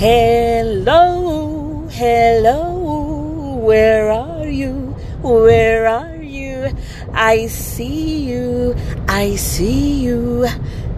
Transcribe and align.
Hello, 0.00 1.86
hello, 1.90 3.58
where 3.60 4.10
are 4.10 4.46
you? 4.46 4.96
Where 5.20 5.86
are 5.88 6.16
you? 6.16 6.74
I 7.12 7.48
see 7.48 8.24
you, 8.24 8.74
I 9.08 9.36
see 9.36 10.00
you 10.00 10.48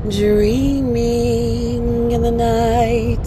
dreaming 0.08 2.12
in 2.12 2.22
the 2.22 2.30
night. 2.30 3.26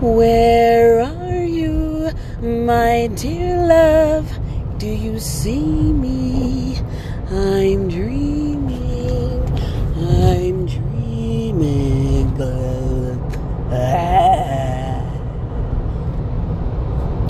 Where 0.00 1.02
are 1.02 1.44
you, 1.44 2.10
my 2.40 3.08
dear 3.08 3.58
love? 3.58 4.38
Do 4.78 4.88
you 4.88 5.20
see 5.20 5.60
me? 5.60 6.78
I'm 7.30 7.90
dreaming, 7.90 8.45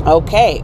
Okay. 0.06 0.62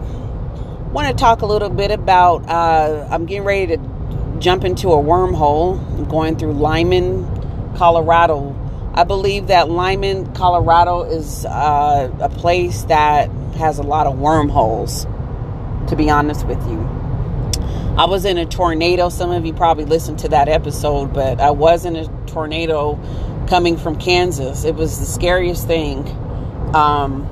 Want 0.92 1.08
to 1.08 1.14
talk 1.14 1.42
a 1.42 1.46
little 1.46 1.68
bit 1.68 1.90
about 1.90 2.48
uh, 2.48 3.08
I'm 3.10 3.26
getting 3.26 3.42
ready 3.42 3.76
to 3.76 4.36
jump 4.38 4.62
into 4.62 4.92
a 4.92 4.96
wormhole. 4.96 5.80
I'm 5.98 6.04
going 6.04 6.38
through 6.38 6.52
Limon, 6.52 7.74
Colorado. 7.74 8.56
I 8.94 9.02
believe 9.02 9.48
that 9.48 9.68
Limon, 9.68 10.32
Colorado 10.34 11.02
is 11.02 11.44
uh, 11.44 12.14
a 12.20 12.28
place 12.28 12.84
that 12.84 13.30
has 13.56 13.78
a 13.78 13.82
lot 13.82 14.06
of 14.06 14.16
wormholes, 14.16 15.06
to 15.88 15.96
be 15.96 16.08
honest 16.08 16.46
with 16.46 16.64
you. 16.68 16.78
I 17.98 18.04
was 18.04 18.24
in 18.24 18.38
a 18.38 18.46
tornado. 18.46 19.08
Some 19.08 19.32
of 19.32 19.44
you 19.44 19.52
probably 19.54 19.86
listened 19.86 20.20
to 20.20 20.28
that 20.28 20.48
episode, 20.48 21.12
but 21.12 21.40
I 21.40 21.50
was 21.50 21.84
in 21.84 21.96
a 21.96 22.06
tornado 22.26 22.96
coming 23.48 23.76
from 23.76 23.98
Kansas. 23.98 24.64
It 24.64 24.76
was 24.76 25.00
the 25.00 25.06
scariest 25.06 25.66
thing. 25.66 26.06
Um, 26.76 27.28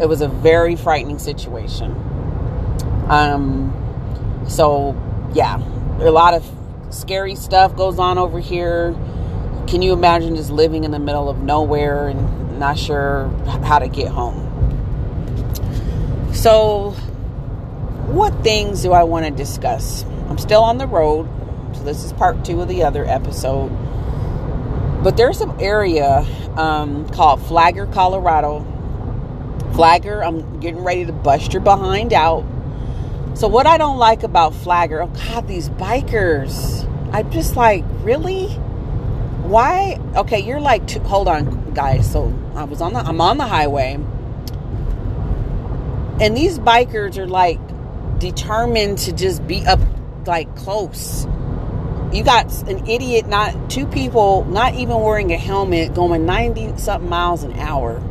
it 0.00 0.08
was 0.08 0.20
a 0.20 0.28
very 0.28 0.76
frightening 0.76 1.18
situation. 1.18 1.92
Um, 3.08 3.74
so 4.48 4.96
yeah, 5.34 5.58
a 6.00 6.10
lot 6.10 6.34
of 6.34 6.48
scary 6.90 7.34
stuff 7.34 7.76
goes 7.76 7.98
on 7.98 8.18
over 8.18 8.40
here. 8.40 8.94
Can 9.66 9.82
you 9.82 9.92
imagine 9.92 10.36
just 10.36 10.50
living 10.50 10.84
in 10.84 10.90
the 10.90 10.98
middle 10.98 11.28
of 11.28 11.38
nowhere 11.38 12.08
and 12.08 12.58
not 12.58 12.78
sure 12.78 13.28
how 13.64 13.78
to 13.78 13.88
get 13.88 14.08
home? 14.08 14.46
So, 16.32 16.90
what 18.06 18.32
things 18.42 18.82
do 18.82 18.92
I 18.92 19.02
want 19.02 19.26
to 19.26 19.30
discuss? 19.30 20.04
I'm 20.28 20.38
still 20.38 20.62
on 20.62 20.78
the 20.78 20.86
road, 20.86 21.28
so 21.74 21.82
this 21.82 22.04
is 22.04 22.12
part 22.12 22.44
two 22.44 22.60
of 22.60 22.68
the 22.68 22.82
other 22.82 23.04
episode. 23.04 23.68
But 25.02 25.16
there's 25.16 25.40
an 25.40 25.60
area 25.60 26.26
um, 26.56 27.08
called 27.10 27.42
Flagler, 27.42 27.86
Colorado. 27.86 28.66
Flagler, 29.74 30.24
I'm 30.24 30.60
getting 30.60 30.82
ready 30.82 31.04
to 31.06 31.12
bust 31.12 31.52
your 31.52 31.62
behind 31.62 32.12
out. 32.12 32.44
So, 33.34 33.48
what 33.48 33.66
I 33.66 33.78
don't 33.78 33.98
like 33.98 34.22
about 34.22 34.54
Flagger, 34.54 35.02
oh 35.02 35.06
God, 35.06 35.48
these 35.48 35.68
bikers. 35.70 36.86
I'm 37.12 37.30
just 37.30 37.56
like, 37.56 37.84
really? 38.02 38.48
Why? 39.42 39.98
Okay, 40.16 40.40
you're 40.40 40.60
like, 40.60 40.86
two, 40.86 41.00
hold 41.00 41.28
on, 41.28 41.72
guys. 41.74 42.10
So, 42.10 42.32
I 42.54 42.64
was 42.64 42.80
on 42.80 42.92
the, 42.92 43.00
I'm 43.00 43.20
on 43.20 43.38
the 43.38 43.46
highway, 43.46 43.94
and 46.20 46.36
these 46.36 46.58
bikers 46.58 47.16
are 47.16 47.26
like 47.26 47.58
determined 48.18 48.98
to 48.98 49.12
just 49.12 49.46
be 49.46 49.64
up, 49.66 49.80
like 50.26 50.54
close 50.56 51.26
you 52.12 52.24
got 52.24 52.52
an 52.68 52.88
idiot, 52.88 53.28
not 53.28 53.70
two 53.70 53.86
people, 53.86 54.44
not 54.46 54.74
even 54.74 55.00
wearing 55.00 55.32
a 55.32 55.36
helmet, 55.36 55.94
going 55.94 56.26
90 56.26 56.76
something 56.76 57.08
miles 57.08 57.44
an 57.44 57.52
hour. 57.58 58.02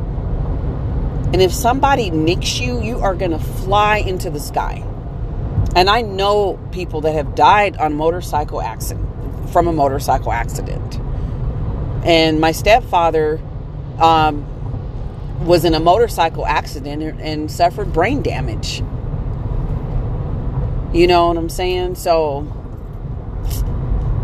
And 1.31 1.41
if 1.41 1.53
somebody 1.53 2.09
nicks 2.09 2.59
you, 2.59 2.81
you 2.81 2.99
are 2.99 3.13
going 3.13 3.31
to 3.31 3.39
fly 3.39 3.97
into 3.97 4.29
the 4.29 4.39
sky. 4.39 4.83
And 5.75 5.89
I 5.89 6.01
know 6.01 6.59
people 6.71 7.01
that 7.01 7.13
have 7.13 7.35
died 7.35 7.77
on 7.77 7.93
motorcycle 7.93 8.61
accident 8.61 9.07
from 9.51 9.67
a 9.67 9.73
motorcycle 9.73 10.31
accident. 10.31 10.99
And 12.03 12.39
my 12.39 12.51
stepfather 12.51 13.39
um, 13.99 14.45
was 15.45 15.65
in 15.65 15.73
a 15.73 15.79
motorcycle 15.79 16.45
accident 16.45 17.19
and 17.21 17.51
suffered 17.51 17.93
brain 17.93 18.21
damage. 18.21 18.79
You 20.93 21.05
know 21.07 21.27
what 21.27 21.37
I'm 21.37 21.49
saying? 21.49 21.95
So 21.95 22.47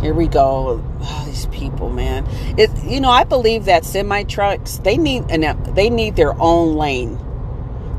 here 0.06 0.14
we 0.14 0.28
go. 0.28 0.84
Oh, 1.02 1.24
these 1.26 1.48
people, 1.48 1.90
man. 1.90 2.28
It, 2.60 2.70
you 2.84 3.02
know, 3.02 3.10
I 3.10 3.24
believe 3.24 3.66
that 3.66 3.84
semi 3.84 4.22
trucks 4.22 4.78
they 4.78 4.98
need 4.98 5.24
an, 5.32 5.74
they 5.74 5.90
need 5.90 6.16
their 6.16 6.40
own 6.40 6.76
lane. 6.76 7.20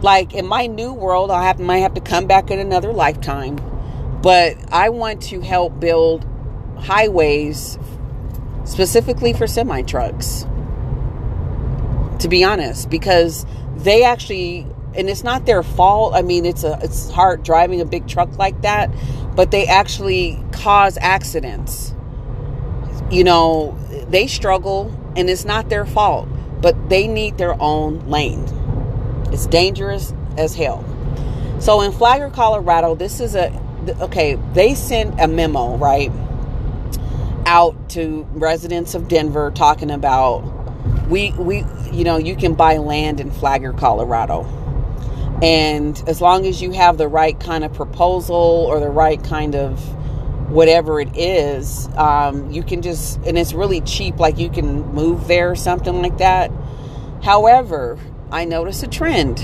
Like 0.02 0.32
in 0.32 0.46
my 0.46 0.68
new 0.68 0.92
world, 0.92 1.32
I 1.32 1.48
have 1.48 1.58
might 1.58 1.78
have 1.78 1.94
to 1.94 2.00
come 2.00 2.28
back 2.28 2.52
in 2.52 2.60
another 2.60 2.92
lifetime, 2.92 3.58
but 4.22 4.56
I 4.72 4.90
want 4.90 5.20
to 5.22 5.40
help 5.40 5.80
build 5.80 6.24
highways 6.78 7.76
specifically 8.64 9.32
for 9.32 9.48
semi 9.48 9.82
trucks. 9.82 10.46
To 12.20 12.28
be 12.28 12.44
honest, 12.44 12.88
because 12.88 13.44
they 13.78 14.04
actually 14.04 14.64
and 14.94 15.10
it's 15.10 15.24
not 15.24 15.44
their 15.44 15.64
fault. 15.64 16.14
I 16.14 16.22
mean, 16.22 16.46
it's 16.46 16.62
a 16.62 16.78
it's 16.82 17.10
hard 17.10 17.42
driving 17.42 17.80
a 17.80 17.84
big 17.84 18.06
truck 18.06 18.38
like 18.38 18.62
that, 18.62 18.92
but 19.34 19.50
they 19.50 19.66
actually 19.66 20.40
cause 20.52 20.96
accidents 21.00 21.94
you 23.10 23.24
know, 23.24 23.76
they 24.08 24.26
struggle 24.26 24.94
and 25.16 25.30
it's 25.30 25.44
not 25.44 25.68
their 25.68 25.86
fault, 25.86 26.28
but 26.60 26.88
they 26.88 27.06
need 27.06 27.38
their 27.38 27.60
own 27.60 28.08
lane. 28.08 28.44
It's 29.32 29.46
dangerous 29.46 30.12
as 30.36 30.54
hell. 30.54 30.84
So 31.60 31.80
in 31.80 31.92
Flagler, 31.92 32.30
Colorado, 32.30 32.94
this 32.94 33.20
is 33.20 33.34
a 33.34 33.52
okay, 34.00 34.36
they 34.52 34.74
sent 34.74 35.20
a 35.20 35.28
memo, 35.28 35.76
right, 35.76 36.10
out 37.46 37.90
to 37.90 38.26
residents 38.32 38.94
of 38.94 39.08
Denver 39.08 39.50
talking 39.52 39.90
about 39.90 40.40
we 41.08 41.32
we 41.32 41.64
you 41.92 42.04
know, 42.04 42.18
you 42.18 42.36
can 42.36 42.54
buy 42.54 42.76
land 42.76 43.20
in 43.20 43.30
Flagler, 43.30 43.72
Colorado. 43.72 44.44
And 45.42 46.02
as 46.06 46.20
long 46.20 46.46
as 46.46 46.60
you 46.62 46.72
have 46.72 46.98
the 46.98 47.08
right 47.08 47.38
kind 47.38 47.64
of 47.64 47.72
proposal 47.72 48.36
or 48.36 48.80
the 48.80 48.88
right 48.88 49.22
kind 49.22 49.54
of 49.54 49.80
whatever 50.48 51.00
it 51.00 51.16
is, 51.16 51.88
um, 51.96 52.50
you 52.50 52.62
can 52.62 52.82
just, 52.82 53.18
and 53.26 53.36
it's 53.36 53.52
really 53.52 53.80
cheap, 53.80 54.18
like 54.18 54.38
you 54.38 54.48
can 54.48 54.86
move 54.92 55.26
there 55.26 55.50
or 55.50 55.56
something 55.56 56.02
like 56.02 56.18
that. 56.18 56.50
However, 57.22 57.98
I 58.30 58.44
notice 58.44 58.82
a 58.82 58.86
trend. 58.86 59.40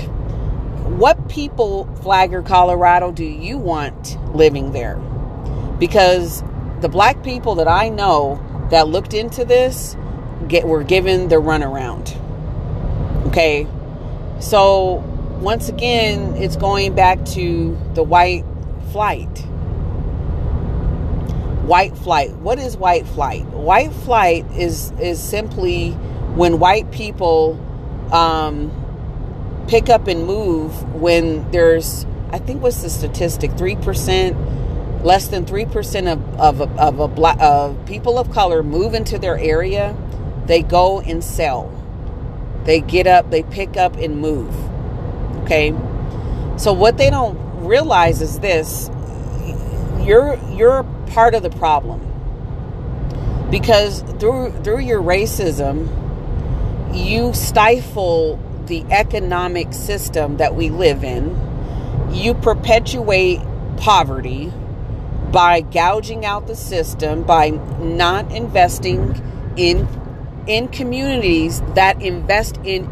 What 0.97 1.29
people, 1.29 1.85
Flagler, 2.01 2.41
Colorado, 2.41 3.11
do 3.11 3.25
you 3.25 3.57
want 3.57 4.17
living 4.35 4.71
there? 4.71 4.95
Because 5.79 6.43
the 6.81 6.89
black 6.89 7.23
people 7.23 7.55
that 7.55 7.67
I 7.67 7.89
know 7.89 8.41
that 8.69 8.87
looked 8.87 9.13
into 9.13 9.43
this 9.43 9.97
get 10.47 10.67
were 10.67 10.83
given 10.83 11.27
the 11.27 11.35
runaround. 11.35 12.17
Okay, 13.27 13.67
so 14.39 15.03
once 15.41 15.67
again, 15.67 16.35
it's 16.35 16.55
going 16.55 16.95
back 16.95 17.23
to 17.25 17.77
the 17.93 18.03
white 18.03 18.45
flight 18.91 19.45
white 21.63 21.97
flight. 21.97 22.31
What 22.35 22.59
is 22.59 22.75
white 22.75 23.07
flight? 23.07 23.45
White 23.45 23.93
flight 23.93 24.45
is 24.51 24.91
is 24.99 25.21
simply 25.21 25.91
when 26.35 26.59
white 26.59 26.91
people 26.91 27.59
um, 28.11 28.71
pick 29.67 29.89
up 29.89 30.07
and 30.07 30.25
move 30.25 30.93
when 30.93 31.49
there's 31.51 32.05
I 32.31 32.39
think 32.39 32.61
what's 32.61 32.81
the 32.81 32.89
statistic 32.89 33.51
three 33.57 33.75
percent 33.75 34.35
less 35.03 35.27
than 35.27 35.45
three 35.45 35.65
percent 35.65 36.07
of 36.07 36.39
of 36.39 36.61
a, 36.61 36.69
of 36.81 36.99
a 36.99 37.07
black 37.07 37.37
of 37.39 37.85
people 37.85 38.17
of 38.17 38.31
color 38.31 38.63
move 38.63 38.93
into 38.93 39.17
their 39.17 39.37
area. 39.37 39.95
They 40.45 40.61
go 40.61 40.99
and 40.99 41.23
sell. 41.23 41.71
They 42.65 42.81
get 42.81 43.07
up. 43.07 43.29
They 43.29 43.43
pick 43.43 43.77
up 43.77 43.95
and 43.95 44.19
move. 44.19 44.53
Okay. 45.43 45.71
So 46.57 46.73
what 46.73 46.97
they 46.97 47.09
don't 47.09 47.37
realize 47.65 48.21
is 48.21 48.39
this: 48.39 48.89
you're 50.01 50.37
you're 50.51 50.83
part 51.07 51.35
of 51.35 51.43
the 51.43 51.49
problem. 51.49 52.01
Because 53.49 54.01
through 54.19 54.51
through 54.63 54.79
your 54.79 55.01
racism 55.01 55.87
you 56.93 57.33
stifle 57.33 58.39
the 58.67 58.83
economic 58.89 59.73
system 59.73 60.37
that 60.37 60.55
we 60.55 60.69
live 60.69 61.03
in. 61.03 61.37
You 62.11 62.33
perpetuate 62.33 63.41
poverty 63.77 64.51
by 65.31 65.61
gouging 65.61 66.25
out 66.25 66.47
the 66.47 66.55
system 66.55 67.23
by 67.23 67.49
not 67.49 68.31
investing 68.31 69.21
in 69.57 69.87
in 70.45 70.67
communities 70.67 71.61
that 71.73 72.01
invest 72.01 72.59
in 72.63 72.87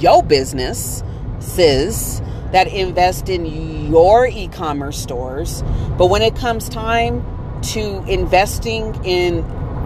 your 0.00 0.22
business 0.22 1.02
sis 1.38 2.20
that 2.50 2.68
invest 2.68 3.28
in 3.28 3.90
your 3.90 4.26
e-commerce 4.26 4.96
stores. 4.96 5.62
But 5.98 6.06
when 6.06 6.22
it 6.22 6.36
comes 6.36 6.68
time 6.68 7.24
to 7.72 8.02
investing 8.04 8.94
in 9.04 9.36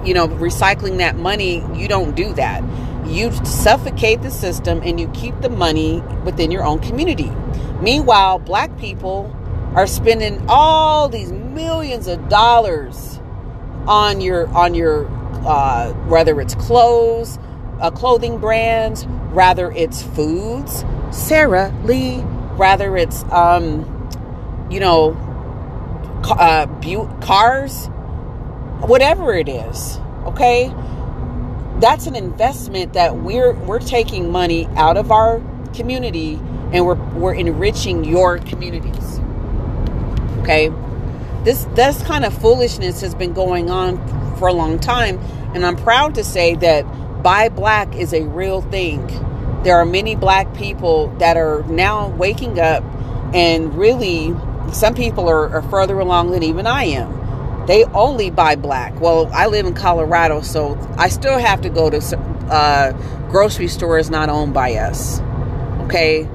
you 0.05 0.15
know 0.15 0.29
recycling 0.29 0.99
that 0.99 1.17
money 1.17 1.65
you 1.75 1.89
don't 1.89 2.15
do 2.15 2.33
that 2.35 2.63
you 3.09 3.33
suffocate 3.45 4.23
the 4.23 4.31
system 4.31 4.83
and 4.85 5.01
you 5.01 5.09
keep 5.09 5.39
the 5.41 5.49
money 5.49 6.01
within 6.25 6.51
your 6.51 6.65
own 6.65 6.79
community. 6.81 7.31
Meanwhile, 7.81 8.39
black 8.41 8.77
people 8.79 9.35
are 9.75 9.87
spending 9.87 10.45
all 10.49 11.09
these 11.09 11.33
millions 11.33 12.07
of 12.07 12.29
dollars 12.29 13.19
on 13.87 14.21
your 14.21 14.49
on 14.49 14.75
your 14.75 15.09
uh, 15.47 15.93
whether 16.09 16.41
it's 16.41 16.55
clothes, 16.57 17.39
uh, 17.81 17.91
clothing 17.91 18.39
brands, 18.39 19.07
rather 19.31 19.71
it's 19.73 20.03
foods, 20.03 20.85
Sara 21.11 21.75
Lee, 21.85 22.21
rather 22.57 22.97
it's 22.97 23.25
um, 23.25 23.87
you 24.71 24.81
know 24.81 25.13
uh, 26.25 26.67
bu- 26.67 27.09
cars, 27.21 27.87
whatever 28.81 29.35
it 29.35 29.49
is. 29.49 29.99
Okay, 30.27 30.73
that's 31.81 32.07
an 32.07 32.17
investment 32.17 32.95
that 32.95 33.17
we're 33.17 33.53
we're 33.53 33.79
taking 33.79 34.31
money 34.31 34.67
out 34.77 34.97
of 34.97 35.13
our 35.13 35.41
community 35.75 36.35
and 36.73 36.85
we're 36.85 36.97
we're 37.15 37.35
enriching 37.35 38.05
your 38.05 38.39
communities. 38.39 39.21
Okay? 40.41 40.73
This 41.45 41.65
this 41.75 42.03
kind 42.03 42.25
of 42.25 42.37
foolishness 42.37 43.01
has 43.01 43.15
been 43.15 43.33
going 43.33 43.71
on 43.71 43.97
for 44.39 44.49
a 44.49 44.53
long 44.53 44.79
time 44.79 45.19
and 45.55 45.65
I'm 45.65 45.77
proud 45.77 46.15
to 46.17 46.25
say 46.25 46.57
that 46.57 46.83
buy 47.23 47.49
black 47.49 47.95
is 47.95 48.13
a 48.13 48.23
real 48.23 48.61
thing. 48.61 49.07
There 49.63 49.77
are 49.77 49.87
many 49.87 50.15
black 50.15 50.55
people 50.55 51.09
that 51.19 51.37
are 51.37 51.63
now 51.65 52.09
waking 52.11 52.59
up 52.59 52.83
and 53.35 53.75
really 53.75 54.35
some 54.73 54.95
people 54.95 55.29
are, 55.29 55.49
are 55.49 55.63
further 55.63 55.99
along 55.99 56.31
than 56.31 56.43
even 56.43 56.67
I 56.67 56.85
am 56.85 57.19
they 57.69 57.85
only 57.85 58.31
buy 58.31 58.57
black. 58.57 58.99
Well, 58.99 59.31
I 59.31 59.47
live 59.47 59.67
in 59.67 59.75
Colorado, 59.75 60.41
so 60.41 60.79
I 60.97 61.11
still 61.11 61.39
have 61.39 61.61
to 61.61 61.69
go 61.69 61.91
to 61.91 62.19
uh, 62.51 62.93
grocery 63.29 63.69
stores 63.69 64.09
not 64.09 64.31
owned 64.31 64.55
by 64.55 64.77
us. 64.77 65.21
Okay, 65.83 66.27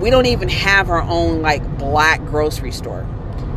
we 0.00 0.10
don't 0.10 0.26
even 0.26 0.48
have 0.48 0.90
our 0.90 1.02
own 1.02 1.42
like 1.42 1.78
black 1.78 2.24
grocery 2.24 2.72
store. 2.72 3.06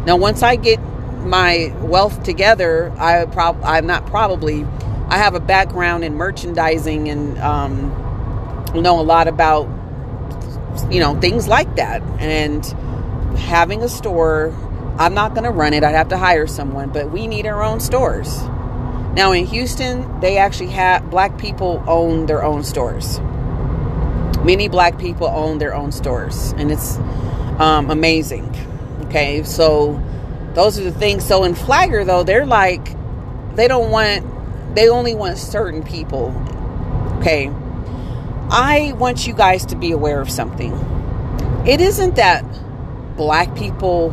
Now, 0.06 0.16
once 0.16 0.44
I 0.44 0.58
get 0.58 0.80
my 1.26 1.74
wealth 1.82 2.22
together, 2.22 2.94
I 3.00 3.26
prob 3.26 3.60
I'm 3.64 3.88
not 3.88 4.06
probably 4.06 4.64
I 5.08 5.18
have 5.18 5.34
a 5.34 5.40
background 5.40 6.04
in 6.04 6.14
merchandising 6.14 7.10
and 7.10 7.40
um, 7.40 7.90
know 8.76 9.00
a 9.00 9.02
lot 9.02 9.28
about 9.28 9.68
you 10.92 11.00
know 11.00 11.20
things 11.20 11.48
like 11.48 11.78
that 11.78 12.04
and 12.20 12.64
having 13.36 13.82
a 13.84 13.90
store 13.90 14.54
I'm 14.98 15.14
not 15.14 15.34
going 15.34 15.44
to 15.44 15.50
run 15.50 15.74
it. 15.74 15.84
I'd 15.84 15.96
have 15.96 16.08
to 16.10 16.18
hire 16.18 16.48
someone, 16.48 16.90
but 16.90 17.12
we 17.12 17.28
need 17.28 17.46
our 17.46 17.62
own 17.62 17.82
stores. 17.82 18.42
Now 19.14 19.34
in 19.34 19.46
Houston, 19.46 20.22
they 20.22 20.38
actually 20.38 20.70
have 20.70 21.10
black 21.10 21.38
people 21.38 21.84
own 21.86 22.28
their 22.28 22.44
own 22.44 22.64
stores. 22.64 23.20
Many 24.44 24.70
black 24.70 24.98
people 24.98 25.28
own 25.28 25.58
their 25.58 25.76
own 25.76 25.92
stores, 25.92 26.54
and 26.58 26.72
it's 26.72 26.98
um, 27.60 27.90
amazing. 27.90 28.56
Okay, 29.06 29.44
so 29.44 30.02
those 30.54 30.80
are 30.80 30.84
the 30.84 30.92
things. 30.92 31.26
So 31.26 31.44
in 31.44 31.56
Flagger, 31.56 32.06
though, 32.06 32.24
they're 32.24 32.46
like 32.46 32.96
they 33.56 33.68
don't 33.68 33.92
want 33.92 34.76
they 34.76 34.88
only 34.88 35.16
want 35.16 35.38
certain 35.38 35.84
people. 35.84 36.34
Okay, 37.20 37.50
I 38.50 38.94
want 38.98 39.28
you 39.28 39.34
guys 39.34 39.66
to 39.68 39.76
be 39.76 39.92
aware 39.92 40.22
of 40.22 40.30
something. 40.30 40.74
It 41.66 41.82
isn't 41.82 42.16
that 42.16 42.46
black 43.16 43.56
people 43.56 44.10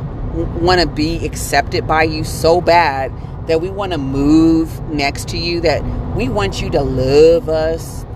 want 0.60 0.81
to 0.81 0.87
be 0.87 1.25
accepted 1.25 1.87
by 1.87 2.04
you 2.04 2.25
so 2.25 2.60
bad 2.60 3.12
that 3.46 3.60
we 3.60 3.70
want 3.70 3.93
to 3.93 3.99
move 3.99 4.81
next 4.88 5.28
to 5.28 5.38
you, 5.38 5.60
that 5.60 5.82
we 6.16 6.28
want 6.28 6.62
you 6.62 6.70
to 6.70 6.81
love 6.81 7.49
us. 7.49 8.06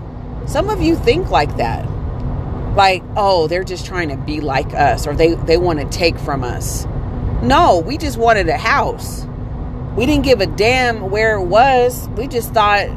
Some 0.45 0.69
of 0.69 0.81
you 0.81 0.95
think 0.95 1.29
like 1.29 1.57
that. 1.57 1.85
Like, 2.75 3.03
oh, 3.15 3.47
they're 3.47 3.63
just 3.63 3.85
trying 3.85 4.09
to 4.09 4.17
be 4.17 4.39
like 4.39 4.73
us 4.73 5.07
or 5.07 5.15
they, 5.15 5.33
they 5.33 5.57
want 5.57 5.79
to 5.79 5.85
take 5.85 6.17
from 6.17 6.43
us. 6.43 6.85
No, 7.41 7.83
we 7.85 7.97
just 7.97 8.17
wanted 8.17 8.47
a 8.49 8.57
house. 8.57 9.25
We 9.95 10.05
didn't 10.05 10.23
give 10.23 10.41
a 10.41 10.45
damn 10.45 11.09
where 11.09 11.37
it 11.37 11.45
was. 11.45 12.07
We 12.09 12.27
just 12.27 12.53
thought, 12.53 12.87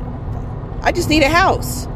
I 0.82 0.92
just 0.92 1.08
need 1.08 1.22
a 1.22 1.28
house. 1.28 1.88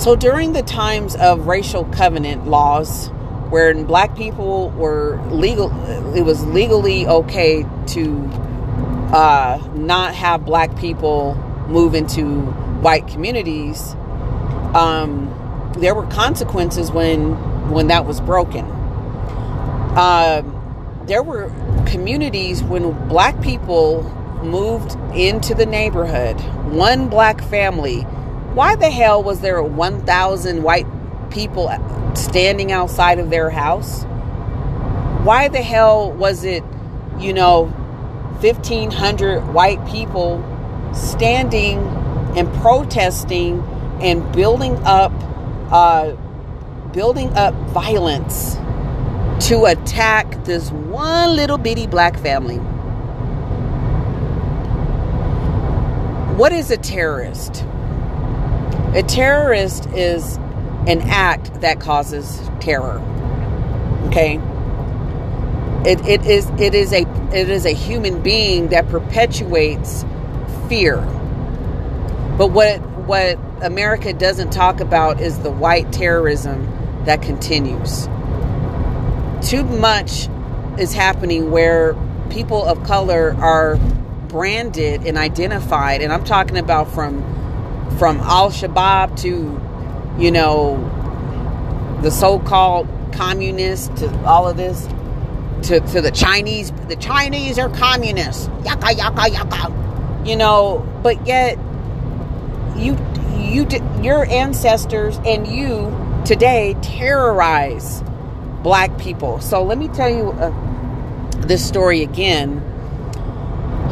So 0.00 0.16
during 0.16 0.52
the 0.52 0.62
times 0.62 1.14
of 1.16 1.46
racial 1.46 1.84
covenant 1.86 2.46
laws, 2.46 3.10
where 3.50 3.74
black 3.84 4.16
people 4.16 4.70
were 4.70 5.20
legal 5.30 5.70
it 6.14 6.22
was 6.22 6.44
legally 6.46 7.06
okay 7.06 7.64
to 7.86 8.24
uh, 9.12 9.60
not 9.74 10.14
have 10.14 10.44
black 10.44 10.76
people 10.76 11.34
move 11.68 11.94
into 11.94 12.40
white 12.80 13.06
communities. 13.06 13.94
Um, 14.74 15.72
there 15.78 15.94
were 15.94 16.06
consequences 16.06 16.90
when 16.90 17.32
when 17.70 17.88
that 17.88 18.06
was 18.06 18.20
broken. 18.20 18.64
Uh, 19.96 20.42
there 21.06 21.22
were 21.22 21.50
communities 21.86 22.62
when 22.62 22.92
black 23.08 23.40
people 23.40 24.02
moved 24.42 24.96
into 25.14 25.54
the 25.54 25.66
neighborhood. 25.66 26.40
One 26.72 27.08
black 27.08 27.40
family 27.42 28.04
why 28.54 28.76
the 28.76 28.88
hell 28.88 29.20
was 29.20 29.40
there 29.40 29.56
a 29.56 29.64
1000 29.64 30.62
white 30.62 30.86
people 31.34 31.68
standing 32.14 32.72
outside 32.72 33.18
of 33.18 33.28
their 33.28 33.50
house? 33.50 34.04
Why 35.24 35.48
the 35.48 35.60
hell 35.60 36.12
was 36.12 36.44
it, 36.44 36.62
you 37.18 37.32
know, 37.32 37.64
1,500 38.40 39.52
white 39.52 39.84
people 39.86 40.42
standing 40.94 41.78
and 42.36 42.52
protesting 42.54 43.60
and 44.00 44.32
building 44.32 44.76
up, 44.84 45.12
uh, 45.72 46.12
building 46.92 47.30
up 47.34 47.54
violence 47.70 48.54
to 49.48 49.64
attack 49.64 50.44
this 50.44 50.70
one 50.70 51.34
little 51.34 51.58
bitty 51.58 51.86
black 51.86 52.18
family? 52.18 52.58
What 56.36 56.52
is 56.52 56.70
a 56.70 56.76
terrorist? 56.76 57.64
A 58.94 59.02
terrorist 59.06 59.86
is 59.86 60.38
an 60.86 61.00
act 61.02 61.60
that 61.60 61.80
causes 61.80 62.40
terror. 62.60 63.00
Okay? 64.08 64.40
It, 65.86 66.00
it 66.06 66.24
is 66.24 66.48
it 66.58 66.74
is 66.74 66.92
a 66.92 67.02
it 67.34 67.50
is 67.50 67.66
a 67.66 67.72
human 67.74 68.22
being 68.22 68.68
that 68.68 68.88
perpetuates 68.88 70.04
fear. 70.68 70.96
But 72.38 72.52
what 72.52 72.78
what 73.06 73.38
America 73.62 74.12
doesn't 74.12 74.50
talk 74.50 74.80
about 74.80 75.20
is 75.20 75.38
the 75.40 75.50
white 75.50 75.92
terrorism 75.92 76.66
that 77.04 77.20
continues. 77.22 78.06
Too 79.46 79.64
much 79.64 80.28
is 80.78 80.94
happening 80.94 81.50
where 81.50 81.94
people 82.30 82.64
of 82.64 82.82
color 82.84 83.36
are 83.38 83.76
branded 84.28 85.06
and 85.06 85.18
identified 85.18 86.00
and 86.00 86.12
I'm 86.12 86.24
talking 86.24 86.56
about 86.56 86.90
from 86.90 87.22
from 87.98 88.18
Al 88.20 88.50
Shabaab 88.50 89.20
to 89.20 89.60
you 90.18 90.30
know, 90.30 90.78
the 92.02 92.10
so-called 92.10 92.88
communists 93.12 93.88
to 94.00 94.24
all 94.24 94.48
of 94.48 94.56
this 94.56 94.86
to, 95.68 95.80
to 95.80 96.00
the 96.00 96.10
Chinese. 96.10 96.72
The 96.88 96.96
Chinese 96.96 97.58
are 97.58 97.68
communists. 97.70 98.48
Yaka 98.64 98.94
yaka 98.94 99.30
yaka. 99.30 100.22
You 100.24 100.36
know, 100.36 100.86
but 101.02 101.26
yet 101.26 101.58
you 102.76 102.96
you 103.38 103.66
your 104.02 104.26
ancestors 104.26 105.18
and 105.24 105.46
you 105.46 105.92
today 106.24 106.76
terrorize 106.82 108.02
black 108.62 108.96
people. 108.98 109.40
So 109.40 109.62
let 109.62 109.78
me 109.78 109.88
tell 109.88 110.08
you 110.08 110.30
uh, 110.30 110.52
this 111.46 111.66
story 111.66 112.02
again. 112.02 112.62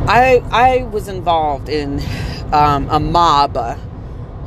I 0.08 0.42
I 0.50 0.82
was 0.84 1.08
involved 1.08 1.68
in 1.68 2.00
um, 2.52 2.88
a 2.90 3.00
mob 3.00 3.56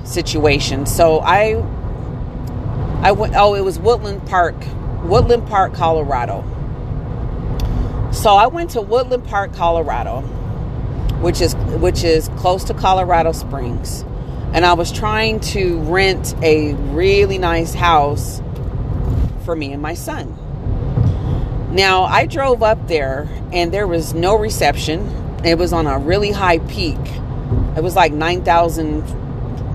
situation. 0.05 0.85
So 0.85 1.19
I 1.19 1.63
I 3.01 3.11
went 3.11 3.35
oh 3.35 3.55
it 3.55 3.61
was 3.61 3.79
Woodland 3.79 4.25
Park, 4.27 4.55
Woodland 5.03 5.47
Park, 5.47 5.73
Colorado. 5.73 6.43
So 8.11 8.35
I 8.35 8.47
went 8.47 8.71
to 8.71 8.81
Woodland 8.81 9.25
Park, 9.25 9.53
Colorado, 9.53 10.21
which 11.21 11.41
is 11.41 11.55
which 11.55 12.03
is 12.03 12.29
close 12.37 12.63
to 12.65 12.73
Colorado 12.73 13.31
Springs. 13.31 14.03
And 14.53 14.65
I 14.65 14.73
was 14.73 14.91
trying 14.91 15.41
to 15.41 15.79
rent 15.79 16.33
a 16.41 16.73
really 16.73 17.37
nice 17.37 17.73
house 17.73 18.41
for 19.43 19.55
me 19.55 19.73
and 19.73 19.81
my 19.81 19.93
son. 19.93 20.33
Now, 21.73 22.03
I 22.03 22.25
drove 22.25 22.63
up 22.63 22.87
there 22.87 23.27
and 23.51 23.73
there 23.73 23.85
was 23.85 24.13
no 24.13 24.35
reception. 24.37 25.01
It 25.43 25.57
was 25.57 25.73
on 25.73 25.87
a 25.87 25.99
really 25.99 26.31
high 26.31 26.59
peak. 26.59 26.97
It 27.75 27.83
was 27.83 27.97
like 27.97 28.13
9,000 28.13 29.03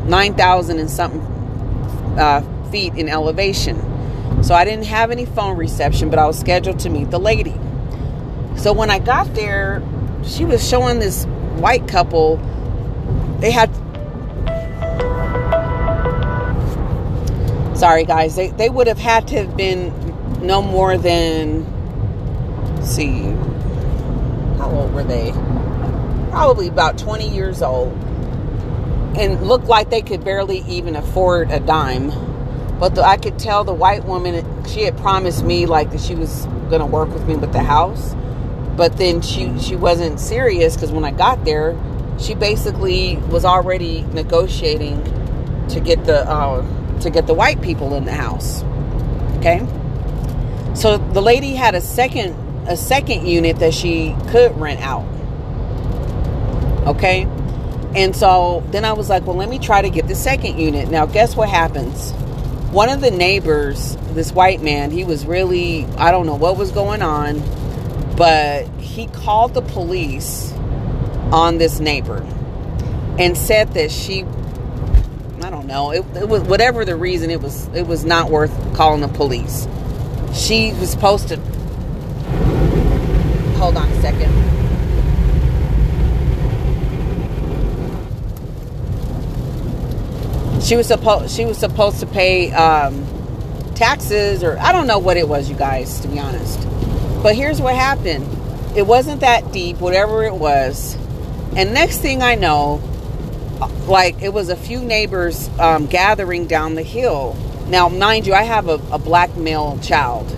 9,000 0.04 0.78
and 0.78 0.90
something 0.90 1.21
uh, 2.19 2.42
feet 2.71 2.95
in 2.95 3.09
elevation. 3.09 3.76
So 4.42 4.54
I 4.54 4.64
didn't 4.64 4.87
have 4.87 5.11
any 5.11 5.26
phone 5.26 5.57
reception, 5.57 6.11
but 6.11 6.19
I 6.19 6.26
was 6.26 6.38
scheduled 6.38 6.78
to 6.80 6.90
meet 6.90 7.11
the 7.11 7.21
lady. 7.21 7.54
So 8.57 8.73
when 8.73 8.90
I 8.90 8.99
got 8.99 9.35
there, 9.35 9.83
she 10.25 10.45
was 10.45 10.66
showing 10.66 10.99
this 10.99 11.25
white 11.57 11.87
couple. 11.88 12.37
They 13.40 13.50
had 13.50 13.71
sorry 17.80 18.04
guys, 18.04 18.37
they, 18.37 18.49
they 18.49 18.69
would 18.69 18.87
have 18.87 18.99
had 18.99 19.26
to 19.28 19.37
have 19.37 19.57
been 19.57 19.90
no 20.47 20.61
more 20.61 20.99
than, 20.99 21.64
see, 22.83 23.23
how 24.59 24.71
old 24.71 24.92
were 24.92 25.02
they? 25.02 25.33
Probably 26.30 26.69
about 26.69 26.99
20 26.99 27.26
years 27.30 27.62
old. 27.62 27.90
And 29.17 29.43
looked 29.43 29.67
like 29.67 29.90
they 29.90 30.02
could 30.02 30.25
barely 30.25 30.59
even 30.69 30.97
afford 30.97 31.50
a 31.50 31.61
dime. 31.61 32.11
But 32.79 32.95
the, 32.95 33.02
I 33.02 33.17
could 33.17 33.38
tell 33.38 33.64
the 33.64 33.75
white 33.75 34.05
woman, 34.05 34.64
she 34.67 34.83
had 34.83 34.97
promised 34.99 35.45
me 35.45 35.67
like 35.67 35.90
that 35.90 36.00
she 36.00 36.14
was 36.14 36.47
to 36.71 36.87
work 36.87 37.11
with 37.11 37.26
me 37.26 37.37
with 37.37 37.52
the 37.52 37.62
house. 37.62 38.14
But 38.76 38.97
then 38.97 39.21
she, 39.21 39.59
she 39.59 39.76
wasn't 39.76 40.21
serious 40.21 40.75
because 40.75 40.93
when 40.93 41.05
I 41.05 41.11
got 41.11 41.45
there, 41.45 41.76
she 42.19 42.35
basically 42.35 43.17
was 43.31 43.45
already 43.45 44.02
negotiating 44.12 45.02
to 45.69 45.81
get 45.81 46.05
the 46.05 46.29
uh, 46.29 47.00
to 47.00 47.11
get 47.11 47.26
the 47.26 47.35
white 47.35 47.62
people 47.62 47.95
in 47.95 48.05
the 48.05 48.12
house. 48.12 48.62
Okay, 49.38 49.61
so 50.75 50.99
the 50.99 51.23
lady 51.23 51.55
had 51.55 51.75
a 51.75 51.81
second 51.81 52.35
a 52.69 52.76
second 52.76 53.26
unit 53.26 53.59
that 53.59 53.73
she 53.73 54.14
could 54.29 54.57
rent 54.59 54.81
out. 54.81 55.07
Okay, 56.87 57.26
and 57.95 58.15
so 58.15 58.63
then 58.71 58.85
I 58.85 58.93
was 58.93 59.09
like, 59.09 59.27
well, 59.27 59.37
let 59.37 59.49
me 59.49 59.59
try 59.59 59.83
to 59.83 59.91
get 59.91 60.07
the 60.07 60.15
second 60.15 60.59
unit. 60.59 60.91
Now, 60.91 61.07
guess 61.07 61.35
what 61.35 61.49
happens? 61.49 62.13
One 62.73 62.89
of 62.89 63.01
the 63.01 63.11
neighbors, 63.11 63.97
this 64.13 64.33
white 64.33 64.63
man, 64.63 64.91
he 64.91 65.05
was 65.05 65.27
really 65.27 65.87
I 65.97 66.11
don't 66.11 66.27
know 66.27 66.37
what 66.37 66.57
was 66.57 66.71
going 66.71 67.03
on, 67.03 67.41
but 68.17 68.67
he 68.79 69.07
called 69.09 69.55
the 69.55 69.63
police 69.63 70.53
on 71.33 71.59
this 71.59 71.81
neighbor 71.81 72.27
and 73.19 73.37
said 73.37 73.75
that 73.75 73.91
she 73.91 74.25
I 75.43 75.51
don't 75.51 75.67
know 75.67 75.91
it, 75.91 76.05
it, 76.17 76.29
was 76.29 76.43
whatever 76.43 76.85
the 76.85 76.97
reason 76.97 77.31
it 77.31 77.41
was 77.41 77.69
it 77.69 77.87
was 77.87 78.05
not 78.05 78.31
worth 78.31 78.53
calling 78.75 79.01
the 79.01 79.09
police 79.09 79.69
she 80.35 80.73
was 80.75 80.91
supposed 80.91 81.29
to 81.29 81.37
hold 83.57 83.77
on 83.77 83.89
a 83.89 84.01
second 84.01 84.60
she 90.61 90.76
was 90.76 90.87
supposed 90.87 91.35
she 91.35 91.45
was 91.45 91.59
supposed 91.59 92.00
to 92.00 92.07
pay 92.07 92.52
um, 92.52 93.07
taxes 93.75 94.43
or 94.43 94.59
I 94.59 94.73
don't 94.73 94.87
know 94.87 94.99
what 94.99 95.17
it 95.17 95.29
was 95.29 95.49
you 95.49 95.57
guys 95.57 96.00
to 96.00 96.09
be 96.09 96.19
honest 96.19 96.61
but 97.23 97.35
here's 97.35 97.61
what 97.61 97.75
happened 97.75 98.26
it 98.76 98.87
wasn't 98.87 99.21
that 99.21 99.52
deep 99.52 99.79
whatever 99.81 100.25
it 100.25 100.35
was 100.35 100.97
and 101.57 101.75
next 101.75 101.99
thing 101.99 102.23
I 102.23 102.37
know, 102.37 102.81
like 103.87 104.23
it 104.23 104.33
was 104.33 104.50
a 104.50 104.57
few 104.57 104.81
neighbors 104.81 105.49
um, 105.59 105.87
gathering 105.87 106.47
down 106.47 106.76
the 106.76 106.83
hill. 106.83 107.37
Now, 107.67 107.88
mind 107.88 108.26
you, 108.26 108.35
I 108.35 108.43
have 108.43 108.69
a, 108.69 108.81
a 108.93 108.99
black 108.99 109.37
male 109.37 109.79
child. 109.81 110.31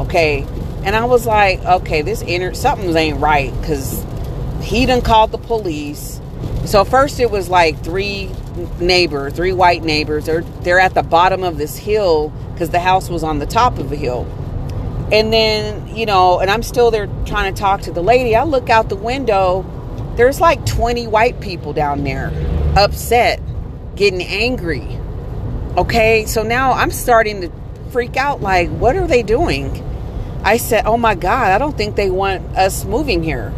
Okay. 0.00 0.44
And 0.84 0.96
I 0.96 1.04
was 1.04 1.26
like, 1.26 1.60
okay, 1.64 2.02
this 2.02 2.22
inner 2.22 2.54
something 2.54 2.94
ain't 2.96 3.20
right 3.20 3.52
because 3.60 4.04
he 4.62 4.86
done 4.86 5.02
called 5.02 5.30
the 5.30 5.38
police. 5.38 6.20
So 6.64 6.84
first 6.84 7.20
it 7.20 7.30
was 7.30 7.48
like 7.48 7.82
three 7.84 8.30
neighbors, 8.80 9.32
three 9.34 9.52
white 9.52 9.82
neighbors. 9.82 10.26
They're 10.26 10.42
they're 10.42 10.80
at 10.80 10.94
the 10.94 11.02
bottom 11.02 11.42
of 11.42 11.58
this 11.58 11.76
hill 11.76 12.30
because 12.52 12.70
the 12.70 12.80
house 12.80 13.08
was 13.08 13.22
on 13.22 13.38
the 13.38 13.46
top 13.46 13.78
of 13.78 13.92
a 13.92 13.96
hill. 13.96 14.26
And 15.12 15.32
then, 15.32 15.94
you 15.94 16.06
know, 16.06 16.38
and 16.38 16.50
I'm 16.50 16.62
still 16.62 16.90
there 16.90 17.08
trying 17.26 17.52
to 17.52 17.60
talk 17.60 17.82
to 17.82 17.92
the 17.92 18.02
lady. 18.02 18.36
I 18.36 18.44
look 18.44 18.70
out 18.70 18.88
the 18.88 18.96
window 18.96 19.66
there's 20.20 20.38
like 20.38 20.66
20 20.66 21.06
white 21.06 21.40
people 21.40 21.72
down 21.72 22.04
there 22.04 22.30
upset, 22.76 23.40
getting 23.96 24.22
angry. 24.22 24.98
Okay, 25.78 26.26
so 26.26 26.42
now 26.42 26.72
I'm 26.72 26.90
starting 26.90 27.40
to 27.40 27.50
freak 27.90 28.18
out 28.18 28.42
like, 28.42 28.68
what 28.68 28.96
are 28.96 29.06
they 29.06 29.22
doing? 29.22 29.82
I 30.44 30.58
said, 30.58 30.84
oh 30.84 30.98
my 30.98 31.14
God, 31.14 31.52
I 31.52 31.56
don't 31.56 31.76
think 31.76 31.96
they 31.96 32.10
want 32.10 32.42
us 32.56 32.84
moving 32.84 33.22
here. 33.22 33.54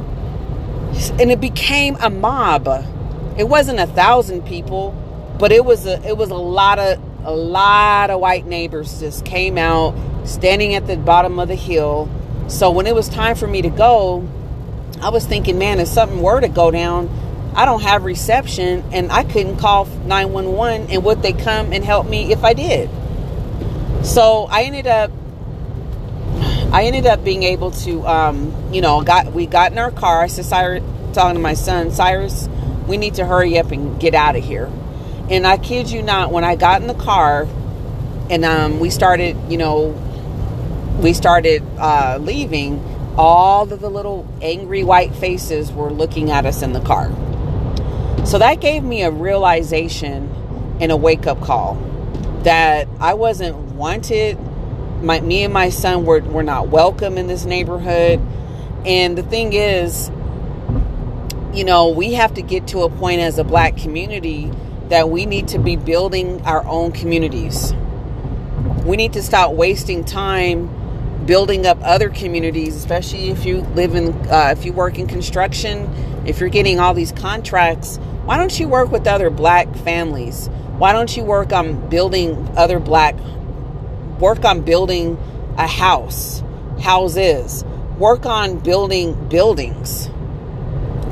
And 1.19 1.33
it 1.33 1.41
became 1.41 1.97
a 2.01 2.11
mob. 2.11 2.69
It 3.39 3.49
wasn't 3.49 3.81
a 3.81 3.87
thousand 3.87 4.43
people, 4.47 4.95
but 5.39 5.53
it 5.53 5.65
was 5.65 5.87
a 5.87 6.01
it 6.07 6.17
was 6.17 6.31
a 6.31 6.37
lot 6.37 6.79
of 6.79 7.01
a 7.25 7.35
lot 7.35 8.11
of 8.11 8.21
white 8.21 8.47
neighbors 8.47 9.01
just 9.01 9.25
came 9.25 9.57
out 9.57 9.95
standing 10.25 10.75
at 10.75 10.87
the 10.87 10.97
bottom 10.97 11.39
of 11.39 11.49
the 11.49 11.55
hill. 11.55 12.11
So 12.49 12.71
when 12.71 12.87
it 12.87 12.95
was 12.95 13.09
time 13.09 13.37
for 13.37 13.47
me 13.47 13.63
to 13.63 13.71
go, 13.71 14.29
I 15.01 15.09
was 15.11 15.25
thinking, 15.25 15.59
man, 15.59 15.81
if 15.81 15.89
something 15.89 16.21
were 16.21 16.41
to 16.41 16.49
go 16.49 16.71
down, 16.71 17.09
I 17.55 17.65
don't 17.65 17.83
have 17.83 18.05
reception 18.05 18.85
and 18.93 19.11
I 19.11 19.25
couldn't 19.25 19.59
call 19.59 19.87
911 19.87 20.91
and 20.91 21.05
would 21.05 21.23
they 21.23 21.33
come 21.33 21.73
and 21.73 21.85
help 21.85 22.09
me 22.09 22.33
if 22.33 22.45
I 22.45 22.55
did? 22.55 22.91
So 24.05 24.47
I 24.51 24.65
ended 24.65 24.87
up 24.87 25.11
I 26.73 26.85
ended 26.85 27.07
up 27.07 27.23
being 27.23 27.43
able 27.43 27.71
to 27.71 28.07
um, 28.07 28.73
you 28.73 28.81
know, 28.81 29.03
got 29.03 29.33
we 29.33 29.47
got 29.47 29.73
in 29.73 29.79
our 29.79 29.91
car. 29.91 30.23
I 30.23 30.27
said 30.27 30.45
Cyrus 30.45 30.83
talking 31.13 31.35
to 31.35 31.41
my 31.41 31.55
son, 31.55 31.91
Cyrus, 31.91 32.49
we 32.87 32.97
need 32.97 33.15
to 33.15 33.27
hurry 33.27 33.59
up 33.59 33.71
and 33.71 34.01
get 34.01 34.15
out 34.15 34.37
of 34.37 34.45
here. 34.45 34.71
And 35.31 35.47
I 35.47 35.57
kid 35.57 35.91
you 35.91 36.03
not, 36.03 36.33
when 36.33 36.45
I 36.45 36.57
got 36.57 36.81
in 36.83 36.89
the 36.89 36.95
car 36.95 37.47
and 38.29 38.45
um, 38.45 38.81
we 38.81 38.91
started, 38.91 39.37
you 39.49 39.59
know, 39.59 39.91
we 41.01 41.13
started 41.13 41.63
uh, 41.79 42.19
leaving, 42.21 42.83
all 43.17 43.71
of 43.71 43.81
the 43.81 43.91
little 43.91 44.27
angry 44.41 44.83
white 44.83 45.15
faces 45.15 45.71
were 45.73 45.91
looking 45.91 46.31
at 46.31 46.47
us 46.47 46.63
in 46.63 46.73
the 46.73 46.81
car. 46.81 47.11
So 48.27 48.39
that 48.39 48.61
gave 48.61 48.83
me 48.83 49.03
a 49.03 49.11
realization 49.11 50.31
and 50.81 50.93
a 50.93 50.97
wake 50.97 51.27
up 51.27 51.41
call 51.41 51.75
that 52.45 52.89
I 53.01 53.15
wasn't 53.15 53.57
wanted. 53.57 54.39
My, 55.03 55.21
me 55.21 55.45
and 55.45 55.53
my 55.53 55.69
son 55.69 56.05
were, 56.05 56.21
were 56.21 56.43
not 56.43 56.69
welcome 56.69 57.19
in 57.19 57.27
this 57.27 57.45
neighborhood. 57.45 58.21
And 58.87 59.17
the 59.17 59.23
thing 59.23 59.53
is, 59.53 60.11
you 61.53 61.65
know, 61.65 61.89
we 61.91 62.15
have 62.15 62.35
to 62.35 62.43
get 62.43 62.69
to 62.69 62.81
a 62.81 62.89
point 62.89 63.21
as 63.21 63.39
a 63.39 63.45
black 63.45 63.77
community 63.77 64.51
that 64.89 65.11
we 65.11 65.27
need 65.27 65.49
to 65.49 65.59
be 65.59 65.77
building 65.77 66.41
our 66.43 66.67
own 66.67 66.93
communities. 66.93 67.75
We 68.85 68.97
need 68.97 69.13
to 69.15 69.23
stop 69.23 69.53
wasting 69.53 70.05
time 70.05 70.81
building 71.27 71.67
up 71.67 71.79
other 71.83 72.09
communities, 72.09 72.75
especially 72.75 73.31
if 73.31 73.45
you 73.45 73.61
live 73.61 73.95
in, 73.95 74.13
uh, 74.29 74.55
if 74.57 74.65
you 74.65 74.73
work 74.73 74.99
in 74.99 75.07
construction, 75.07 75.89
if 76.27 76.41
you're 76.41 76.49
getting 76.49 76.81
all 76.81 76.95
these 76.95 77.13
contracts, 77.13 77.99
why 78.25 78.39
don't 78.39 78.59
you 78.59 78.67
work 78.69 78.91
with 78.91 79.07
other 79.07 79.31
black 79.31 79.75
families? 79.77 80.49
Why 80.79 80.93
don't 80.93 81.17
you 81.17 81.23
work 81.23 81.53
on 81.53 81.89
building 81.89 82.49
other 82.57 82.81
black, 82.81 83.15
work 84.19 84.45
on 84.45 84.63
building 84.63 85.19
a 85.59 85.67
house, 85.67 86.43
houses, 86.81 87.65
work 87.99 88.27
on 88.27 88.59
building 88.59 89.29
buildings, 89.29 90.09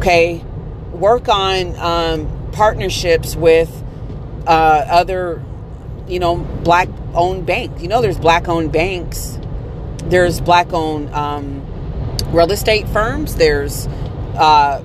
okay? 0.00 0.44
Work 0.92 1.28
on 1.28 1.76
um, 1.76 2.50
partnerships 2.52 3.36
with 3.36 3.70
uh, 4.46 4.84
other, 4.90 5.42
you 6.08 6.18
know, 6.18 6.36
black 6.36 6.88
owned 7.14 7.46
banks. 7.46 7.80
You 7.80 7.88
know, 7.88 8.02
there's 8.02 8.18
black 8.18 8.48
owned 8.48 8.72
banks 8.72 9.38
there's 10.10 10.40
black 10.40 10.72
owned 10.72 11.12
um, 11.14 11.64
real 12.32 12.50
estate 12.50 12.88
firms. 12.88 13.36
There's 13.36 13.86
uh, 14.36 14.82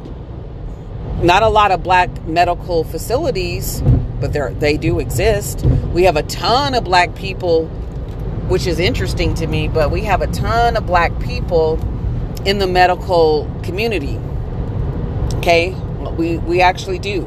not 1.22 1.44
a 1.44 1.50
lot 1.50 1.72
of 1.72 1.84
black 1.84 2.26
medical 2.26 2.84
facilities, 2.84 3.82
but 4.20 4.34
they 4.60 4.78
do 4.78 5.00
exist. 5.00 5.66
We 5.94 6.04
have 6.04 6.16
a 6.16 6.24
ton 6.24 6.76
of 6.76 6.84
black 6.84 7.16
people, 7.16 7.68
which 8.48 8.68
is 8.68 8.80
interesting 8.80 9.34
to 9.36 9.48
me. 9.48 9.68
But 9.68 9.92
we 9.92 10.02
have 10.02 10.22
a 10.22 10.28
ton 10.28 10.78
of 10.78 10.86
black 10.86 11.18
people 11.20 11.80
in 12.46 12.60
the 12.60 12.68
medical 12.68 13.50
community. 13.64 14.20
Okay, 15.46 15.76
we 16.18 16.40
we 16.40 16.62
actually 16.62 16.98
do. 16.98 17.22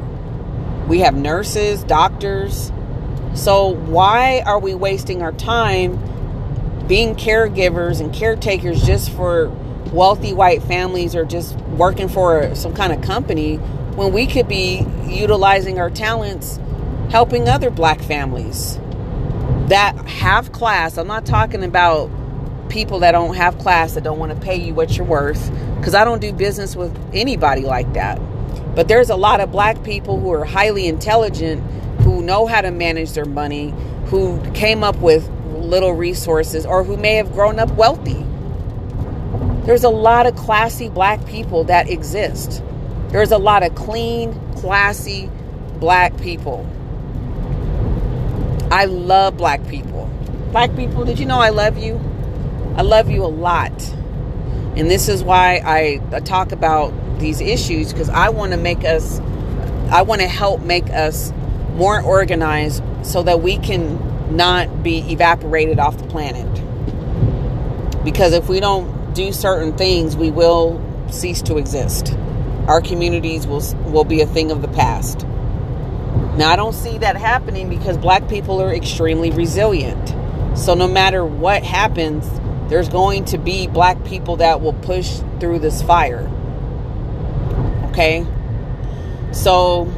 We 0.89 0.99
have 0.99 1.15
nurses, 1.15 1.85
doctors. 1.85 2.69
So 3.33 3.67
why 3.69 4.41
are 4.45 4.59
we 4.59 4.75
wasting 4.75 5.21
our 5.21 5.31
time 5.31 5.97
being 6.85 7.15
caregivers 7.15 8.01
and 8.01 8.13
caretakers 8.13 8.85
just 8.85 9.09
for 9.11 9.47
wealthy 9.93 10.33
white 10.33 10.61
families 10.63 11.15
or 11.15 11.23
just 11.23 11.55
working 11.77 12.09
for 12.09 12.53
some 12.55 12.73
kind 12.73 12.91
of 12.91 13.01
company 13.01 13.55
when 13.95 14.11
we 14.11 14.27
could 14.27 14.49
be 14.49 14.85
utilizing 15.07 15.79
our 15.79 15.89
talents 15.89 16.59
helping 17.11 17.47
other 17.47 17.69
black 17.69 18.01
families 18.01 18.81
that 19.69 19.95
have 20.09 20.51
class. 20.51 20.97
I'm 20.97 21.07
not 21.07 21.25
talking 21.25 21.63
about 21.63 22.11
people 22.69 22.99
that 22.99 23.11
don't 23.11 23.35
have 23.35 23.57
class 23.57 23.93
that 23.93 24.03
don't 24.03 24.19
want 24.19 24.31
to 24.31 24.39
pay 24.39 24.55
you 24.55 24.73
what 24.73 24.95
you're 24.95 25.05
worth 25.05 25.51
because 25.77 25.95
I 25.95 26.03
don't 26.05 26.21
do 26.21 26.31
business 26.31 26.75
with 26.75 26.95
anybody 27.13 27.63
like 27.63 27.91
that. 27.93 28.19
But 28.75 28.87
there's 28.87 29.09
a 29.09 29.15
lot 29.15 29.41
of 29.41 29.51
black 29.51 29.83
people 29.83 30.19
who 30.19 30.31
are 30.31 30.45
highly 30.45 30.87
intelligent 30.87 31.63
who 32.01 32.21
know 32.21 32.45
how 32.45 32.61
to 32.61 32.71
manage 32.71 33.13
their 33.13 33.25
money, 33.25 33.73
who 34.05 34.41
came 34.51 34.83
up 34.83 34.97
with 34.97 35.27
little 35.47 35.93
resources 35.93 36.65
or 36.65 36.83
who 36.83 36.97
may 36.97 37.15
have 37.15 37.31
grown 37.33 37.59
up 37.59 37.71
wealthy. 37.71 38.25
There's 39.65 39.83
a 39.83 39.89
lot 39.89 40.25
of 40.25 40.35
classy 40.35 40.89
black 40.89 41.25
people 41.25 41.65
that 41.65 41.89
exist. 41.89 42.63
There's 43.09 43.31
a 43.31 43.37
lot 43.37 43.63
of 43.63 43.75
clean, 43.75 44.33
classy 44.53 45.29
black 45.79 46.17
people. 46.17 46.67
I 48.71 48.85
love 48.85 49.37
black 49.37 49.67
people. 49.67 50.09
Black 50.51 50.75
people, 50.75 51.05
did 51.05 51.19
you 51.19 51.25
know 51.25 51.39
I 51.39 51.49
love 51.49 51.77
you? 51.77 51.99
I 52.79 52.81
love 52.81 53.09
you 53.09 53.25
a 53.25 53.27
lot. 53.27 53.73
And 54.77 54.89
this 54.89 55.09
is 55.09 55.21
why 55.21 55.61
I, 55.65 56.19
talk 56.21 56.53
about 56.53 56.93
these 57.19 57.41
issues 57.41 57.91
because 57.91 58.07
I 58.07 58.29
want 58.29 58.53
to 58.53 58.57
make 58.57 58.85
us, 58.85 59.19
I 59.91 60.03
want 60.03 60.21
to 60.21 60.29
help 60.29 60.61
make 60.61 60.89
us 60.89 61.33
more 61.73 62.01
organized 62.01 62.81
so 63.01 63.21
that 63.23 63.41
we 63.41 63.57
can 63.57 64.33
not 64.33 64.81
be 64.81 64.99
evaporated 65.11 65.77
off 65.77 65.97
the 65.97 66.07
planet. 66.07 66.47
Because 68.05 68.31
if 68.31 68.47
we 68.47 68.61
don't 68.61 69.13
do 69.13 69.33
certain 69.33 69.75
things, 69.75 70.15
we 70.15 70.31
will 70.31 70.81
cease 71.11 71.41
to 71.41 71.57
exist. 71.57 72.15
Our 72.69 72.79
communities 72.79 73.45
will 73.45 73.61
will 73.91 74.05
be 74.05 74.21
a 74.21 74.25
thing 74.25 74.51
of 74.51 74.61
the 74.61 74.69
past. 74.69 75.27
Now 76.37 76.49
I 76.49 76.55
don't 76.55 76.71
see 76.71 76.97
that 76.99 77.17
happening 77.17 77.67
because 77.67 77.97
black 77.97 78.29
people 78.29 78.61
are 78.61 78.73
extremely 78.73 79.31
resilient. 79.31 80.15
So 80.57 80.75
no 80.75 80.87
matter 80.87 81.25
what 81.25 81.63
happens, 81.63 82.38
there's 82.69 82.89
going 82.89 83.25
to 83.25 83.37
be 83.37 83.67
black 83.67 84.03
people 84.05 84.37
that 84.37 84.61
will 84.61 84.73
push 84.73 85.19
through 85.39 85.59
this 85.59 85.81
fire. 85.81 86.29
Okay? 87.89 88.25
So 89.31 89.91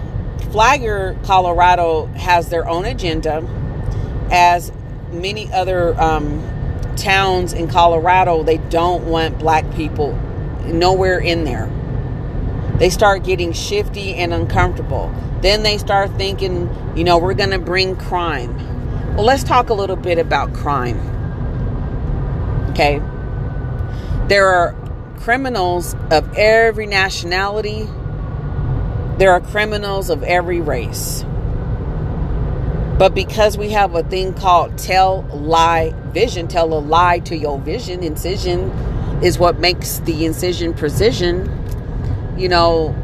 Flagger, 0.51 1.17
Colorado 1.23 2.07
has 2.07 2.49
their 2.49 2.67
own 2.67 2.85
agenda, 2.85 3.47
as 4.31 4.71
many 5.11 5.51
other 5.51 5.99
um, 5.99 6.41
towns 6.95 7.53
in 7.53 7.67
Colorado, 7.67 8.43
they 8.43 8.57
don't 8.57 9.05
want 9.05 9.39
black 9.39 9.69
people 9.75 10.13
nowhere 10.65 11.19
in 11.19 11.43
there. 11.43 11.69
They 12.77 12.89
start 12.89 13.23
getting 13.23 13.53
shifty 13.53 14.15
and 14.15 14.33
uncomfortable. 14.33 15.13
Then 15.41 15.63
they 15.63 15.77
start 15.77 16.11
thinking, 16.17 16.69
you 16.95 17.03
know, 17.03 17.17
we're 17.17 17.33
going 17.33 17.51
to 17.51 17.59
bring 17.59 17.95
crime. 17.95 18.55
Well, 19.15 19.25
let's 19.25 19.43
talk 19.43 19.69
a 19.69 19.73
little 19.73 19.95
bit 19.95 20.17
about 20.17 20.53
crime. 20.53 20.99
Okay. 22.81 23.00
There 24.27 24.47
are 24.47 24.75
criminals 25.19 25.93
of 26.09 26.35
every 26.35 26.88
nationality, 26.88 27.88
there 29.19 29.31
are 29.31 29.39
criminals 29.39 30.09
of 30.09 30.23
every 30.23 30.61
race. 30.61 31.23
But 32.97 33.13
because 33.13 33.55
we 33.55 33.69
have 33.69 33.93
a 33.93 34.01
thing 34.01 34.33
called 34.33 34.79
tell 34.79 35.21
lie 35.31 35.93
vision, 36.07 36.47
tell 36.47 36.73
a 36.73 36.79
lie 36.79 37.19
to 37.19 37.38
your 37.38 37.59
vision, 37.59 38.01
incision 38.01 38.71
is 39.21 39.38
what 39.38 39.59
makes 39.59 40.00
the 40.00 40.25
incision 40.25 40.73
precision. 40.73 42.35
You 42.35 42.50
know, 42.50 42.95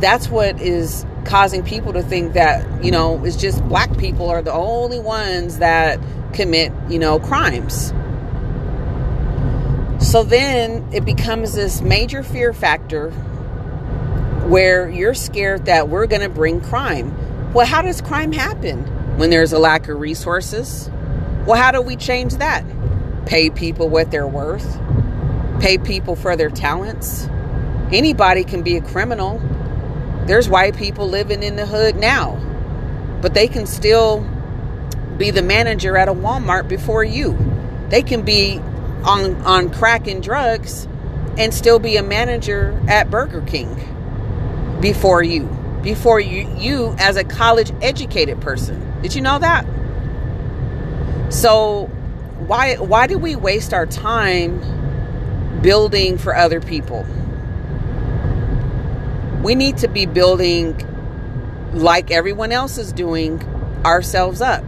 that's 0.00 0.28
what 0.28 0.60
is 0.60 1.06
causing 1.24 1.62
people 1.62 1.92
to 1.92 2.02
think 2.02 2.32
that, 2.32 2.82
you 2.84 2.90
know, 2.90 3.24
it's 3.24 3.36
just 3.36 3.62
black 3.68 3.96
people 3.96 4.28
are 4.28 4.42
the 4.42 4.52
only 4.52 4.98
ones 4.98 5.58
that 5.58 6.00
commit, 6.32 6.72
you 6.88 6.98
know, 6.98 7.20
crimes. 7.20 7.92
So 10.08 10.22
then 10.22 10.88
it 10.90 11.04
becomes 11.04 11.52
this 11.52 11.82
major 11.82 12.22
fear 12.22 12.54
factor 12.54 13.10
where 14.48 14.88
you're 14.88 15.12
scared 15.12 15.66
that 15.66 15.90
we're 15.90 16.06
going 16.06 16.22
to 16.22 16.30
bring 16.30 16.62
crime. 16.62 17.52
Well, 17.52 17.66
how 17.66 17.82
does 17.82 18.00
crime 18.00 18.32
happen? 18.32 18.84
When 19.18 19.28
there's 19.28 19.52
a 19.52 19.58
lack 19.58 19.86
of 19.86 20.00
resources? 20.00 20.90
Well, 21.44 21.60
how 21.60 21.72
do 21.72 21.82
we 21.82 21.94
change 21.94 22.36
that? 22.36 22.64
Pay 23.26 23.50
people 23.50 23.90
what 23.90 24.10
they're 24.10 24.26
worth, 24.26 24.80
pay 25.60 25.76
people 25.76 26.16
for 26.16 26.36
their 26.36 26.48
talents. 26.48 27.28
Anybody 27.92 28.44
can 28.44 28.62
be 28.62 28.78
a 28.78 28.80
criminal. 28.80 29.38
There's 30.24 30.48
white 30.48 30.74
people 30.74 31.06
living 31.06 31.42
in 31.42 31.56
the 31.56 31.66
hood 31.66 31.96
now, 31.96 32.36
but 33.20 33.34
they 33.34 33.46
can 33.46 33.66
still 33.66 34.26
be 35.18 35.30
the 35.30 35.42
manager 35.42 35.98
at 35.98 36.08
a 36.08 36.14
Walmart 36.14 36.66
before 36.66 37.04
you. 37.04 37.36
They 37.90 38.02
can 38.02 38.22
be 38.22 38.62
on 39.04 39.36
on 39.42 39.70
crack 39.70 40.06
and 40.06 40.22
drugs 40.22 40.86
and 41.38 41.54
still 41.54 41.78
be 41.78 41.96
a 41.96 42.02
manager 42.02 42.80
at 42.88 43.10
Burger 43.10 43.40
King 43.42 43.68
before 44.80 45.22
you 45.22 45.44
before 45.82 46.20
you 46.20 46.52
you 46.56 46.94
as 46.98 47.16
a 47.16 47.24
college 47.24 47.72
educated 47.80 48.40
person. 48.40 49.00
Did 49.02 49.14
you 49.14 49.20
know 49.20 49.38
that? 49.38 49.64
So 51.32 51.86
why 52.46 52.76
why 52.76 53.06
do 53.06 53.18
we 53.18 53.36
waste 53.36 53.72
our 53.72 53.86
time 53.86 55.60
building 55.62 56.18
for 56.18 56.34
other 56.34 56.60
people? 56.60 57.06
We 59.42 59.54
need 59.54 59.78
to 59.78 59.88
be 59.88 60.06
building 60.06 60.76
like 61.72 62.10
everyone 62.10 62.50
else 62.50 62.78
is 62.78 62.92
doing 62.92 63.42
ourselves 63.84 64.40
up. 64.40 64.64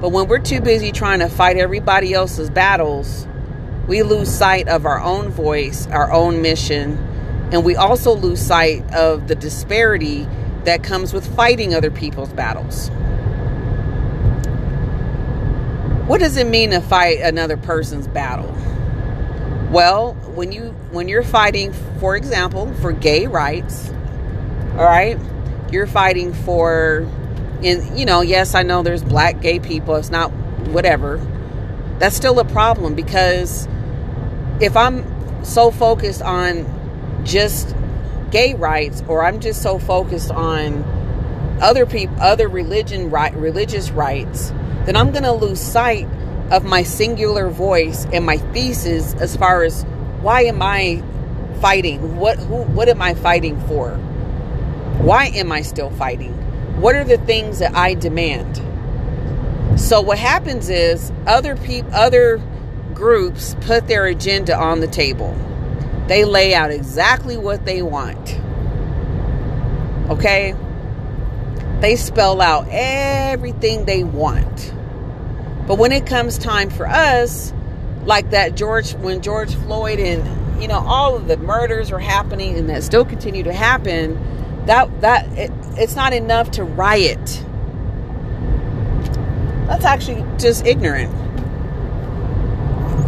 But 0.00 0.10
when 0.10 0.28
we're 0.28 0.38
too 0.38 0.60
busy 0.60 0.92
trying 0.92 1.20
to 1.20 1.28
fight 1.28 1.56
everybody 1.56 2.12
else's 2.12 2.50
battles 2.50 3.26
we 3.86 4.02
lose 4.02 4.30
sight 4.30 4.68
of 4.68 4.86
our 4.86 5.00
own 5.00 5.30
voice 5.30 5.86
our 5.88 6.12
own 6.12 6.40
mission 6.42 6.98
and 7.52 7.64
we 7.64 7.76
also 7.76 8.16
lose 8.16 8.40
sight 8.40 8.82
of 8.94 9.28
the 9.28 9.34
disparity 9.34 10.26
that 10.64 10.82
comes 10.82 11.12
with 11.12 11.36
fighting 11.36 11.74
other 11.74 11.90
people's 11.90 12.32
battles. 12.32 12.88
What 16.08 16.18
does 16.18 16.36
it 16.38 16.46
mean 16.46 16.70
to 16.70 16.80
fight 16.80 17.20
another 17.20 17.58
person's 17.58 18.08
battle? 18.08 18.50
Well, 19.70 20.14
when 20.34 20.50
you 20.50 20.70
when 20.90 21.08
you're 21.08 21.22
fighting, 21.22 21.72
for 22.00 22.16
example, 22.16 22.72
for 22.74 22.92
gay 22.92 23.26
rights, 23.26 23.90
all 24.72 24.84
right, 24.84 25.18
you're 25.70 25.86
fighting 25.86 26.32
for 26.32 27.06
in 27.62 27.96
you 27.96 28.04
know, 28.06 28.22
yes, 28.22 28.54
I 28.54 28.62
know 28.62 28.82
there's 28.82 29.04
black 29.04 29.40
gay 29.42 29.58
people, 29.60 29.96
it's 29.96 30.10
not 30.10 30.32
whatever. 30.68 31.18
That's 31.98 32.16
still 32.16 32.40
a 32.40 32.44
problem 32.44 32.94
because 32.94 33.68
if 34.62 34.76
I'm 34.76 35.44
so 35.44 35.72
focused 35.72 36.22
on 36.22 37.22
just 37.24 37.74
gay 38.30 38.54
rights 38.54 39.02
or 39.08 39.24
I'm 39.24 39.40
just 39.40 39.60
so 39.60 39.78
focused 39.78 40.30
on 40.30 40.84
other 41.60 41.84
people 41.84 42.16
other 42.20 42.48
religion 42.48 43.10
right 43.10 43.34
religious 43.34 43.90
rights 43.90 44.50
then 44.84 44.96
I'm 44.96 45.10
going 45.10 45.24
to 45.24 45.32
lose 45.32 45.60
sight 45.60 46.06
of 46.50 46.64
my 46.64 46.82
singular 46.82 47.48
voice 47.48 48.06
and 48.12 48.24
my 48.24 48.36
thesis 48.36 49.14
as 49.14 49.36
far 49.36 49.64
as 49.64 49.84
why 50.20 50.42
am 50.42 50.62
I 50.62 51.02
fighting? 51.60 52.16
What 52.16 52.38
who 52.38 52.62
what 52.62 52.88
am 52.88 53.02
I 53.02 53.14
fighting 53.14 53.60
for? 53.66 53.90
Why 55.00 55.26
am 55.26 55.50
I 55.50 55.62
still 55.62 55.90
fighting? 55.90 56.32
What 56.80 56.94
are 56.94 57.04
the 57.04 57.18
things 57.18 57.58
that 57.58 57.74
I 57.74 57.94
demand? 57.94 58.60
So 59.80 60.00
what 60.00 60.18
happens 60.18 60.68
is 60.68 61.10
other 61.26 61.56
people 61.56 61.94
other 61.94 62.40
groups 62.94 63.56
put 63.62 63.88
their 63.88 64.06
agenda 64.06 64.56
on 64.56 64.80
the 64.80 64.86
table 64.86 65.36
they 66.12 66.24
lay 66.24 66.54
out 66.54 66.70
exactly 66.70 67.36
what 67.36 67.64
they 67.64 67.80
want. 67.80 68.38
Okay? 70.10 70.54
They 71.80 71.96
spell 71.96 72.40
out 72.40 72.66
everything 72.70 73.84
they 73.84 74.04
want. 74.04 74.74
But 75.66 75.78
when 75.78 75.92
it 75.92 76.06
comes 76.06 76.38
time 76.38 76.70
for 76.70 76.86
us, 76.86 77.52
like 78.04 78.30
that 78.30 78.56
George, 78.56 78.94
when 78.94 79.22
George 79.22 79.54
Floyd 79.54 80.00
and, 80.00 80.60
you 80.60 80.68
know, 80.68 80.80
all 80.80 81.16
of 81.16 81.28
the 81.28 81.36
murders 81.36 81.92
are 81.92 82.00
happening 82.00 82.58
and 82.58 82.68
that 82.68 82.82
still 82.82 83.04
continue 83.04 83.44
to 83.44 83.52
happen, 83.52 84.18
that, 84.66 85.00
that, 85.00 85.26
it, 85.38 85.52
it's 85.78 85.94
not 85.94 86.12
enough 86.12 86.50
to 86.52 86.64
riot. 86.64 87.44
That's 89.66 89.84
actually 89.84 90.26
just 90.38 90.66
ignorant 90.66 91.21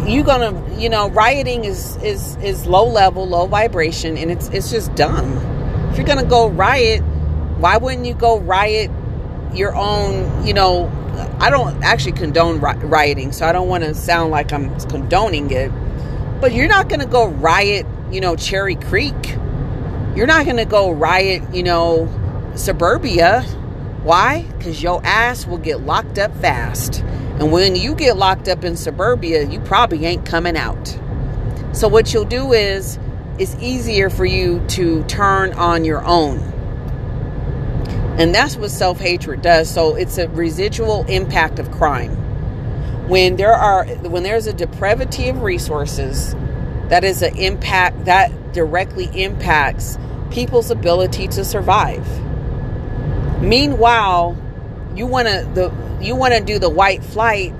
you 0.07 0.23
gonna 0.23 0.77
you 0.77 0.89
know 0.89 1.09
rioting 1.09 1.65
is 1.65 1.97
is 1.97 2.35
is 2.37 2.65
low 2.65 2.87
level 2.87 3.27
low 3.27 3.47
vibration 3.47 4.17
and 4.17 4.31
it's 4.31 4.47
it's 4.49 4.69
just 4.71 4.93
dumb. 4.95 5.37
If 5.91 5.97
you're 5.97 6.05
gonna 6.05 6.25
go 6.25 6.47
riot 6.47 7.01
why 7.59 7.77
wouldn't 7.77 8.05
you 8.05 8.13
go 8.13 8.39
riot 8.39 8.91
your 9.53 9.73
own 9.75 10.45
you 10.45 10.53
know 10.53 10.91
i 11.39 11.49
don't 11.49 11.81
actually 11.81 12.11
condone 12.11 12.59
rioting 12.59 13.31
so 13.31 13.47
i 13.47 13.53
don't 13.53 13.69
want 13.69 13.81
to 13.81 13.95
sound 13.95 14.29
like 14.29 14.51
i'm 14.51 14.77
condoning 14.89 15.49
it 15.51 15.71
but 16.41 16.51
you're 16.51 16.67
not 16.67 16.89
gonna 16.89 17.05
go 17.05 17.27
riot 17.27 17.85
you 18.11 18.21
know 18.21 18.35
cherry 18.35 18.75
creek. 18.75 19.35
You're 20.15 20.27
not 20.27 20.45
gonna 20.45 20.65
go 20.65 20.91
riot 20.91 21.43
you 21.53 21.63
know 21.63 22.09
suburbia. 22.55 23.41
Why? 24.03 24.43
Because 24.57 24.83
your 24.83 25.03
ass 25.03 25.47
will 25.47 25.57
get 25.57 25.81
locked 25.81 26.19
up 26.19 26.35
fast 26.37 27.03
and 27.39 27.51
when 27.51 27.75
you 27.75 27.95
get 27.95 28.17
locked 28.17 28.47
up 28.47 28.63
in 28.63 28.77
suburbia, 28.77 29.43
you 29.47 29.59
probably 29.59 30.05
ain't 30.05 30.25
coming 30.25 30.55
out. 30.55 30.97
So 31.73 31.89
what 31.89 32.13
you'll 32.13 32.23
do 32.23 32.53
is 32.53 32.97
it's 33.37 33.55
easier 33.59 34.09
for 34.09 34.25
you 34.25 34.65
to 34.69 35.03
turn 35.03 35.51
on 35.53 35.83
your 35.83 36.05
own. 36.05 36.39
And 38.17 38.33
that's 38.33 38.55
what 38.55 38.71
self-hatred 38.71 39.41
does. 39.41 39.69
So 39.69 39.95
it's 39.95 40.17
a 40.17 40.29
residual 40.29 41.03
impact 41.09 41.59
of 41.59 41.69
crime. 41.71 42.15
When 43.09 43.35
there 43.35 43.53
are 43.53 43.85
when 43.85 44.23
there's 44.23 44.47
a 44.47 44.53
depravity 44.53 45.27
of 45.27 45.41
resources, 45.41 46.33
that 46.87 47.03
is 47.03 47.21
an 47.21 47.37
impact 47.37 48.05
that 48.05 48.53
directly 48.53 49.09
impacts 49.13 49.97
people's 50.31 50.71
ability 50.71 51.27
to 51.27 51.43
survive. 51.43 52.07
Meanwhile, 53.41 54.37
you 54.95 55.05
want 55.05 55.27
to 55.27 55.49
the 55.53 56.03
you 56.03 56.15
want 56.15 56.33
to 56.33 56.41
do 56.41 56.59
the 56.59 56.69
white 56.69 57.03
flight 57.03 57.53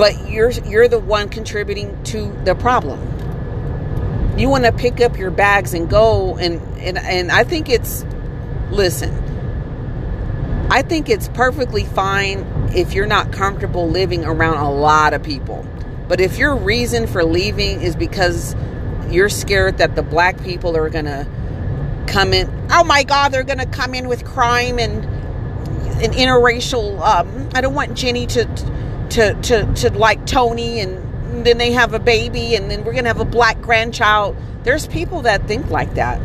but 0.00 0.30
you're 0.30 0.50
you're 0.50 0.88
the 0.88 0.98
one 0.98 1.28
contributing 1.28 2.02
to 2.04 2.32
the 2.44 2.54
problem. 2.54 2.98
You 4.38 4.48
want 4.48 4.64
to 4.64 4.72
pick 4.72 4.98
up 5.02 5.18
your 5.18 5.30
bags 5.30 5.74
and 5.74 5.90
go 5.90 6.38
and 6.38 6.58
and 6.78 6.96
and 6.96 7.30
I 7.30 7.44
think 7.44 7.68
it's 7.68 8.06
listen. 8.70 9.12
I 10.70 10.80
think 10.80 11.10
it's 11.10 11.28
perfectly 11.28 11.84
fine 11.84 12.46
if 12.74 12.94
you're 12.94 13.06
not 13.06 13.30
comfortable 13.30 13.90
living 13.90 14.24
around 14.24 14.56
a 14.56 14.72
lot 14.72 15.12
of 15.12 15.22
people. 15.22 15.66
But 16.08 16.18
if 16.18 16.38
your 16.38 16.56
reason 16.56 17.06
for 17.06 17.22
leaving 17.22 17.82
is 17.82 17.94
because 17.94 18.56
you're 19.10 19.28
scared 19.28 19.76
that 19.78 19.96
the 19.96 20.02
black 20.02 20.42
people 20.42 20.78
are 20.78 20.88
going 20.88 21.04
to 21.04 21.26
come 22.06 22.32
in, 22.32 22.48
oh 22.70 22.84
my 22.84 23.02
God, 23.02 23.32
they're 23.32 23.42
going 23.42 23.58
to 23.58 23.66
come 23.66 23.94
in 23.94 24.08
with 24.08 24.24
crime 24.24 24.78
and 24.78 25.04
an 26.02 26.12
interracial. 26.12 27.00
Um, 27.00 27.50
I 27.54 27.60
don't 27.60 27.74
want 27.74 27.94
Jenny 27.94 28.26
to 28.28 28.44
to 29.10 29.34
to 29.34 29.74
to 29.74 29.90
like 29.92 30.26
Tony, 30.26 30.80
and 30.80 31.46
then 31.46 31.58
they 31.58 31.72
have 31.72 31.94
a 31.94 31.98
baby, 31.98 32.54
and 32.54 32.70
then 32.70 32.84
we're 32.84 32.94
gonna 32.94 33.08
have 33.08 33.20
a 33.20 33.24
black 33.24 33.60
grandchild. 33.60 34.36
There's 34.62 34.86
people 34.86 35.22
that 35.22 35.46
think 35.46 35.70
like 35.70 35.94
that. 35.94 36.20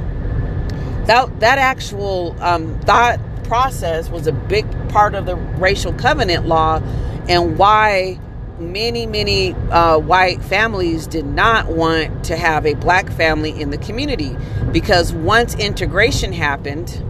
That 1.07 1.39
that 1.39 1.57
actual 1.57 2.35
um, 2.41 2.79
thought 2.81 3.19
process 3.43 4.09
was 4.09 4.27
a 4.27 4.31
big 4.31 4.65
part 4.89 5.15
of 5.15 5.25
the 5.25 5.35
racial 5.35 5.93
covenant 5.93 6.47
law, 6.47 6.81
and 7.27 7.57
why 7.57 8.19
many 8.59 9.05
many 9.05 9.53
uh, 9.53 9.97
white 9.97 10.41
families 10.41 11.07
did 11.07 11.25
not 11.25 11.67
want 11.67 12.23
to 12.25 12.37
have 12.37 12.65
a 12.65 12.73
black 12.75 13.11
family 13.11 13.59
in 13.59 13.69
the 13.69 13.77
community 13.77 14.35
because 14.71 15.13
once 15.13 15.55
integration 15.55 16.31
happened 16.31 17.03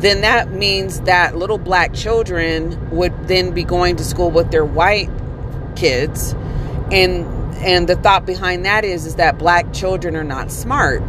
then 0.00 0.22
that 0.22 0.50
means 0.50 1.00
that 1.02 1.36
little 1.36 1.58
black 1.58 1.92
children 1.92 2.90
would 2.90 3.28
then 3.28 3.52
be 3.52 3.64
going 3.64 3.96
to 3.96 4.04
school 4.04 4.30
with 4.30 4.50
their 4.50 4.64
white 4.64 5.10
kids. 5.76 6.32
And 6.90 7.26
and 7.56 7.86
the 7.86 7.96
thought 7.96 8.24
behind 8.24 8.64
that 8.64 8.84
is 8.84 9.04
is 9.04 9.16
that 9.16 9.38
black 9.38 9.72
children 9.74 10.16
are 10.16 10.24
not 10.24 10.50
smart. 10.50 11.02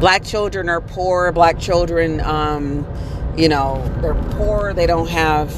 Black 0.00 0.22
children 0.22 0.68
are 0.68 0.82
poor. 0.82 1.32
Black 1.32 1.58
children 1.58 2.20
um, 2.20 2.86
you 3.36 3.48
know 3.48 3.82
they're 4.02 4.14
poor. 4.32 4.74
They 4.74 4.86
don't 4.86 5.08
have 5.08 5.50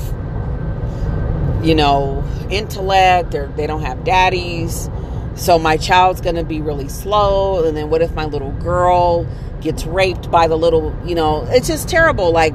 you 1.65 1.75
know 1.75 2.25
intellect. 2.49 3.33
They're, 3.33 3.49
they 3.49 3.67
don't 3.67 3.83
have 3.83 4.05
daddies. 4.05 4.89
So 5.35 5.59
my 5.59 5.77
child's 5.79 6.21
going 6.21 6.37
to 6.37 6.45
be 6.45 6.61
really 6.61 6.89
slow. 6.89 7.65
And 7.65 7.77
then 7.77 7.91
what 7.91 8.03
if 8.03 8.15
my 8.15 8.27
little 8.27 8.53
girl 8.53 9.27
gets 9.63 9.85
raped 9.87 10.31
by 10.31 10.47
the 10.47 10.57
little, 10.57 10.95
you 11.05 11.15
know, 11.15 11.47
it's 11.49 11.69
just 11.69 11.89
terrible. 11.89 12.33
Like, 12.33 12.55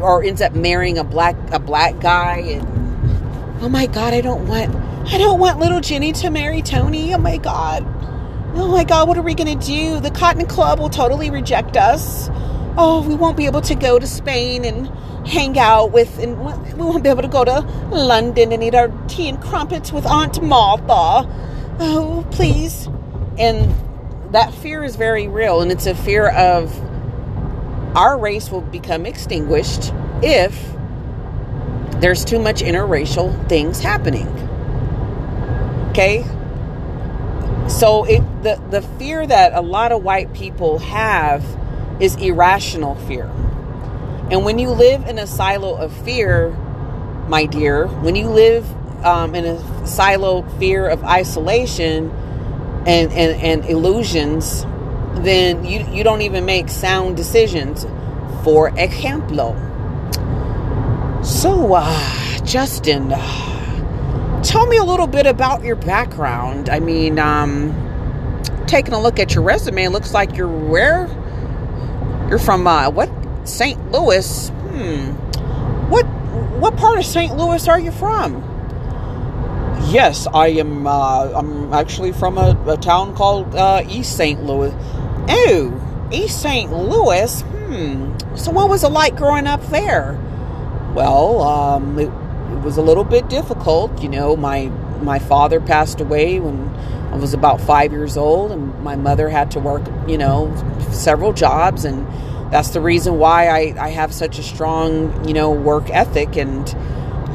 or 0.00 0.22
ends 0.22 0.40
up 0.40 0.54
marrying 0.54 0.98
a 0.98 1.04
black 1.04 1.36
a 1.52 1.58
black 1.58 2.00
guy, 2.00 2.38
and 2.38 3.62
oh 3.62 3.68
my 3.68 3.86
god, 3.86 4.14
I 4.14 4.20
don't 4.20 4.46
want 4.46 4.74
I 5.12 5.18
don't 5.18 5.40
want 5.40 5.58
little 5.58 5.80
Jenny 5.80 6.12
to 6.12 6.30
marry 6.30 6.62
Tony. 6.62 7.14
Oh 7.14 7.18
my 7.18 7.36
god, 7.36 7.84
oh 8.54 8.68
my 8.70 8.84
god, 8.84 9.08
what 9.08 9.18
are 9.18 9.22
we 9.22 9.34
gonna 9.34 9.56
do? 9.56 10.00
The 10.00 10.10
Cotton 10.10 10.46
Club 10.46 10.78
will 10.78 10.90
totally 10.90 11.30
reject 11.30 11.76
us. 11.76 12.28
Oh, 12.80 13.04
we 13.06 13.14
won't 13.14 13.36
be 13.36 13.46
able 13.46 13.62
to 13.62 13.74
go 13.74 13.98
to 13.98 14.06
Spain 14.06 14.64
and 14.64 14.88
hang 15.26 15.58
out 15.58 15.92
with, 15.92 16.18
and 16.18 16.38
we 16.38 16.84
won't 16.84 17.02
be 17.02 17.10
able 17.10 17.22
to 17.22 17.28
go 17.28 17.44
to 17.44 17.60
London 17.90 18.52
and 18.52 18.62
eat 18.62 18.74
our 18.74 18.88
tea 19.08 19.28
and 19.28 19.42
crumpets 19.42 19.92
with 19.92 20.06
Aunt 20.06 20.40
Martha. 20.42 21.28
Oh, 21.80 22.26
please. 22.30 22.88
And 23.36 23.74
that 24.32 24.52
fear 24.54 24.84
is 24.84 24.96
very 24.96 25.28
real, 25.28 25.60
and 25.60 25.72
it's 25.72 25.86
a 25.86 25.94
fear 25.94 26.28
of 26.28 26.74
our 27.96 28.18
race 28.18 28.50
will 28.50 28.60
become 28.60 29.06
extinguished 29.06 29.92
if 30.22 30.72
there's 32.00 32.24
too 32.24 32.38
much 32.38 32.60
interracial 32.62 33.48
things 33.48 33.80
happening. 33.80 34.28
Okay? 35.90 36.24
So 37.68 38.04
it 38.04 38.20
the 38.42 38.60
the 38.70 38.82
fear 38.98 39.26
that 39.26 39.52
a 39.52 39.60
lot 39.60 39.92
of 39.92 40.02
white 40.02 40.32
people 40.32 40.78
have 40.78 41.44
is 42.00 42.14
irrational 42.16 42.94
fear. 42.94 43.26
And 44.30 44.44
when 44.44 44.58
you 44.58 44.70
live 44.70 45.06
in 45.08 45.18
a 45.18 45.26
silo 45.26 45.74
of 45.74 45.92
fear, 46.04 46.50
my 47.28 47.46
dear, 47.46 47.86
when 47.86 48.14
you 48.14 48.28
live 48.28 48.66
um, 49.04 49.34
in 49.34 49.44
a 49.44 49.86
silo 49.86 50.42
fear 50.58 50.86
of 50.86 51.02
isolation, 51.02 52.10
and, 52.86 53.12
and, 53.12 53.42
and 53.42 53.64
illusions, 53.66 54.64
then 55.24 55.64
you, 55.64 55.86
you 55.90 56.04
don't 56.04 56.22
even 56.22 56.44
make 56.44 56.68
sound 56.68 57.16
decisions. 57.16 57.86
For 58.44 58.68
example, 58.78 59.56
so 61.22 61.74
uh, 61.74 62.38
Justin, 62.44 63.12
uh, 63.12 64.42
tell 64.42 64.66
me 64.66 64.76
a 64.76 64.84
little 64.84 65.06
bit 65.06 65.26
about 65.26 65.62
your 65.62 65.76
background. 65.76 66.68
I 66.70 66.80
mean, 66.80 67.18
um, 67.18 67.74
taking 68.66 68.94
a 68.94 69.00
look 69.00 69.18
at 69.18 69.34
your 69.34 69.42
resume, 69.42 69.84
it 69.84 69.90
looks 69.90 70.14
like 70.14 70.36
you're 70.36 70.48
where? 70.48 71.06
You're 72.28 72.38
from 72.38 72.66
uh, 72.66 72.90
what? 72.90 73.10
St. 73.44 73.90
Louis. 73.90 74.48
Hmm. 74.48 75.10
What 75.90 76.04
what 76.60 76.76
part 76.76 76.98
of 76.98 77.04
St. 77.04 77.36
Louis 77.36 77.66
are 77.66 77.80
you 77.80 77.90
from? 77.90 78.47
Yes, 79.90 80.26
I 80.34 80.48
am. 80.48 80.86
Uh, 80.86 81.32
I'm 81.34 81.72
actually 81.72 82.12
from 82.12 82.36
a, 82.36 82.60
a 82.66 82.76
town 82.76 83.16
called 83.16 83.54
uh, 83.54 83.82
East 83.88 84.18
St. 84.18 84.44
Louis. 84.44 84.74
Oh, 85.30 86.08
East 86.12 86.42
St. 86.42 86.70
Louis. 86.70 87.40
Hmm. 87.40 88.36
So, 88.36 88.50
what 88.50 88.68
was 88.68 88.84
it 88.84 88.90
like 88.90 89.16
growing 89.16 89.46
up 89.46 89.62
there? 89.68 90.18
Well, 90.94 91.40
um, 91.40 91.98
it, 91.98 92.08
it 92.08 92.62
was 92.62 92.76
a 92.76 92.82
little 92.82 93.04
bit 93.04 93.30
difficult. 93.30 94.02
You 94.02 94.10
know, 94.10 94.36
my 94.36 94.66
my 95.00 95.18
father 95.18 95.58
passed 95.58 96.02
away 96.02 96.38
when 96.38 96.68
I 97.10 97.16
was 97.16 97.32
about 97.32 97.58
five 97.58 97.90
years 97.90 98.18
old, 98.18 98.52
and 98.52 98.78
my 98.84 98.94
mother 98.94 99.30
had 99.30 99.50
to 99.52 99.58
work. 99.58 99.86
You 100.06 100.18
know, 100.18 100.54
several 100.90 101.32
jobs, 101.32 101.86
and 101.86 102.06
that's 102.52 102.70
the 102.70 102.82
reason 102.82 103.18
why 103.18 103.48
I, 103.48 103.86
I 103.86 103.88
have 103.88 104.12
such 104.12 104.38
a 104.38 104.42
strong, 104.42 105.26
you 105.26 105.32
know, 105.32 105.50
work 105.50 105.88
ethic 105.88 106.36
and 106.36 106.68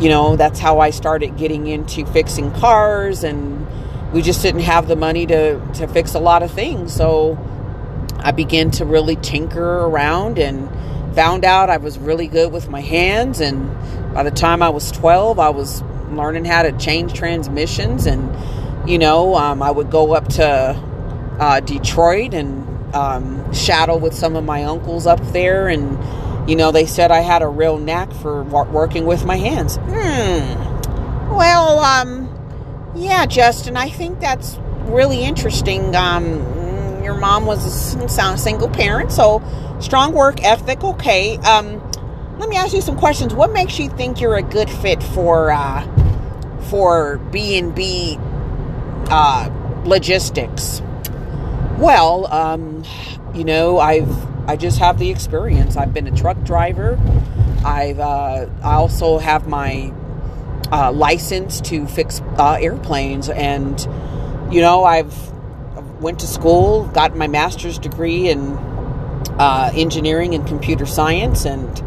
you 0.04 0.10
know, 0.10 0.36
that's 0.36 0.60
how 0.60 0.80
I 0.80 0.90
started 0.90 1.38
getting 1.38 1.66
into 1.66 2.06
fixing 2.06 2.52
cars 2.52 3.24
and 3.24 3.66
we 4.12 4.22
just 4.22 4.42
didn't 4.42 4.62
have 4.62 4.90
the 4.90 4.98
money 4.98 5.26
to, 5.28 5.66
to 5.76 5.88
fix 5.88 6.14
a 6.14 6.20
lot 6.20 6.44
of 6.44 6.52
things. 6.52 6.94
So 6.94 7.40
I 8.20 8.32
began 8.32 8.70
to 8.72 8.86
really 8.86 9.16
tinker 9.16 9.64
around 9.64 10.40
and 10.40 10.70
found 11.16 11.46
out 11.46 11.70
I 11.70 11.78
was 11.78 11.98
really 11.98 12.28
good 12.28 12.52
with 12.52 12.68
my 12.70 12.82
hands. 12.82 13.40
And 13.40 13.74
by 14.14 14.24
the 14.24 14.32
time 14.32 14.62
I 14.62 14.72
was 14.72 14.92
12, 14.92 15.40
I 15.40 15.52
was 15.52 15.82
learning 16.12 16.44
how 16.44 16.64
to 16.64 16.74
change 16.74 17.14
transmissions. 17.14 18.06
And, 18.06 18.30
you 18.90 18.98
know, 18.98 19.36
um, 19.36 19.64
I 19.64 19.72
would 19.72 19.90
go 19.90 20.14
up 20.16 20.28
to 20.34 20.46
uh, 21.40 21.62
Detroit 21.62 22.34
and 22.34 22.94
um, 22.94 23.54
shadow 23.54 23.96
with 23.96 24.14
some 24.14 24.36
of 24.36 24.44
my 24.44 24.66
uncles 24.66 25.08
up 25.08 25.22
there 25.32 25.70
and 25.70 25.98
you 26.48 26.56
know, 26.56 26.72
they 26.72 26.86
said 26.86 27.12
I 27.12 27.22
had 27.22 27.42
a 27.42 27.48
real 27.48 27.78
knack 27.78 28.12
for 28.14 28.44
working 28.44 29.06
with 29.06 29.26
my 29.26 29.38
hands. 29.38 29.78
Hmm. 29.78 31.34
Well, 31.36 31.80
um, 31.80 32.30
yeah, 32.96 33.26
Justin, 33.26 33.78
I 33.78 33.90
think 33.90 34.20
that's 34.20 34.58
really 34.86 35.24
interesting. 35.24 35.96
Um, 35.96 37.02
your 37.04 37.16
mom 37.16 37.46
was 37.46 37.96
a 37.96 38.38
single 38.38 38.70
parent, 38.70 39.12
so 39.12 39.42
strong 39.80 40.14
work 40.14 40.44
ethic. 40.44 40.84
Okay. 40.84 41.38
Um, 41.38 41.82
let 42.40 42.50
me 42.50 42.56
ask 42.58 42.74
you 42.74 42.82
some 42.82 42.98
questions. 42.98 43.34
What 43.34 43.54
makes 43.54 43.80
you 43.80 43.90
think 43.90 44.20
you're 44.20 44.36
a 44.36 44.44
good 44.44 44.70
fit 44.70 45.02
for 45.02 45.52
uh, 45.52 45.88
for 46.70 47.18
B 47.32 47.58
and 47.58 47.74
B 47.74 48.18
uh, 49.10 49.50
logistics? 49.86 50.82
Well, 51.78 52.32
um, 52.34 52.84
you 53.34 53.44
know, 53.44 53.80
I've 53.80 54.33
I 54.48 54.56
just 54.58 54.80
have 54.80 55.00
the 55.00 55.10
experience. 55.10 55.78
I've 55.78 55.94
been 55.94 56.08
a 56.08 56.16
truck 56.16 56.42
driver. 56.44 57.00
I've 57.66 58.00
uh, 58.00 58.48
I 58.62 58.74
also 58.74 59.18
have 59.18 59.48
my 59.48 59.94
uh, 60.72 60.92
license 60.92 61.62
to 61.62 61.88
fix 61.88 62.22
uh, 62.38 62.58
airplanes, 62.60 63.30
and 63.30 63.80
you 64.52 64.62
know 64.62 64.84
I've 64.84 65.16
went 66.02 66.20
to 66.20 66.28
school, 66.28 66.86
got 66.88 67.16
my 67.16 67.28
master's 67.28 67.80
degree 67.80 68.30
in 68.30 68.40
uh, 69.40 69.72
engineering 69.74 70.36
and 70.36 70.46
computer 70.46 70.86
science, 70.86 71.46
and 71.46 71.80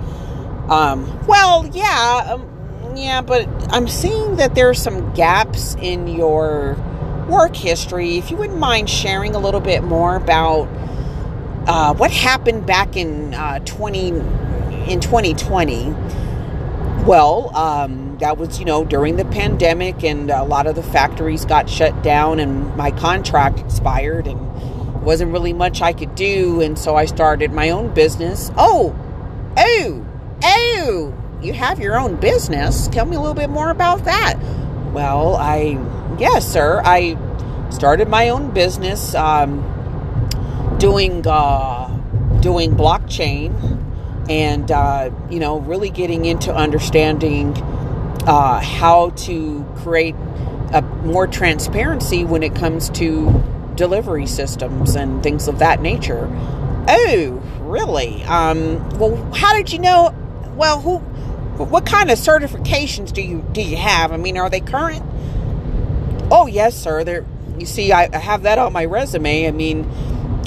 um, 0.71 1.27
well, 1.27 1.67
yeah, 1.73 2.33
um, 2.35 2.97
yeah, 2.97 3.21
but 3.21 3.47
I'm 3.73 3.87
seeing 3.87 4.37
that 4.37 4.55
there 4.55 4.71
are 4.71 4.75
some 4.75 5.13
gaps 5.13 5.75
in 5.77 6.09
your 6.09 6.77
work 7.29 7.55
history. 7.55 8.17
If 8.17 8.31
you 8.31 8.37
wouldn't 8.39 8.59
mind 8.59 8.89
sharing 8.89 9.35
a 9.35 9.39
little 9.39 9.61
bit 9.61 9.85
more 9.85 10.17
about 10.17 10.69
uh, 11.67 11.95
what 11.95 12.11
happened 12.11 12.67
back 12.67 12.97
in 12.97 13.35
uh, 13.35 13.59
20 13.61 14.09
in 14.89 15.01
2020 15.01 15.91
well 17.05 17.55
um, 17.57 18.17
that 18.19 18.39
was 18.39 18.59
you 18.59 18.65
know 18.65 18.85
during 18.85 19.17
the 19.17 19.25
pandemic 19.27 20.05
and 20.05 20.31
a 20.31 20.45
lot 20.45 20.67
of 20.67 20.75
the 20.75 20.83
factories 20.83 21.45
got 21.45 21.69
shut 21.69 22.03
down 22.03 22.41
and 22.41 22.75
my 22.77 22.91
contract 22.91 23.59
expired 23.59 24.27
and 24.27 24.41
wasn't 25.03 25.31
really 25.31 25.53
much 25.53 25.83
i 25.83 25.93
could 25.93 26.15
do 26.15 26.61
and 26.61 26.79
so 26.79 26.97
i 26.97 27.05
started 27.05 27.53
my 27.53 27.71
own 27.71 27.93
business 27.95 28.51
oh 28.57 28.95
oh 29.57 30.07
oh 30.43 31.23
you 31.43 31.53
have 31.53 31.79
your 31.79 31.99
own 31.99 32.17
business. 32.17 32.89
Tell 32.89 33.07
me 33.07 33.17
a 33.17 33.21
little 33.21 33.35
bit 33.35 33.51
more 33.51 33.71
about 33.71 34.05
that. 34.05 34.35
Well, 34.93 35.37
I, 35.37 35.79
yes, 36.19 36.51
sir. 36.51 36.81
I 36.85 37.17
started 37.71 38.09
my 38.09 38.31
own 38.31 38.53
business 38.53 39.15
um, 39.15 39.63
doing 40.79 41.27
uh, 41.27 41.89
doing 42.41 42.73
blockchain 42.73 43.53
and 44.29 44.71
uh, 44.71 45.11
you 45.31 45.41
know 45.41 45.61
really 45.61 45.91
getting 45.91 46.25
into 46.25 46.55
understanding 46.55 47.57
uh, 48.27 48.61
how 48.61 49.11
to 49.11 49.65
create 49.77 50.15
a 50.73 50.83
more 51.05 51.27
transparency 51.27 52.25
when 52.25 52.43
it 52.43 52.55
comes 52.55 52.91
to 52.91 53.43
delivery 53.77 54.27
systems 54.27 54.97
and 54.97 55.23
things 55.23 55.49
of 55.49 55.59
that 55.61 55.81
nature. 55.81 56.29
Oh, 56.89 57.43
really? 57.61 58.23
Um, 58.25 58.89
well, 58.99 59.17
how 59.33 59.55
did 59.55 59.73
you 59.73 59.79
know? 59.79 60.15
Well, 60.57 60.81
who? 60.81 60.99
What 61.63 61.87
kind 61.87 62.11
of 62.11 62.19
certifications 62.19 63.13
do 63.13 63.23
you 63.23 63.45
do 63.53 63.63
you 63.63 63.77
have? 63.77 64.13
I 64.13 64.17
mean, 64.17 64.37
are 64.37 64.51
they 64.51 64.61
current? 64.61 65.05
Oh, 66.31 66.47
yes, 66.47 66.77
sir. 66.77 67.05
They're. 67.05 67.25
You 67.59 67.65
see, 67.65 67.91
I, 67.93 68.09
I 68.13 68.19
have 68.19 68.43
that 68.43 68.59
on 68.59 68.73
my 68.75 68.85
resume. 68.85 69.49
I 69.49 69.51
mean, 69.51 69.85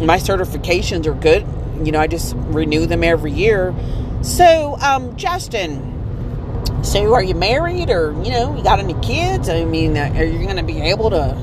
my 0.02 0.18
certifications 0.18 1.06
are 1.06 1.14
good. 1.14 1.46
You 1.84 1.92
know, 1.92 2.00
I 2.00 2.08
just 2.08 2.36
renew 2.38 2.86
them 2.86 3.04
every 3.04 3.32
year. 3.32 3.74
So, 4.22 4.78
um, 4.82 5.16
Justin, 5.16 6.84
so 6.84 7.14
are 7.14 7.24
you 7.24 7.36
married 7.36 7.90
or 7.90 8.12
you 8.24 8.32
know 8.32 8.56
you 8.56 8.64
got 8.64 8.80
any 8.80 8.96
kids? 9.02 9.50
I 9.50 9.66
mean, 9.66 9.98
uh, 9.98 10.12
are 10.16 10.24
you 10.24 10.44
going 10.44 10.58
to 10.58 10.64
be 10.64 10.82
able 10.82 11.10
to? 11.12 11.38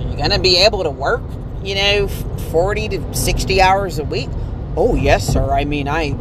You're 0.00 0.16
going 0.16 0.30
to 0.30 0.40
be 0.40 0.58
able 0.58 0.82
to 0.84 0.90
work? 0.90 1.22
You 1.62 1.74
know, 1.74 2.08
forty 2.50 2.88
to 2.88 3.14
sixty 3.14 3.60
hours 3.60 3.98
a 3.98 4.04
week. 4.04 4.30
Oh 4.76 4.94
yes, 4.94 5.26
sir. 5.26 5.52
I 5.52 5.64
mean, 5.64 5.88
I. 5.88 6.16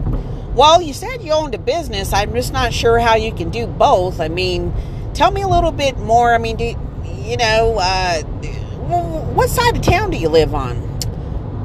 Well, 0.54 0.82
you 0.82 0.94
said 0.94 1.22
you 1.22 1.32
owned 1.32 1.56
a 1.56 1.60
business. 1.60 2.12
I'm 2.12 2.34
just 2.34 2.52
not 2.52 2.74
sure 2.74 3.00
how 3.00 3.16
you 3.16 3.32
can 3.34 3.50
do 3.50 3.68
both. 3.68 4.20
I 4.20 4.28
mean, 4.28 4.74
tell 5.14 5.32
me 5.32 5.42
a 5.42 5.48
little 5.48 5.72
bit 5.72 5.98
more. 5.98 6.34
I 6.34 6.38
mean, 6.38 6.58
do 6.58 6.76
you 7.06 7.38
know 7.38 7.78
uh, 7.80 8.22
what 8.24 9.50
side 9.50 9.78
of 9.78 9.82
town 9.82 10.12
do 10.12 10.18
you 10.18 10.28
live 10.28 10.54
on? 10.54 10.89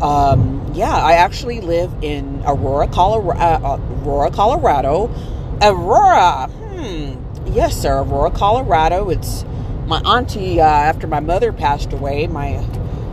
Um, 0.05 0.71
yeah, 0.75 0.95
I 0.95 1.14
actually 1.14 1.62
live 1.62 1.90
in 2.03 2.43
Aurora, 2.45 2.87
Colorado. 2.88 3.40
Uh, 3.40 3.79
Aurora, 4.03 4.31
Colorado. 4.31 5.11
Aurora. 5.62 6.47
Hmm. 6.49 7.55
Yes, 7.55 7.81
sir. 7.81 8.01
Aurora, 8.01 8.31
Colorado. 8.31 9.09
It's 9.09 9.47
my 9.87 10.01
auntie. 10.01 10.61
Uh, 10.61 10.67
after 10.67 11.07
my 11.07 11.21
mother 11.21 11.55
passed 11.55 11.95
away, 11.95 12.27
my 12.27 12.62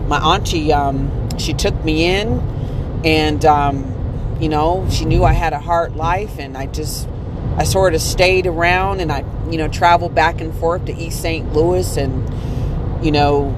my 0.07 0.17
auntie 0.17 0.73
um, 0.73 1.29
she 1.37 1.53
took 1.53 1.81
me 1.85 2.03
in, 2.03 2.41
and 3.05 3.45
um, 3.45 4.37
you 4.41 4.49
know 4.49 4.85
she 4.91 5.05
knew 5.05 5.23
I 5.23 5.31
had 5.31 5.53
a 5.53 5.59
hard 5.59 5.95
life, 5.95 6.39
and 6.39 6.57
I 6.57 6.65
just 6.65 7.07
I 7.55 7.63
sort 7.63 7.93
of 7.93 8.01
stayed 8.01 8.47
around, 8.47 8.99
and 8.99 9.13
I 9.13 9.23
you 9.49 9.57
know 9.57 9.69
traveled 9.69 10.13
back 10.13 10.41
and 10.41 10.53
forth 10.55 10.83
to 10.87 10.93
East 10.93 11.21
St. 11.21 11.53
Louis, 11.53 11.95
and 11.95 13.05
you 13.05 13.13
know 13.13 13.55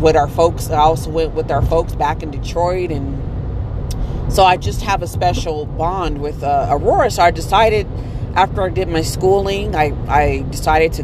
with 0.00 0.16
our 0.16 0.28
folks. 0.28 0.70
I 0.70 0.78
also 0.78 1.10
went 1.10 1.34
with 1.34 1.50
our 1.50 1.62
folks 1.62 1.94
back 1.94 2.22
in 2.22 2.30
Detroit, 2.30 2.90
and 2.90 4.32
so 4.32 4.44
I 4.44 4.56
just 4.56 4.82
have 4.82 5.02
a 5.02 5.06
special 5.06 5.66
bond 5.66 6.20
with 6.20 6.42
uh, 6.42 6.68
Aurora. 6.70 7.10
So 7.10 7.22
I 7.22 7.30
decided 7.30 7.86
after 8.34 8.62
I 8.62 8.70
did 8.70 8.88
my 8.88 9.02
schooling, 9.02 9.74
I 9.74 9.92
I 10.08 10.44
decided 10.50 10.92
to 10.94 11.02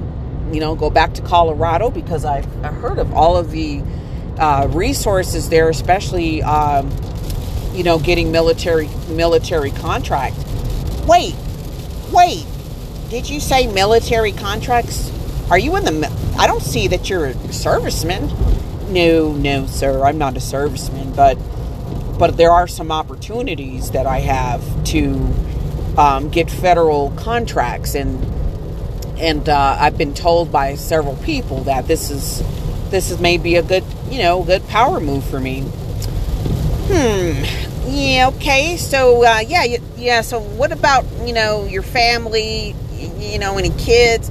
you 0.52 0.60
know 0.60 0.74
go 0.74 0.90
back 0.90 1.14
to 1.14 1.22
Colorado 1.22 1.90
because 1.90 2.24
I 2.24 2.38
I 2.62 2.68
heard 2.68 2.98
of 2.98 3.12
all 3.12 3.36
of 3.36 3.50
the 3.50 3.82
uh, 4.38 4.68
resources 4.70 5.48
there, 5.48 5.68
especially 5.68 6.42
um, 6.42 6.90
you 7.74 7.84
know 7.84 7.98
getting 7.98 8.32
military 8.32 8.88
military 9.08 9.70
contract. 9.70 10.36
Wait, 11.06 11.34
wait. 12.12 12.46
Did 13.10 13.28
you 13.28 13.38
say 13.38 13.66
military 13.68 14.32
contracts? 14.32 15.12
Are 15.50 15.58
you 15.58 15.76
in 15.76 15.84
the? 15.84 16.12
I 16.38 16.46
don't 16.46 16.62
see 16.62 16.88
that 16.88 17.08
you're 17.08 17.26
a 17.26 17.34
serviceman. 17.34 18.30
No, 18.88 19.32
no, 19.32 19.66
sir. 19.66 20.04
I'm 20.04 20.18
not 20.18 20.36
a 20.36 20.40
serviceman, 20.40 21.14
but 21.14 21.36
but 22.18 22.36
there 22.36 22.50
are 22.50 22.66
some 22.66 22.90
opportunities 22.90 23.90
that 23.90 24.06
I 24.06 24.20
have 24.20 24.84
to 24.86 25.14
um, 25.98 26.28
get 26.30 26.50
federal 26.50 27.10
contracts, 27.12 27.94
and 27.94 28.22
and 29.18 29.48
uh, 29.48 29.76
I've 29.78 29.98
been 29.98 30.14
told 30.14 30.52
by 30.52 30.76
several 30.76 31.16
people 31.16 31.64
that 31.64 31.88
this 31.88 32.10
is 32.10 32.42
this 32.90 33.10
is 33.10 33.18
maybe 33.20 33.56
a 33.56 33.62
good 33.62 33.84
you 34.10 34.18
know 34.18 34.42
good 34.42 34.66
power 34.68 35.00
move 35.00 35.24
for 35.24 35.40
me. 35.40 35.62
Hmm. 36.88 37.66
Yeah. 37.88 38.30
Okay. 38.34 38.76
So 38.76 39.24
uh, 39.24 39.40
yeah. 39.46 39.78
Yeah. 39.96 40.20
So 40.20 40.40
what 40.40 40.72
about 40.72 41.04
you 41.24 41.32
know 41.32 41.64
your 41.64 41.82
family? 41.82 42.74
You 43.18 43.38
know 43.38 43.58
any 43.58 43.70
kids? 43.70 44.30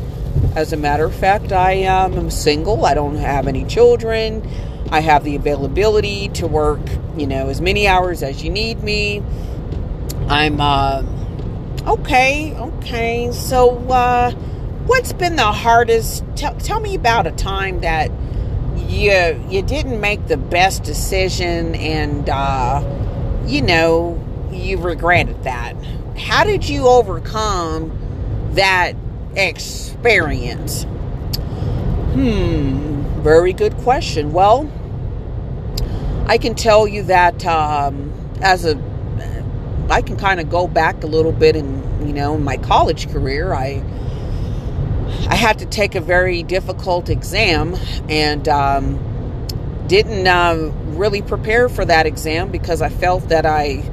As 0.55 0.71
a 0.71 0.77
matter 0.77 1.05
of 1.05 1.13
fact, 1.13 1.51
I 1.51 1.73
am 1.73 2.29
single. 2.29 2.85
I 2.85 2.93
don't 2.93 3.17
have 3.17 3.47
any 3.47 3.65
children. 3.65 4.47
I 4.91 5.01
have 5.01 5.23
the 5.23 5.35
availability 5.35 6.29
to 6.29 6.47
work, 6.47 6.79
you 7.17 7.27
know, 7.27 7.49
as 7.49 7.59
many 7.59 7.87
hours 7.87 8.23
as 8.23 8.43
you 8.43 8.49
need 8.49 8.83
me. 8.83 9.21
I'm 10.27 10.61
uh, 10.61 11.03
okay. 11.87 12.55
Okay. 12.55 13.31
So, 13.31 13.77
uh, 13.89 14.31
what's 14.85 15.13
been 15.13 15.35
the 15.35 15.51
hardest? 15.51 16.23
T- 16.35 16.47
tell 16.59 16.79
me 16.79 16.95
about 16.95 17.27
a 17.27 17.31
time 17.31 17.81
that 17.81 18.11
you 18.87 19.43
you 19.49 19.61
didn't 19.61 19.99
make 19.99 20.27
the 20.27 20.37
best 20.37 20.83
decision, 20.83 21.75
and 21.75 22.29
uh, 22.29 22.81
you 23.45 23.61
know 23.61 24.21
you 24.51 24.77
regretted 24.77 25.43
that. 25.43 25.75
How 26.17 26.43
did 26.43 26.67
you 26.69 26.87
overcome 26.87 27.91
that 28.53 28.95
experience? 29.37 30.85
Hmm, 32.13 33.03
very 33.21 33.53
good 33.53 33.75
question. 33.77 34.31
Well, 34.31 34.71
I 36.27 36.37
can 36.37 36.55
tell 36.55 36.87
you 36.87 37.03
that 37.03 37.45
um, 37.45 38.13
as 38.41 38.65
a, 38.65 38.79
I 39.89 40.01
can 40.01 40.17
kind 40.17 40.39
of 40.39 40.49
go 40.49 40.67
back 40.67 41.03
a 41.03 41.07
little 41.07 41.31
bit 41.31 41.55
in, 41.55 42.07
you 42.07 42.13
know, 42.13 42.35
in 42.35 42.43
my 42.43 42.57
college 42.57 43.11
career. 43.11 43.53
I, 43.53 43.83
I 45.29 45.35
had 45.35 45.59
to 45.59 45.65
take 45.65 45.95
a 45.95 46.01
very 46.01 46.41
difficult 46.41 47.09
exam 47.09 47.75
and 48.09 48.47
um, 48.47 49.85
didn't 49.87 50.25
uh, 50.25 50.71
really 50.87 51.21
prepare 51.21 51.69
for 51.69 51.85
that 51.85 52.05
exam 52.05 52.51
because 52.51 52.81
I 52.81 52.89
felt 52.89 53.29
that 53.29 53.45
I, 53.45 53.83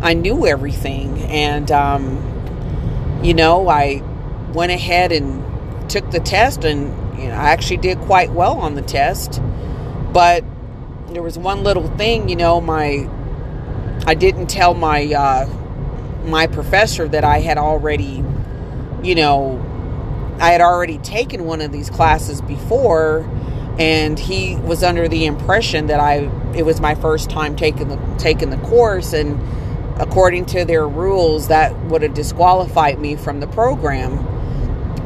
I 0.00 0.14
knew 0.14 0.46
everything 0.46 1.20
and, 1.22 1.70
um, 1.70 3.20
you 3.22 3.34
know, 3.34 3.68
I 3.68 4.02
went 4.54 4.72
ahead 4.72 5.12
and 5.12 5.90
took 5.90 6.10
the 6.10 6.20
test 6.20 6.64
and 6.64 6.88
you 7.18 7.28
know, 7.28 7.34
I 7.34 7.50
actually 7.50 7.76
did 7.78 7.98
quite 8.00 8.32
well 8.32 8.58
on 8.58 8.74
the 8.74 8.82
test, 8.82 9.40
but 10.12 10.44
there 11.08 11.22
was 11.22 11.38
one 11.38 11.62
little 11.62 11.88
thing, 11.96 12.28
you 12.28 12.36
know, 12.36 12.60
my 12.60 13.08
I 14.06 14.14
didn't 14.14 14.48
tell 14.48 14.74
my 14.74 15.12
uh, 15.12 15.48
my 16.26 16.46
professor 16.46 17.08
that 17.08 17.24
I 17.24 17.40
had 17.40 17.58
already, 17.58 18.24
you 19.02 19.14
know, 19.14 19.64
I 20.40 20.50
had 20.50 20.60
already 20.60 20.98
taken 20.98 21.44
one 21.44 21.60
of 21.60 21.72
these 21.72 21.88
classes 21.88 22.40
before, 22.42 23.20
and 23.78 24.18
he 24.18 24.56
was 24.56 24.82
under 24.82 25.08
the 25.08 25.26
impression 25.26 25.86
that 25.86 26.00
I 26.00 26.30
it 26.54 26.64
was 26.64 26.80
my 26.80 26.94
first 26.94 27.30
time 27.30 27.56
taking 27.56 27.88
the 27.88 27.96
taking 28.18 28.50
the 28.50 28.58
course, 28.58 29.12
and 29.12 29.40
according 30.00 30.46
to 30.46 30.64
their 30.64 30.86
rules, 30.86 31.48
that 31.48 31.74
would 31.86 32.02
have 32.02 32.14
disqualified 32.14 32.98
me 32.98 33.16
from 33.16 33.40
the 33.40 33.46
program. 33.46 34.33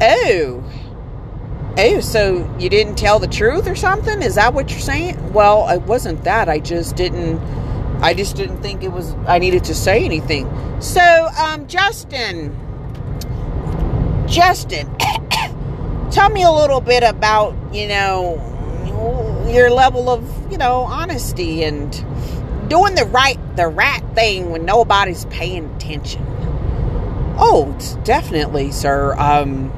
Oh, 0.00 0.62
Oh, 1.80 2.00
so 2.00 2.52
you 2.58 2.68
didn't 2.68 2.96
tell 2.96 3.20
the 3.20 3.28
truth 3.28 3.68
or 3.68 3.76
something? 3.76 4.20
Is 4.20 4.34
that 4.34 4.52
what 4.52 4.68
you're 4.68 4.80
saying? 4.80 5.32
Well, 5.32 5.68
it 5.68 5.80
wasn't 5.82 6.24
that. 6.24 6.48
I 6.48 6.58
just 6.58 6.96
didn't. 6.96 7.38
I 8.02 8.14
just 8.14 8.34
didn't 8.34 8.62
think 8.62 8.82
it 8.82 8.88
was. 8.90 9.14
I 9.28 9.38
needed 9.38 9.62
to 9.64 9.76
say 9.76 10.04
anything. 10.04 10.50
So, 10.80 11.28
um, 11.40 11.68
Justin, 11.68 12.56
Justin, 14.26 14.92
tell 16.10 16.30
me 16.30 16.42
a 16.42 16.50
little 16.50 16.80
bit 16.80 17.04
about 17.04 17.54
you 17.72 17.86
know 17.86 19.46
your 19.48 19.70
level 19.70 20.10
of 20.10 20.50
you 20.50 20.58
know 20.58 20.80
honesty 20.80 21.62
and 21.62 21.92
doing 22.68 22.96
the 22.96 23.04
right 23.04 23.38
the 23.54 23.68
right 23.68 24.02
thing 24.16 24.50
when 24.50 24.64
nobody's 24.64 25.26
paying 25.26 25.72
attention. 25.76 26.24
Oh, 27.38 27.72
definitely, 28.02 28.72
sir. 28.72 29.14
Um, 29.16 29.72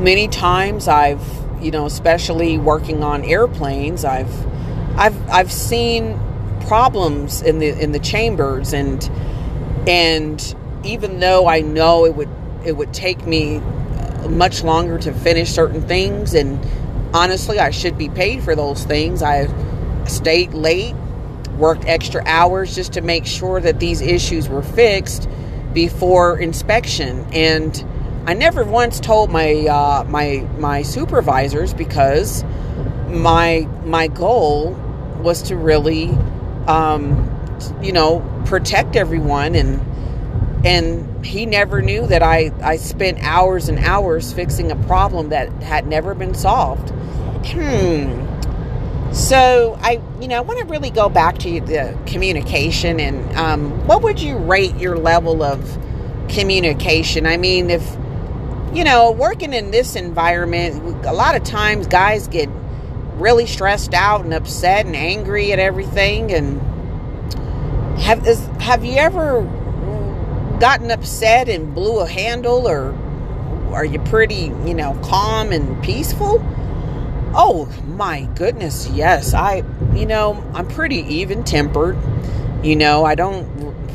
many 0.00 0.28
times 0.28 0.88
I've, 0.88 1.22
you 1.60 1.70
know, 1.70 1.86
especially 1.86 2.58
working 2.58 3.02
on 3.02 3.24
airplanes, 3.24 4.04
I've 4.04 4.32
I've 4.96 5.30
I've 5.30 5.52
seen 5.52 6.18
problems 6.66 7.42
in 7.42 7.58
the 7.58 7.68
in 7.80 7.92
the 7.92 7.98
chambers 7.98 8.72
and 8.72 9.10
and 9.88 10.54
even 10.84 11.20
though 11.20 11.46
I 11.46 11.60
know 11.60 12.04
it 12.04 12.14
would 12.14 12.28
it 12.64 12.76
would 12.76 12.92
take 12.92 13.26
me 13.26 13.56
uh, 13.56 14.28
much 14.28 14.62
longer 14.62 14.98
to 14.98 15.12
finish 15.12 15.50
certain 15.50 15.82
things 15.82 16.34
and 16.34 16.60
honestly 17.14 17.58
I 17.58 17.70
should 17.70 17.96
be 17.98 18.08
paid 18.08 18.42
for 18.42 18.54
those 18.54 18.84
things. 18.84 19.22
I 19.22 19.48
stayed 20.06 20.52
late, 20.52 20.94
worked 21.56 21.84
extra 21.86 22.22
hours 22.26 22.74
just 22.74 22.94
to 22.94 23.00
make 23.00 23.26
sure 23.26 23.60
that 23.60 23.80
these 23.80 24.00
issues 24.00 24.48
were 24.48 24.62
fixed 24.62 25.28
before 25.72 26.38
inspection. 26.38 27.26
And 27.32 27.84
I 28.30 28.34
never 28.34 28.62
once 28.62 29.00
told 29.00 29.32
my 29.32 29.66
uh, 29.66 30.04
my 30.04 30.46
my 30.56 30.82
supervisors 30.82 31.74
because 31.74 32.44
my 33.08 33.66
my 33.84 34.06
goal 34.06 34.74
was 35.20 35.42
to 35.48 35.56
really, 35.56 36.10
um, 36.68 37.28
you 37.82 37.90
know, 37.90 38.20
protect 38.46 38.94
everyone 38.94 39.56
and 39.56 39.84
and 40.64 41.26
he 41.26 41.44
never 41.44 41.82
knew 41.82 42.06
that 42.06 42.22
I, 42.22 42.52
I 42.62 42.76
spent 42.76 43.18
hours 43.20 43.68
and 43.68 43.80
hours 43.80 44.32
fixing 44.32 44.70
a 44.70 44.76
problem 44.76 45.30
that 45.30 45.50
had 45.60 45.88
never 45.88 46.14
been 46.14 46.34
solved. 46.34 46.90
Hmm. 47.46 49.12
So 49.12 49.76
I, 49.80 50.00
you 50.20 50.28
know, 50.28 50.36
I 50.36 50.40
want 50.42 50.60
to 50.60 50.66
really 50.66 50.90
go 50.90 51.08
back 51.08 51.38
to 51.38 51.60
the 51.62 51.98
communication 52.06 53.00
and 53.00 53.36
um, 53.36 53.88
what 53.88 54.02
would 54.02 54.22
you 54.22 54.36
rate 54.36 54.76
your 54.76 54.96
level 54.96 55.42
of 55.42 55.78
communication? 56.28 57.26
I 57.26 57.36
mean, 57.36 57.70
if 57.70 57.96
you 58.72 58.84
know, 58.84 59.10
working 59.10 59.52
in 59.52 59.70
this 59.70 59.96
environment, 59.96 61.04
a 61.04 61.12
lot 61.12 61.34
of 61.34 61.44
times 61.44 61.86
guys 61.86 62.28
get 62.28 62.48
really 63.14 63.46
stressed 63.46 63.94
out 63.94 64.24
and 64.24 64.32
upset 64.32 64.86
and 64.86 64.96
angry 64.96 65.52
at 65.52 65.58
everything. 65.58 66.32
And 66.32 66.60
have 68.00 68.26
is, 68.26 68.44
have 68.60 68.84
you 68.84 68.96
ever 68.96 69.42
gotten 70.60 70.90
upset 70.90 71.48
and 71.48 71.74
blew 71.74 72.00
a 72.00 72.08
handle, 72.08 72.68
or 72.68 72.94
are 73.72 73.84
you 73.84 73.98
pretty, 74.00 74.52
you 74.64 74.74
know, 74.74 74.98
calm 75.02 75.52
and 75.52 75.82
peaceful? 75.82 76.44
Oh 77.34 77.66
my 77.86 78.28
goodness, 78.34 78.88
yes. 78.88 79.34
I, 79.34 79.62
you 79.94 80.06
know, 80.06 80.44
I'm 80.54 80.66
pretty 80.68 80.98
even 81.14 81.44
tempered. 81.44 81.96
You 82.62 82.76
know, 82.76 83.04
I 83.04 83.14
don't 83.14 83.48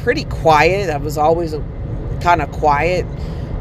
pretty 0.04 0.26
quiet. 0.26 0.90
I 0.90 0.98
was 0.98 1.18
always 1.18 1.54
kind 2.22 2.42
of 2.42 2.52
quiet. 2.52 3.06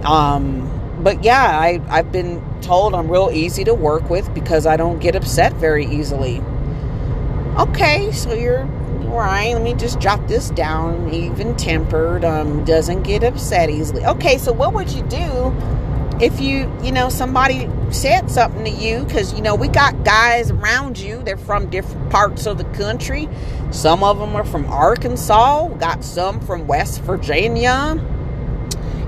Um, 0.05 0.71
but 1.05 1.23
yeah, 1.23 1.61
I, 1.61 1.81
I've 1.89 2.11
been 2.11 2.43
told 2.63 2.95
I'm 2.95 3.11
real 3.11 3.31
easy 3.33 3.63
to 3.65 3.75
work 3.75 4.09
with 4.09 4.33
because 4.35 4.67
I 4.67 4.77
don't 4.77 4.99
get 4.99 5.15
upset 5.15 5.53
very 5.53 5.85
easily. 5.85 6.41
Okay, 7.59 8.11
so 8.11 8.33
you're 8.33 8.65
right. 8.65 9.53
Let 9.53 9.63
me 9.63 9.75
just 9.75 10.01
jot 10.01 10.27
this 10.27 10.51
down. 10.51 11.13
Even 11.13 11.55
tempered, 11.57 12.25
um, 12.25 12.65
doesn't 12.65 13.03
get 13.03 13.23
upset 13.23 13.71
easily. 13.71 14.05
Okay, 14.05 14.39
so 14.39 14.53
what 14.53 14.73
would 14.73 14.91
you 14.91 15.03
do 15.03 15.55
if 16.21 16.41
you, 16.41 16.73
you 16.83 16.93
know, 16.93 17.09
somebody 17.09 17.69
said 17.91 18.31
something 18.31 18.65
to 18.65 18.71
you, 18.71 19.05
because, 19.05 19.35
you 19.35 19.43
know, 19.43 19.55
we 19.55 19.69
got 19.69 20.05
guys 20.05 20.51
around 20.51 20.99
you, 20.99 21.23
they're 21.23 21.37
from 21.37 21.69
different 21.71 22.11
parts 22.11 22.47
of 22.47 22.57
the 22.57 22.65
country. 22.65 23.29
Some 23.71 24.05
of 24.05 24.19
them 24.19 24.35
are 24.37 24.45
from 24.45 24.65
Arkansas, 24.67 25.69
got 25.69 26.05
some 26.05 26.41
from 26.41 26.67
West 26.67 27.01
Virginia. 27.03 28.01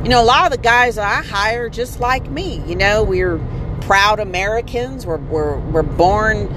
You 0.06 0.10
know, 0.10 0.22
a 0.22 0.24
lot 0.24 0.46
of 0.46 0.52
the 0.52 0.62
guys 0.62 0.94
that 0.94 1.04
I 1.04 1.26
hire 1.26 1.68
just 1.68 1.98
like 1.98 2.30
me, 2.30 2.62
you 2.68 2.76
know, 2.76 3.02
we're 3.02 3.40
proud 3.80 4.20
Americans. 4.20 5.04
We're, 5.04 5.16
we're, 5.16 5.58
we're 5.58 5.82
born 5.82 6.48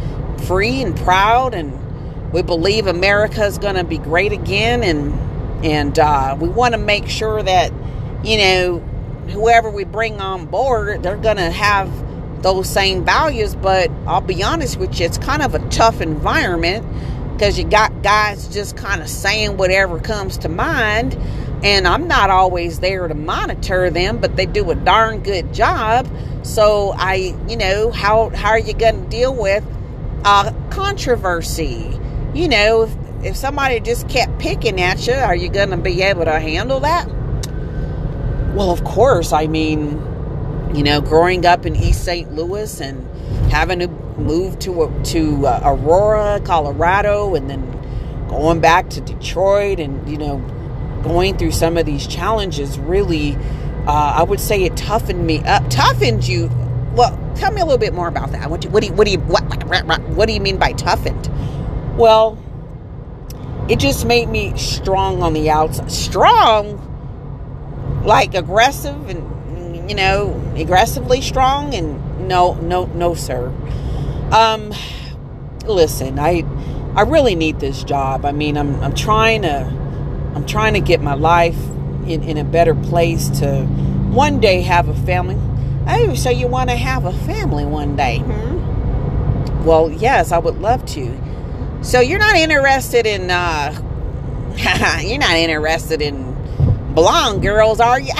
free 0.42 0.84
and 0.84 0.96
proud, 0.96 1.56
and 1.56 2.32
we 2.32 2.44
believe 2.44 2.86
America 2.86 3.44
is 3.44 3.58
going 3.58 3.74
to 3.74 3.84
be 3.84 3.98
great 3.98 4.34
again. 4.34 4.84
And, 4.84 5.66
and 5.66 5.98
uh, 5.98 6.38
we 6.40 6.48
want 6.48 6.76
to 6.76 6.78
make 6.78 7.10
sure 7.10 7.42
that, 7.42 7.74
you 8.24 8.38
know, 8.38 8.78
whoever 9.32 9.72
we 9.72 9.84
bring 9.84 10.22
on 10.22 10.46
board, 10.46 11.02
they're 11.02 11.18
going 11.18 11.38
to 11.38 11.50
have 11.50 12.44
those 12.44 12.70
same 12.70 13.04
values. 13.04 13.56
But 13.56 13.90
I'll 14.06 14.22
be 14.22 14.44
honest 14.44 14.78
with 14.78 15.00
you, 15.00 15.08
it's 15.08 15.18
kind 15.18 15.42
of 15.42 15.56
a 15.56 15.70
tough 15.70 16.02
environment 16.02 16.86
because 17.34 17.58
you 17.58 17.64
got 17.64 18.04
guys 18.04 18.48
just 18.50 18.78
kind 18.78 19.02
of 19.02 19.10
saying 19.10 19.58
whatever 19.58 20.00
comes 20.00 20.38
to 20.38 20.50
mind. 20.50 21.18
And 21.64 21.88
I'm 21.88 22.08
not 22.08 22.30
always 22.30 22.80
there 22.80 23.08
to 23.08 23.14
monitor 23.14 23.90
them, 23.90 24.20
but 24.20 24.38
they 24.38 24.46
do 24.46 24.72
a 24.72 24.76
darn 24.76 25.22
good 25.24 25.54
job. 25.54 26.08
So 26.44 26.94
I, 26.96 27.36
you 27.48 27.58
know, 27.58 27.92
how 27.92 28.30
how 28.30 28.50
are 28.52 28.60
you 28.60 28.74
going 28.74 29.04
to 29.04 29.10
deal 29.10 29.36
with 29.36 29.64
uh, 30.24 30.54
controversy? 30.70 32.00
You 32.34 32.48
know, 32.48 32.84
if, 32.84 33.26
if 33.26 33.36
somebody 33.36 33.80
just 33.82 34.08
kept 34.08 34.40
picking 34.40 34.80
at 34.80 35.06
you, 35.06 35.14
are 35.14 35.36
you 35.36 35.50
going 35.50 35.72
to 35.72 35.78
be 35.78 36.02
able 36.02 36.26
to 36.26 36.40
handle 36.40 36.80
that? 36.80 37.08
Well, 38.56 38.72
of 38.72 38.84
course. 38.84 39.34
I 39.34 39.48
mean, 39.48 40.02
you 40.74 40.84
know, 40.84 41.02
growing 41.02 41.46
up 41.46 41.66
in 41.66 41.76
East 41.76 42.06
St. 42.06 42.34
Louis 42.34 42.80
and 42.80 43.06
having 43.52 43.80
to 43.80 43.88
move 44.18 44.60
to 44.60 44.94
to 45.04 45.48
uh, 45.48 45.62
Aurora, 45.66 46.40
Colorado, 46.46 47.36
and 47.36 47.50
then 47.50 48.28
going 48.30 48.62
back 48.62 48.90
to 48.92 49.02
Detroit, 49.02 49.80
and 49.80 50.08
you 50.10 50.18
know, 50.18 50.38
going 51.04 51.38
through 51.38 51.52
some 51.52 51.78
of 51.78 51.86
these 51.86 52.08
challenges 52.08 52.80
really, 52.80 53.36
uh, 53.88 54.16
I 54.18 54.24
would 54.24 54.40
say 54.40 54.64
it 54.64 54.76
toughened 54.78 55.26
me 55.26 55.40
up. 55.40 55.70
Toughened 55.70 56.28
you? 56.28 56.50
Well, 56.96 57.18
tell 57.36 57.52
me 57.52 57.62
a 57.62 57.66
little 57.66 57.80
bit 57.80 57.94
more 57.94 58.08
about 58.08 58.32
that. 58.32 58.50
What 58.50 58.62
do, 58.62 58.70
what 58.70 58.82
do 58.82 58.88
you 58.88 58.94
what 58.94 59.06
do 59.06 59.12
you 59.12 59.20
what 59.20 60.00
what 60.00 60.28
do 60.28 60.34
you 60.34 60.42
mean 60.42 60.58
by 60.58 60.74
toughened? 60.74 61.30
Well, 61.98 62.38
it 63.70 63.80
just 63.80 64.06
made 64.06 64.30
me 64.30 64.58
strong 64.58 65.22
on 65.22 65.34
the 65.34 65.50
outside. 65.50 65.92
Strong 65.92 66.86
like 68.04 68.34
aggressive 68.34 69.10
and 69.10 69.90
you 69.90 69.96
know 69.96 70.54
aggressively 70.56 71.22
strong 71.22 71.74
and 71.74 72.28
no 72.28 72.54
no 72.56 72.86
no 72.86 73.14
sir 73.14 73.50
um 74.32 74.74
listen 75.66 76.18
i 76.20 76.44
i 76.96 77.02
really 77.02 77.36
need 77.36 77.60
this 77.60 77.84
job 77.84 78.26
i 78.26 78.32
mean 78.32 78.58
i'm 78.58 78.82
i'm 78.82 78.94
trying 78.94 79.42
to 79.42 79.79
i'm 80.40 80.48
trying 80.48 80.74
to 80.74 80.80
get 80.80 81.02
my 81.02 81.14
life 81.14 81.60
in 82.08 82.24
in 82.24 82.38
a 82.38 82.44
better 82.44 82.76
place 82.76 83.30
to 83.30 83.64
one 84.12 84.40
day 84.40 84.62
have 84.62 84.88
a 84.88 84.96
family 85.06 85.38
oh 85.88 86.14
so 86.16 86.30
you 86.30 86.48
want 86.48 86.70
to 86.70 86.76
have 86.76 87.06
a 87.06 87.14
family 87.20 87.66
one 87.66 87.96
day 87.96 88.20
hmm? 88.20 89.64
well 89.66 89.92
yes 89.92 90.32
i 90.32 90.38
would 90.38 90.60
love 90.60 90.86
to 90.86 91.20
so 91.82 92.00
you're 92.00 92.20
not 92.20 92.36
interested 92.36 93.06
in 93.06 93.30
uh 93.30 93.74
you're 95.02 95.20
not 95.20 95.36
interested 95.36 96.02
in 96.02 96.30
blonde 96.94 97.42
girls, 97.42 97.80
are 97.80 98.00
you? 98.00 98.12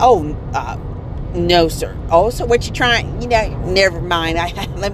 oh, 0.00 0.36
uh, 0.52 0.76
no, 1.34 1.68
sir. 1.68 1.96
Oh, 2.10 2.30
so 2.30 2.44
what 2.44 2.66
you 2.66 2.72
trying? 2.72 3.22
You 3.22 3.28
know, 3.28 3.64
never 3.64 4.00
mind. 4.00 4.38
I 4.38 4.50
let, 4.76 4.92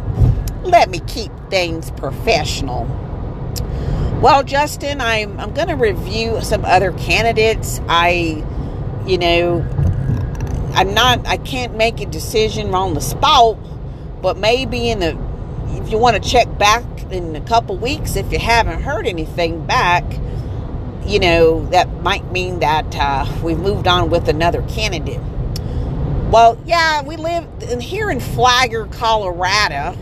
let 0.64 0.90
me 0.90 1.00
keep 1.07 1.33
things 1.50 1.90
professional. 1.92 2.87
Well, 4.25 4.43
Justin, 4.43 5.03
I'm 5.03 5.39
I'm 5.39 5.53
going 5.53 5.69
to 5.69 5.75
review 5.75 6.41
some 6.41 6.65
other 6.65 6.93
candidates. 6.93 7.83
I, 7.89 8.43
you 9.07 9.19
know, 9.19 9.61
I'm 10.73 10.95
not. 10.95 11.27
I 11.27 11.37
can't 11.37 11.77
make 11.77 12.01
a 12.01 12.07
decision 12.07 12.75
on 12.75 12.95
the 12.95 13.03
spot, 13.03 13.59
but 14.23 14.39
maybe 14.39 14.89
in 14.89 15.01
the 15.01 15.11
if 15.73 15.91
you 15.91 15.99
want 15.99 16.17
to 16.17 16.27
check 16.27 16.57
back 16.57 16.85
in 17.13 17.37
a 17.37 17.41
couple 17.43 17.77
weeks 17.77 18.17
if 18.17 18.33
you 18.33 18.39
haven't 18.39 18.81
heard 18.81 19.07
anything 19.07 19.67
back 19.67 20.05
you 21.07 21.19
know, 21.19 21.67
that 21.67 22.03
might 22.03 22.33
mean 22.33 22.61
that 22.61 22.97
uh, 22.97 23.27
we've 23.43 23.59
moved 23.59 23.87
on 23.87 24.09
with 24.09 24.27
another 24.27 24.63
candidate. 24.63 25.21
Well, 26.31 26.59
yeah, 26.65 27.03
we 27.03 27.17
live 27.17 27.47
in, 27.69 27.79
here 27.79 28.11
in 28.11 28.21
Flagler, 28.21 28.87
Colorado. 28.87 29.99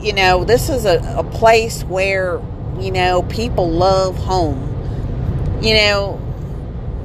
You 0.00 0.12
know, 0.12 0.44
this 0.44 0.68
is 0.68 0.84
a, 0.84 1.16
a 1.16 1.24
place 1.24 1.82
where, 1.82 2.40
you 2.80 2.92
know, 2.92 3.22
people 3.22 3.70
love 3.70 4.16
home. 4.16 4.64
You 5.60 5.74
know, 5.74 6.20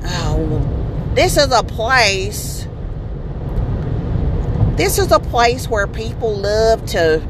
oh, 0.04 1.12
this 1.16 1.38
is 1.38 1.52
a 1.52 1.64
place. 1.64 2.68
This 4.76 4.98
is 4.98 5.12
a 5.12 5.20
place 5.20 5.68
where 5.68 5.88
people 5.88 6.36
love 6.36 6.86
to, 6.88 7.22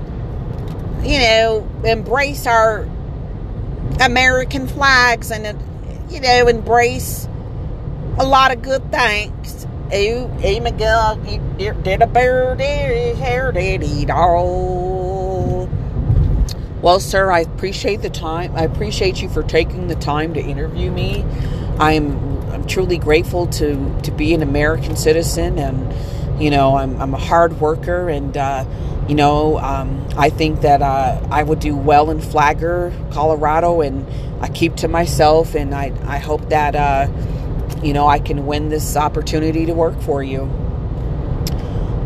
you 1.04 1.20
know, 1.20 1.68
embrace 1.84 2.48
our 2.48 2.88
American 4.00 4.68
flags 4.68 5.32
and 5.32 5.58
you 6.10 6.20
know, 6.20 6.48
embrace 6.48 7.28
a 8.18 8.26
lot 8.26 8.52
of 8.52 8.62
good 8.62 8.92
things. 8.92 9.66
Ooh, 9.94 10.28
hey, 10.40 10.60
Miguel, 10.60 11.20
you 11.28 11.74
did 11.84 12.02
a 12.02 12.08
bird 12.08 12.60
hair 12.62 13.52
did 13.52 13.82
daddy 13.82 14.06
doll. 14.06 15.23
Well, 16.84 17.00
sir, 17.00 17.32
I 17.32 17.40
appreciate 17.40 18.02
the 18.02 18.10
time. 18.10 18.58
I 18.58 18.64
appreciate 18.64 19.22
you 19.22 19.30
for 19.30 19.42
taking 19.42 19.88
the 19.88 19.96
time 19.96 20.34
to 20.34 20.42
interview 20.42 20.92
me. 20.92 21.24
I'm 21.80 22.52
I'm 22.52 22.68
truly 22.68 22.98
grateful 22.98 23.48
to 23.48 24.02
to 24.02 24.12
be 24.12 24.34
an 24.34 24.42
American 24.42 24.98
citizen, 24.98 25.58
and 25.58 26.42
you 26.44 26.50
know, 26.50 26.76
I'm 26.76 27.02
I'm 27.02 27.14
a 27.14 27.18
hard 27.18 27.62
worker, 27.62 28.10
and 28.10 28.36
uh, 28.36 28.66
you 29.08 29.16
know, 29.16 29.60
um, 29.60 30.06
I 30.18 30.30
think 30.30 30.60
that 30.62 30.82
uh, 30.82 31.26
I 31.32 31.44
would 31.44 31.62
do 31.62 31.74
well 31.74 32.12
in 32.12 32.20
Flagler, 32.20 32.92
Colorado, 33.12 33.80
and 33.80 34.06
I 34.44 34.50
keep 34.50 34.76
to 34.78 34.90
myself, 34.90 35.56
and 35.56 35.74
I, 35.74 35.94
I 36.06 36.18
hope 36.18 36.50
that, 36.50 36.76
uh, 36.76 37.08
you 37.82 37.94
know, 37.94 38.08
I 38.08 38.20
can 38.20 38.46
win 38.46 38.68
this 38.68 38.98
opportunity 38.98 39.66
to 39.68 39.74
work 39.74 40.00
for 40.02 40.22
you. 40.22 40.52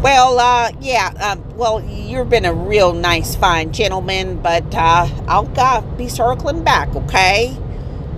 Well, 0.02 0.40
uh, 0.40 0.72
yeah, 0.80 1.12
uh, 1.20 1.38
well, 1.56 1.84
you've 1.84 2.30
been 2.30 2.46
a 2.46 2.54
real 2.54 2.94
nice, 2.94 3.36
fine 3.36 3.74
gentleman, 3.74 4.38
but 4.42 4.74
uh, 4.76 5.08
I'll 5.28 5.52
uh, 5.58 5.82
be 5.98 6.08
circling 6.08 6.64
back, 6.64 6.96
okay? 6.96 7.58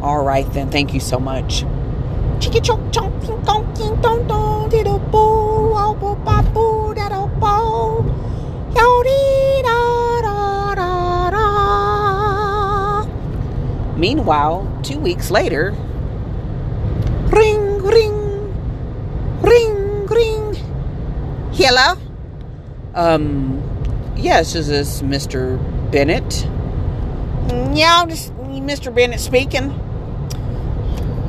All 0.01 0.23
right, 0.23 0.45
then. 0.53 0.69
Thank 0.69 0.93
you 0.93 0.99
so 0.99 1.19
much. 1.19 1.63
Chicka 2.39 2.63
choke 2.63 2.79
chonk 2.91 3.19
ding 3.25 3.41
dong 3.43 3.73
ding 3.73 4.01
dong 4.01 4.27
dong 4.27 4.69
diddle 4.69 4.99
boo 5.11 5.73
oh 5.75 5.93
boo 5.99 6.15
ba 6.23 6.41
boo 6.53 6.93
da 6.93 7.09
do 7.09 7.27
bo 7.35 8.05
yo 8.75 9.03
dee 9.03 9.61
da 9.61 10.21
da 10.21 10.75
da 10.75 11.29
da. 11.31 13.05
Meanwhile, 13.97 14.65
two 14.83 14.99
weeks 14.99 15.29
later, 15.31 15.75
Hello. 21.61 21.99
Um. 22.95 23.61
Yes, 24.15 24.55
is 24.55 24.69
this 24.69 25.01
Mr. 25.01 25.59
Bennett? 25.91 26.47
Yeah, 27.77 28.05
this 28.07 28.29
Mr. 28.29 28.95
Bennett 28.95 29.19
speaking. 29.19 29.71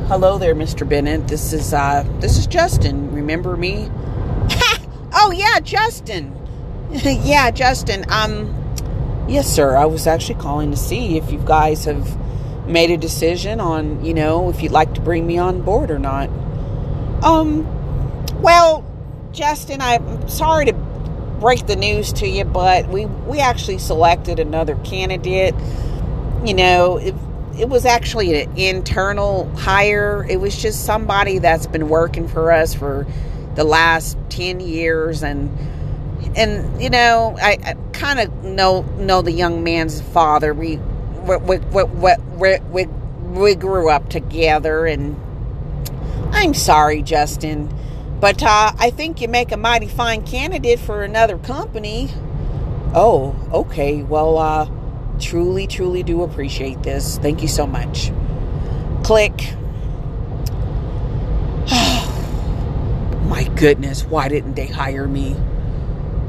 Hello 0.07 0.39
there, 0.39 0.55
Mr. 0.55 0.89
Bennett. 0.89 1.27
This 1.27 1.53
is 1.53 1.75
uh 1.75 2.05
this 2.21 2.39
is 2.39 2.47
Justin. 2.47 3.13
Remember 3.13 3.57
me? 3.57 3.91
oh 5.13 5.33
yeah, 5.35 5.59
Justin. 5.59 6.33
yeah, 6.93 7.51
Justin. 7.51 8.05
Um 8.09 8.55
yes, 9.29 9.53
sir. 9.53 9.75
I 9.75 9.87
was 9.87 10.07
actually 10.07 10.39
calling 10.39 10.71
to 10.71 10.77
see 10.77 11.17
if 11.17 11.33
you 11.33 11.39
guys 11.39 11.87
have 11.87 12.07
made 12.69 12.93
a 12.93 12.97
decision 12.97 13.59
on, 13.59 14.05
you 14.05 14.15
know, 14.15 14.49
if 14.49 14.63
you'd 14.63 14.71
like 14.71 14.95
to 14.95 15.01
bring 15.01 15.27
me 15.27 15.39
on 15.39 15.63
board 15.63 15.91
or 15.91 15.99
not. 15.99 16.31
Um 17.25 17.67
well, 18.41 18.80
Justin, 19.41 19.81
I'm 19.81 20.29
sorry 20.29 20.67
to 20.67 20.75
break 21.41 21.67
the 21.67 21.75
news 21.75 22.13
to 22.13 22.29
you, 22.29 22.45
but 22.45 22.89
we 22.89 23.07
we 23.07 23.39
actually 23.39 23.79
selected 23.79 24.39
another 24.39 24.77
candidate. 24.85 25.55
You 26.45 26.53
know, 26.53 26.99
it, 26.99 27.15
it 27.59 27.67
was 27.71 27.87
actually 27.87 28.43
an 28.43 28.55
internal 28.59 29.49
hire. 29.57 30.27
It 30.29 30.43
was 30.43 30.61
just 30.61 30.85
somebody 30.85 31.39
that's 31.39 31.67
been 31.67 31.89
working 31.89 32.29
for 32.29 32.53
us 32.53 32.75
for 32.75 33.07
the 33.55 33.65
last 33.65 34.19
10 34.29 34.61
years 34.61 35.23
and 35.23 35.51
and 36.37 36.83
you 36.83 36.91
know, 36.91 37.35
I, 37.41 37.57
I 37.65 37.75
kind 37.95 38.21
of 38.21 38.45
know 38.45 38.83
know 38.99 39.23
the 39.23 39.33
young 39.33 39.65
man's 39.65 40.03
father. 40.03 40.53
We 40.53 40.77
we 41.27 41.37
we, 41.39 41.57
we, 41.57 42.15
we, 42.37 42.59
we, 42.59 42.87
we 42.87 43.55
grew 43.55 43.89
up 43.89 44.11
together 44.11 44.85
and 44.85 45.19
I'm 46.31 46.53
sorry, 46.53 47.01
Justin, 47.01 47.75
but 48.21 48.43
uh, 48.43 48.73
I 48.79 48.91
think 48.91 49.23
you 49.23 49.29
make 49.29 49.51
a 49.51 49.57
mighty 49.57 49.89
fine 49.89 50.27
candidate 50.27 50.79
for 50.79 51.03
another 51.03 51.39
company. 51.39 52.11
Oh, 52.95 53.35
okay. 53.53 54.03
Well, 54.03 54.37
uh, 54.37 54.71
truly, 55.19 55.67
truly 55.67 56.03
do 56.03 56.23
appreciate 56.23 56.83
this. 56.83 57.17
Thank 57.19 57.41
you 57.41 57.49
so 57.49 57.67
much. 57.67 58.13
Click. 59.05 59.37
My 63.27 63.45
goodness, 63.55 64.05
why 64.05 64.29
didn't 64.29 64.55
they 64.55 64.67
hire 64.67 65.09
me? 65.09 65.35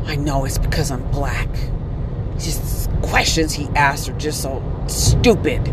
I 0.06 0.16
know 0.16 0.46
it's 0.46 0.60
because 0.60 0.92
I'm 0.92 1.04
black. 1.12 1.50
Just 2.38 2.90
questions 3.02 3.54
he 3.54 3.68
asks 3.76 4.08
are 4.08 4.18
just 4.18 4.42
so 4.42 4.64
stupid. 4.88 5.68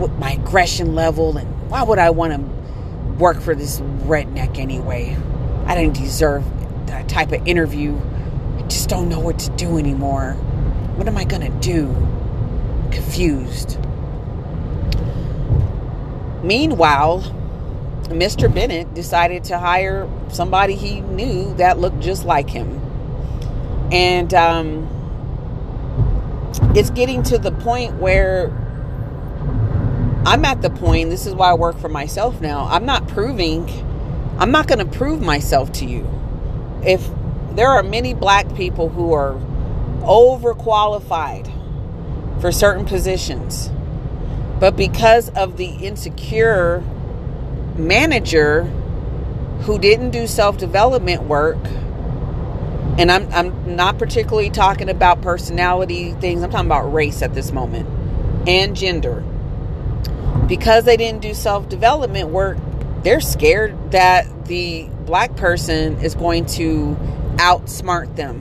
With 0.00 0.12
my 0.12 0.32
aggression 0.32 0.94
level, 0.94 1.36
and 1.36 1.70
why 1.70 1.82
would 1.82 1.98
I 1.98 2.10
want 2.10 2.32
to 2.32 2.38
work 3.18 3.40
for 3.40 3.54
this 3.54 3.80
redneck 3.80 4.58
anyway? 4.58 5.16
I 5.68 5.76
didn't 5.76 5.94
deserve 5.94 6.44
that 6.88 7.08
type 7.08 7.30
of 7.30 7.46
interview. 7.46 7.96
I 8.58 8.62
just 8.62 8.88
don't 8.88 9.08
know 9.08 9.20
what 9.20 9.38
to 9.38 9.50
do 9.50 9.78
anymore. 9.78 10.32
What 10.96 11.06
am 11.06 11.16
I 11.16 11.24
going 11.24 11.42
to 11.42 11.60
do? 11.60 11.94
confused. 12.90 13.78
Meanwhile, 16.42 17.22
Mr. 18.04 18.52
Bennett 18.52 18.94
decided 18.94 19.44
to 19.44 19.58
hire 19.58 20.08
somebody 20.30 20.74
he 20.74 21.00
knew 21.00 21.54
that 21.54 21.78
looked 21.78 22.00
just 22.00 22.24
like 22.24 22.48
him. 22.48 22.80
And 23.92 24.32
um, 24.34 24.88
it's 26.74 26.90
getting 26.90 27.22
to 27.24 27.38
the 27.38 27.52
point 27.52 27.96
where 27.96 28.48
I'm 30.26 30.44
at 30.44 30.62
the 30.62 30.70
point, 30.70 31.10
this 31.10 31.26
is 31.26 31.34
why 31.34 31.50
I 31.50 31.54
work 31.54 31.78
for 31.78 31.88
myself 31.88 32.40
now. 32.40 32.66
I'm 32.70 32.84
not 32.84 33.08
proving, 33.08 33.66
I'm 34.38 34.52
not 34.52 34.68
going 34.68 34.78
to 34.78 34.84
prove 34.84 35.20
myself 35.20 35.72
to 35.72 35.84
you. 35.84 36.08
If 36.84 37.08
there 37.54 37.68
are 37.68 37.82
many 37.82 38.14
black 38.14 38.54
people 38.54 38.88
who 38.88 39.12
are 39.12 39.34
overqualified 40.02 41.52
for 42.40 42.52
certain 42.52 42.86
positions. 42.86 43.70
But 44.60 44.76
because 44.76 45.28
of 45.30 45.56
the 45.56 45.66
insecure 45.66 46.82
manager 47.76 48.64
who 49.62 49.78
didn't 49.78 50.10
do 50.10 50.26
self 50.26 50.58
development 50.58 51.24
work, 51.24 51.58
and 52.98 53.10
I'm, 53.10 53.32
I'm 53.32 53.76
not 53.76 53.98
particularly 53.98 54.50
talking 54.50 54.88
about 54.88 55.22
personality 55.22 56.12
things, 56.14 56.42
I'm 56.42 56.50
talking 56.50 56.66
about 56.66 56.92
race 56.92 57.22
at 57.22 57.34
this 57.34 57.52
moment 57.52 57.88
and 58.48 58.74
gender. 58.76 59.24
Because 60.46 60.84
they 60.84 60.96
didn't 60.96 61.22
do 61.22 61.34
self 61.34 61.68
development 61.68 62.30
work, 62.30 62.56
they're 63.08 63.20
scared 63.22 63.92
that 63.92 64.26
the 64.48 64.86
black 65.06 65.34
person 65.34 65.98
is 66.02 66.14
going 66.14 66.44
to 66.44 66.94
outsmart 67.36 68.14
them. 68.16 68.40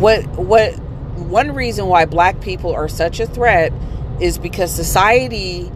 What 0.00 0.26
what 0.30 0.72
one 0.72 1.54
reason 1.54 1.86
why 1.86 2.04
black 2.04 2.40
people 2.40 2.74
are 2.74 2.88
such 2.88 3.20
a 3.20 3.26
threat 3.26 3.72
is 4.20 4.38
because 4.38 4.74
society 4.74 5.70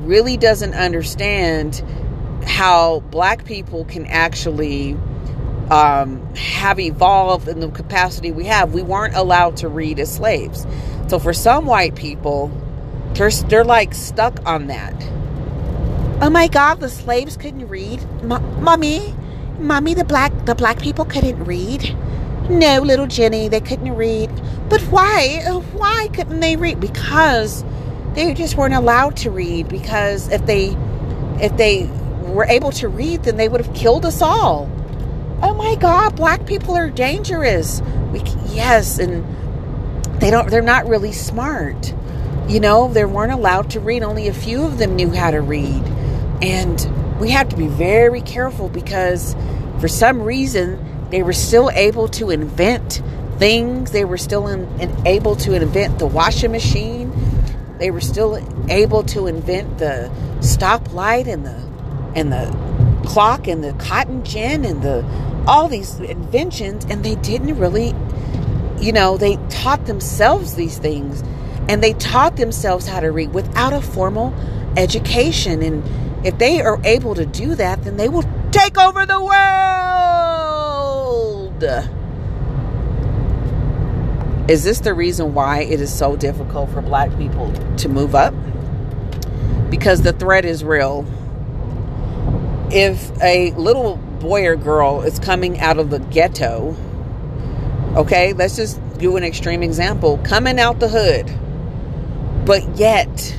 really 0.00 0.36
doesn't 0.36 0.74
understand 0.74 1.82
how 2.44 3.00
black 3.10 3.46
people 3.46 3.86
can 3.86 4.04
actually 4.04 4.92
um, 5.70 6.34
have 6.34 6.78
evolved 6.78 7.48
in 7.48 7.60
the 7.60 7.70
capacity 7.70 8.30
we 8.30 8.44
have. 8.44 8.74
We 8.74 8.82
weren't 8.82 9.16
allowed 9.16 9.56
to 9.58 9.68
read 9.68 9.98
as 10.00 10.14
slaves. 10.14 10.66
So 11.08 11.18
for 11.18 11.32
some 11.32 11.64
white 11.64 11.94
people, 11.94 12.50
they're, 13.14 13.30
they're 13.30 13.64
like 13.64 13.94
stuck 13.94 14.46
on 14.46 14.66
that. 14.66 14.92
Oh 16.22 16.28
my 16.28 16.48
God, 16.48 16.80
the 16.80 16.88
slaves 16.88 17.36
couldn't 17.36 17.68
read. 17.68 18.00
M- 18.22 18.62
mommy, 18.62 19.14
mommy, 19.58 19.94
the 19.94 20.04
black 20.04 20.32
the 20.44 20.54
black 20.54 20.78
people 20.78 21.04
couldn't 21.04 21.42
read. 21.44 21.96
No, 22.50 22.80
little 22.80 23.06
Jenny, 23.06 23.48
they 23.48 23.60
couldn't 23.60 23.94
read. 23.94 24.30
But 24.68 24.82
why? 24.82 25.42
Uh, 25.46 25.60
why 25.60 26.08
couldn't 26.12 26.40
they 26.40 26.56
read? 26.56 26.80
Because 26.80 27.64
they 28.14 28.34
just 28.34 28.56
weren't 28.56 28.74
allowed 28.74 29.16
to 29.18 29.30
read. 29.30 29.68
Because 29.68 30.28
if 30.28 30.44
they, 30.46 30.76
if 31.40 31.56
they 31.56 31.88
were 32.22 32.44
able 32.44 32.72
to 32.72 32.88
read, 32.88 33.22
then 33.22 33.36
they 33.36 33.48
would 33.48 33.64
have 33.64 33.74
killed 33.74 34.04
us 34.04 34.20
all. 34.20 34.68
Oh 35.42 35.54
my 35.54 35.74
God, 35.76 36.16
black 36.16 36.44
people 36.44 36.76
are 36.76 36.90
dangerous. 36.90 37.80
We 38.12 38.20
yes, 38.48 38.98
and 38.98 39.24
they 40.20 40.30
don't. 40.30 40.50
They're 40.50 40.60
not 40.60 40.86
really 40.86 41.12
smart. 41.12 41.94
You 42.48 42.60
know, 42.60 42.92
they 42.92 43.04
weren't 43.04 43.32
allowed 43.32 43.70
to 43.70 43.80
read. 43.80 44.02
Only 44.02 44.28
a 44.28 44.34
few 44.34 44.64
of 44.64 44.78
them 44.78 44.96
knew 44.96 45.10
how 45.10 45.30
to 45.30 45.40
read, 45.40 45.82
and 46.42 47.18
we 47.20 47.30
have 47.30 47.48
to 47.50 47.56
be 47.56 47.68
very 47.68 48.22
careful 48.22 48.68
because, 48.68 49.34
for 49.80 49.88
some 49.88 50.22
reason 50.22 50.86
they 51.10 51.22
were 51.22 51.32
still 51.32 51.70
able 51.70 52.08
to 52.08 52.30
invent 52.30 53.02
things. 53.38 53.90
They 53.90 54.04
were 54.04 54.18
still 54.18 54.46
in, 54.46 54.68
in, 54.80 55.06
able 55.06 55.36
to 55.36 55.54
invent 55.54 55.98
the 55.98 56.06
washing 56.06 56.52
machine. 56.52 57.12
They 57.78 57.90
were 57.90 58.00
still 58.00 58.38
able 58.68 59.02
to 59.04 59.26
invent 59.26 59.78
the 59.78 60.10
stoplight 60.38 61.26
and 61.26 61.44
the 61.44 61.70
and 62.14 62.32
the 62.32 63.00
clock 63.06 63.48
and 63.48 63.62
the 63.64 63.72
cotton 63.74 64.24
gin 64.24 64.64
and 64.64 64.82
the 64.82 65.04
all 65.46 65.68
these 65.68 65.98
inventions 66.00 66.84
and 66.86 67.04
they 67.04 67.14
didn't 67.16 67.56
really 67.56 67.94
you 68.78 68.92
know 68.92 69.16
they 69.16 69.36
taught 69.48 69.86
themselves 69.86 70.54
these 70.54 70.76
things 70.78 71.22
and 71.68 71.82
they 71.82 71.92
taught 71.94 72.36
themselves 72.36 72.86
how 72.86 73.00
to 73.00 73.10
read 73.10 73.32
without 73.32 73.72
a 73.72 73.80
formal 73.80 74.34
education 74.76 75.62
and 75.62 75.82
if 76.24 76.38
they 76.38 76.60
are 76.60 76.80
able 76.84 77.14
to 77.14 77.26
do 77.26 77.54
that 77.54 77.82
then 77.84 77.96
they 77.96 78.08
will 78.08 78.24
take 78.50 78.78
over 78.78 79.06
the 79.06 79.20
world 79.20 80.50
is 84.50 84.64
this 84.64 84.80
the 84.80 84.92
reason 84.92 85.32
why 85.32 85.60
it 85.60 85.80
is 85.80 85.96
so 85.96 86.16
difficult 86.16 86.70
for 86.70 86.82
black 86.82 87.16
people 87.16 87.52
to 87.76 87.88
move 87.88 88.16
up? 88.16 88.34
Because 89.70 90.02
the 90.02 90.12
threat 90.12 90.44
is 90.44 90.64
real. 90.64 91.06
If 92.72 93.12
a 93.22 93.52
little 93.52 93.96
boy 93.96 94.46
or 94.48 94.56
girl 94.56 95.02
is 95.02 95.20
coming 95.20 95.60
out 95.60 95.78
of 95.78 95.90
the 95.90 96.00
ghetto, 96.00 96.76
okay, 97.94 98.32
let's 98.32 98.56
just 98.56 98.80
do 98.98 99.16
an 99.16 99.22
extreme 99.22 99.62
example 99.62 100.18
coming 100.24 100.58
out 100.58 100.80
the 100.80 100.88
hood, 100.88 101.32
but 102.44 102.76
yet 102.76 103.36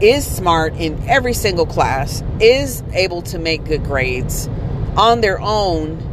is 0.00 0.26
smart 0.26 0.74
in 0.74 1.02
every 1.08 1.32
single 1.32 1.66
class, 1.66 2.22
is 2.40 2.82
able 2.92 3.22
to 3.22 3.38
make 3.38 3.64
good 3.64 3.84
grades 3.84 4.48
on 4.96 5.20
their 5.20 5.40
own 5.40 6.06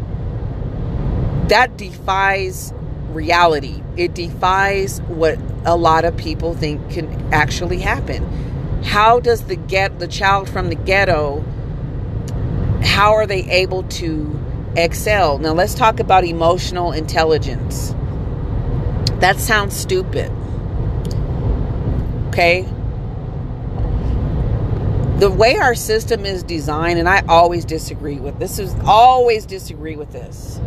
that 1.48 1.78
defies 1.78 2.74
reality. 3.10 3.82
It 3.96 4.14
defies 4.14 5.02
what 5.04 5.40
a 5.66 5.78
lot 5.78 6.04
of 6.04 6.18
people 6.18 6.54
think 6.54 6.90
can 6.92 7.34
actually 7.34 7.80
happen. 7.80 8.84
How 8.84 9.22
does 9.22 9.46
the 9.46 9.56
get 9.56 10.00
the 10.00 10.08
child 10.08 10.50
from 10.50 10.68
the 10.68 10.76
ghetto 10.76 11.44
how 12.82 13.14
are 13.14 13.28
they 13.28 13.44
able 13.50 13.84
to 13.84 14.40
excel? 14.76 15.38
Now, 15.38 15.54
let's 15.54 15.76
talk 15.76 16.00
about 16.00 16.24
emotional 16.24 16.92
intelligence. 16.92 17.94
That 19.20 19.38
sounds 19.38 19.76
stupid. 19.76 20.32
Okay? 22.30 22.68
The 25.20 25.32
way 25.32 25.56
our 25.56 25.74
system 25.74 26.28
is 26.28 26.44
designed, 26.44 27.00
and 27.00 27.10
I 27.10 27.24
always 27.28 27.66
disagree 27.66 28.20
with 28.20 28.38
this, 28.38 28.60
is 28.60 28.76
always 28.86 29.48
disagree 29.48 29.96
with 29.96 30.12
this. 30.12 30.62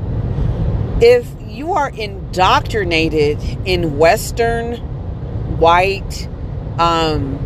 If 1.00 1.24
you 1.46 1.74
are 1.74 1.88
indoctrinated 1.88 3.40
in 3.64 3.96
Western, 3.96 4.74
white, 5.58 6.28
um, 6.80 7.38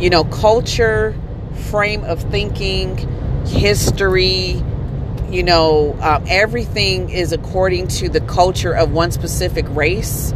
you 0.00 0.10
know, 0.10 0.24
culture, 0.24 1.14
frame 1.70 2.02
of 2.02 2.20
thinking, 2.32 2.96
history, 3.46 4.60
you 5.30 5.44
know, 5.44 5.96
um, 6.00 6.24
everything 6.26 7.10
is 7.10 7.30
according 7.32 7.86
to 7.86 8.08
the 8.08 8.20
culture 8.22 8.72
of 8.72 8.90
one 8.90 9.12
specific 9.12 9.66
race, 9.68 10.32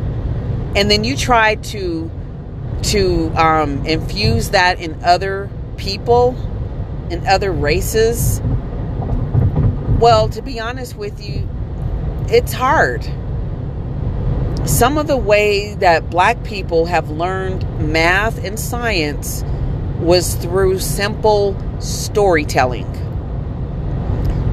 and 0.76 0.88
then 0.88 1.02
you 1.02 1.16
try 1.16 1.56
to 1.56 2.08
to 2.82 3.32
um, 3.34 3.84
infuse 3.84 4.50
that 4.50 4.78
in 4.80 5.02
other 5.02 5.50
people, 5.76 6.36
in 7.10 7.26
other 7.26 7.52
races. 7.52 8.40
Well, 10.00 10.28
to 10.30 10.42
be 10.42 10.60
honest 10.60 10.96
with 10.96 11.22
you, 11.22 11.48
it's 12.28 12.52
hard. 12.52 13.04
Some 14.64 14.98
of 14.98 15.06
the 15.06 15.16
way 15.16 15.74
that 15.74 16.10
black 16.10 16.42
people 16.44 16.86
have 16.86 17.08
learned 17.08 17.64
math 17.92 18.44
and 18.44 18.58
science 18.58 19.44
was 20.00 20.34
through 20.34 20.80
simple 20.80 21.56
storytelling 21.80 22.86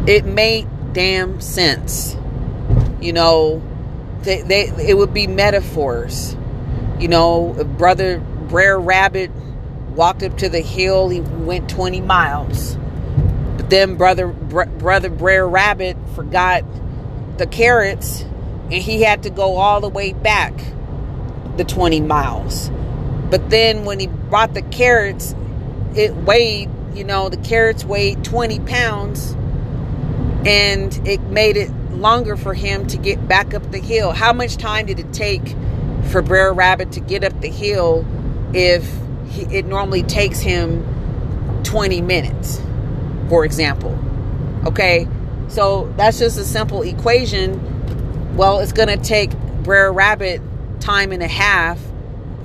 it 0.07 0.26
made 0.26 0.67
damn 0.93 1.39
sense. 1.39 2.15
You 3.01 3.13
know, 3.13 3.61
they, 4.21 4.41
they 4.41 4.67
it 4.88 4.97
would 4.97 5.13
be 5.13 5.28
metaphors. 5.28 6.36
You 6.99 7.07
know, 7.07 7.63
brother 7.78 8.19
Brer 8.19 8.80
Rabbit 8.80 9.32
walked 9.96 10.24
up 10.24 10.38
to 10.39 10.50
the 10.50 10.62
hill. 10.62 11.10
He 11.10 11.22
went 11.22 11.70
20 11.70 12.02
miles, 12.02 12.76
but 13.58 13.70
then 13.70 13.96
brother 13.96 14.28
Br- 14.28 14.66
brother 14.66 15.10
Brer 15.10 15.48
Rabbit 15.48 15.98
forgot 16.16 16.64
the 17.38 17.48
carrots, 17.48 18.22
and 18.22 18.74
he 18.74 19.02
had 19.02 19.24
to 19.24 19.30
go 19.30 19.58
all 19.58 19.82
the 19.82 19.89
way 19.89 20.14
back 20.14 20.54
the 21.58 21.64
20 21.64 22.02
miles. 22.02 22.70
But 23.30 23.50
then 23.50 23.86
when 23.86 24.00
he 24.00 24.08
brought 24.08 24.54
the 24.54 24.62
carrots, 24.62 25.36
it 25.96 26.16
weighed. 26.16 26.70
You 26.94 27.04
know, 27.04 27.30
the 27.30 27.38
carrots 27.38 27.84
weighed 27.84 28.24
20 28.24 28.60
pounds 28.60 29.36
and 30.46 31.08
it 31.08 31.22
made 31.22 31.58
it 31.58 31.72
longer 31.91 32.36
for 32.36 32.54
him 32.54 32.86
to 32.88 32.98
get 32.98 33.28
back 33.28 33.54
up 33.54 33.72
the 33.72 33.80
hill. 33.80 34.12
How 34.12 34.34
much 34.34 34.58
time 34.58 34.86
did 34.86 35.00
it 35.00 35.12
take 35.14 35.56
for 36.10 36.22
Brer 36.22 36.54
Rabbit 36.54 36.91
to 36.94 37.00
get 37.00 37.24
up 37.24 37.39
the 37.41 37.50
hill 37.50 38.06
if 38.54 38.88
he, 39.34 39.41
it 39.57 39.65
normally 39.65 40.03
takes 40.03 40.39
him 40.39 40.84
20 41.63 42.01
minutes, 42.01 42.61
for 43.29 43.43
example? 43.45 43.97
Okay, 44.65 45.07
so 45.47 45.91
that's 45.97 46.19
just 46.19 46.38
a 46.38 46.43
simple 46.43 46.84
equation. 46.84 48.36
Well, 48.38 48.59
it's 48.59 48.73
going 48.73 48.89
to 48.89 48.97
take 48.97 49.31
Brer 49.63 49.91
Rabbit 49.91 50.41
time 50.79 51.11
and 51.11 51.23
a 51.23 51.27
half, 51.27 51.79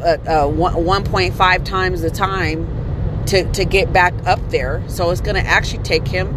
uh, 0.01 0.17
uh, 0.27 0.47
1.5 0.47 1.65
times 1.65 2.01
the 2.01 2.11
time 2.11 3.25
to, 3.27 3.51
to 3.53 3.65
get 3.65 3.93
back 3.93 4.15
up 4.27 4.41
there. 4.49 4.83
So 4.89 5.11
it's 5.11 5.21
going 5.21 5.37
to 5.37 5.47
actually 5.47 5.83
take 5.83 6.09
him 6.09 6.35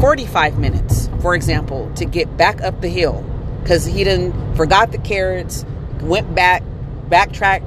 45 0.00 0.58
minutes, 0.58 1.08
for 1.20 1.34
example, 1.34 1.90
to 1.96 2.04
get 2.04 2.36
back 2.36 2.60
up 2.60 2.80
the 2.80 2.88
hill 2.88 3.24
because 3.62 3.86
he 3.86 4.04
didn't 4.04 4.56
forgot 4.56 4.92
the 4.92 4.98
carrots, 4.98 5.64
went 6.00 6.34
back, 6.34 6.62
backtracked 7.08 7.64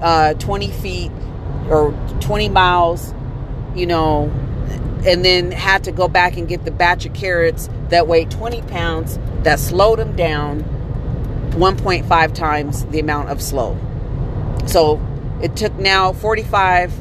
uh, 0.00 0.34
20 0.34 0.70
feet 0.70 1.12
or 1.70 1.92
20 2.20 2.48
miles, 2.48 3.14
you 3.74 3.86
know, 3.86 4.30
and 5.06 5.24
then 5.24 5.52
had 5.52 5.84
to 5.84 5.92
go 5.92 6.08
back 6.08 6.36
and 6.36 6.48
get 6.48 6.64
the 6.64 6.70
batch 6.70 7.06
of 7.06 7.14
carrots 7.14 7.68
that 7.90 8.08
weighed 8.08 8.30
20 8.30 8.62
pounds 8.62 9.18
that 9.42 9.60
slowed 9.60 10.00
him 10.00 10.16
down 10.16 10.62
1.5 11.52 12.34
times 12.34 12.84
the 12.86 12.98
amount 12.98 13.28
of 13.28 13.40
slow. 13.40 13.78
So 14.66 15.00
it 15.40 15.56
took 15.56 15.74
now 15.76 16.12
45 16.12 16.92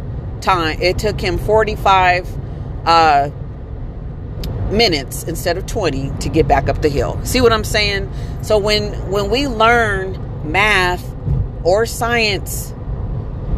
time. 0.41 0.79
It 0.81 0.99
took 0.99 1.19
him 1.19 1.37
45 1.37 2.27
uh, 2.85 3.31
minutes 4.69 5.23
instead 5.23 5.57
of 5.57 5.65
20 5.65 6.11
to 6.19 6.29
get 6.29 6.47
back 6.47 6.69
up 6.69 6.81
the 6.81 6.89
hill. 6.89 7.19
See 7.23 7.41
what 7.41 7.51
I'm 7.51 7.63
saying? 7.63 8.11
So 8.43 8.57
when 8.57 8.93
when 9.09 9.31
we 9.31 9.47
learn 9.47 10.51
math 10.51 11.03
or 11.63 11.85
science 11.87 12.74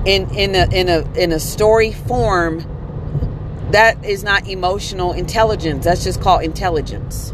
in 0.07 0.33
in 0.33 0.55
a 0.55 0.67
in 0.73 0.87
a 0.87 0.99
in 1.21 1.31
a 1.33 1.39
story 1.39 1.91
form, 1.91 2.63
that 3.71 4.03
is 4.05 4.23
not 4.23 4.47
emotional 4.47 5.11
intelligence. 5.11 5.83
That's 5.83 6.05
just 6.05 6.21
called 6.21 6.43
intelligence. 6.43 7.33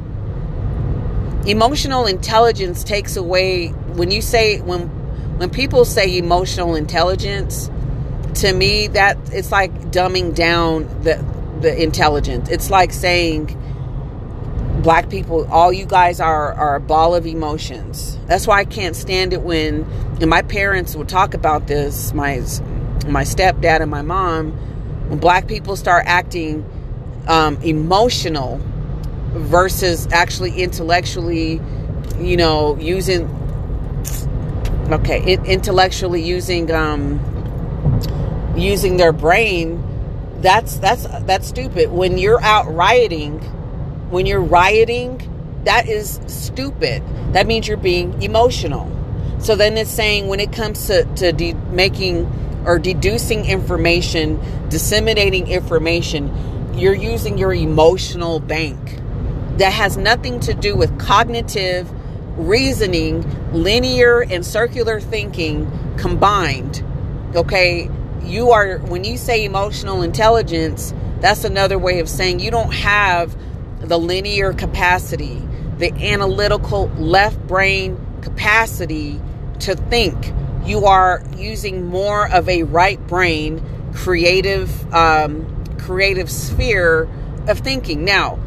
Emotional 1.46 2.08
intelligence 2.08 2.84
takes 2.84 3.16
away 3.16 3.68
when 3.68 4.10
you 4.10 4.22
say 4.22 4.60
when 4.60 4.88
when 5.38 5.52
people 5.52 5.86
say 5.86 6.18
emotional 6.18 6.74
intelligence, 6.74 7.70
to 8.36 8.52
me 8.52 8.88
that 8.88 9.18
it's 9.32 9.52
like 9.52 9.72
dumbing 9.92 10.34
down 10.34 10.88
the 11.04 11.24
the 11.62 11.82
intelligence. 11.82 12.50
It's 12.50 12.72
like 12.72 12.92
saying 12.92 13.60
black 14.84 15.10
people, 15.10 15.48
all 15.50 15.72
you 15.74 15.86
guys 15.86 16.20
are 16.20 16.54
are 16.54 16.76
a 16.76 16.80
ball 16.80 17.16
of 17.16 17.26
emotions. 17.26 18.20
That's 18.28 18.46
why 18.46 18.60
I 18.60 18.66
can't 18.66 18.96
stand 18.96 19.34
it 19.34 19.42
when 19.42 19.86
and 20.22 20.30
my 20.30 20.42
parents 20.42 20.96
would 20.96 21.10
talk 21.10 21.34
about 21.34 21.68
this, 21.68 22.14
my 22.14 22.36
my 23.08 23.24
stepdad 23.24 23.82
and 23.82 23.90
my 23.90 24.02
mom, 24.02 24.52
when 25.10 25.20
black 25.20 25.48
people 25.48 25.76
start 25.76 26.04
acting 26.06 26.66
um, 27.28 27.58
emotional 27.64 28.60
versus 29.32 30.08
actually 30.12 30.62
intellectually, 30.62 31.60
you 32.20 32.38
know, 32.38 32.78
using 32.78 33.26
okay, 34.92 35.38
intellectually 35.46 36.22
using 36.22 36.70
um, 36.72 37.20
using 38.56 38.98
their 38.98 39.14
brain. 39.14 39.82
That's 40.42 40.78
that's 40.78 41.04
that's 41.22 41.48
stupid. 41.48 41.90
When 41.90 42.18
you're 42.18 42.42
out 42.42 42.74
rioting 42.74 43.42
when 44.10 44.26
you're 44.26 44.42
rioting, 44.42 45.30
that 45.66 45.88
is 45.88 46.20
stupid. 46.28 47.04
That 47.34 47.48
means 47.48 47.68
you're 47.68 47.78
being 47.78 48.22
emotional. 48.22 48.90
So 49.40 49.56
then 49.56 49.78
it's 49.78 49.92
saying 49.92 50.28
when 50.28 50.40
it 50.40 50.54
comes 50.54 50.88
to, 50.88 51.04
to 51.16 51.32
de- 51.32 51.54
making 51.72 52.26
or 52.66 52.80
deducing 52.80 53.46
information, 53.46 54.40
disseminating 54.70 55.48
information, 55.48 56.32
you're 56.76 56.96
using 56.96 57.38
your 57.38 57.54
emotional 57.54 58.40
bank. 58.40 59.00
That 59.58 59.74
has 59.74 59.98
nothing 59.98 60.40
to 60.42 60.54
do 60.54 60.76
with 60.76 60.98
cognitive 60.98 61.90
reasoning, 62.38 63.24
linear 63.52 64.22
and 64.22 64.46
circular 64.46 65.00
thinking 65.00 65.70
combined. 65.98 66.84
Okay? 67.36 67.90
You 68.24 68.52
are, 68.52 68.80
when 68.80 69.04
you 69.04 69.18
say 69.18 69.44
emotional 69.44 70.02
intelligence, 70.02 70.94
that's 71.20 71.44
another 71.44 71.78
way 71.78 72.00
of 72.00 72.10
saying 72.10 72.40
you 72.40 72.52
don't 72.52 72.74
have 72.74 73.36
the 73.84 73.98
linear 73.98 74.54
capacity, 74.54 75.42
the 75.78 75.92
analytical 75.92 76.88
left 76.98 77.40
brain 77.48 78.00
capacity 78.22 79.20
to 79.60 79.76
think. 79.76 80.34
You 80.66 80.86
are 80.86 81.22
using 81.38 81.88
more 81.88 82.30
of 82.32 82.48
a 82.48 82.64
right 82.64 83.06
brain 83.08 83.62
creative 83.94 84.94
um, 84.94 85.50
creative 85.78 86.32
sphere 86.32 87.10
of 87.48 87.60
thinking. 87.60 88.06
Now, 88.06 88.40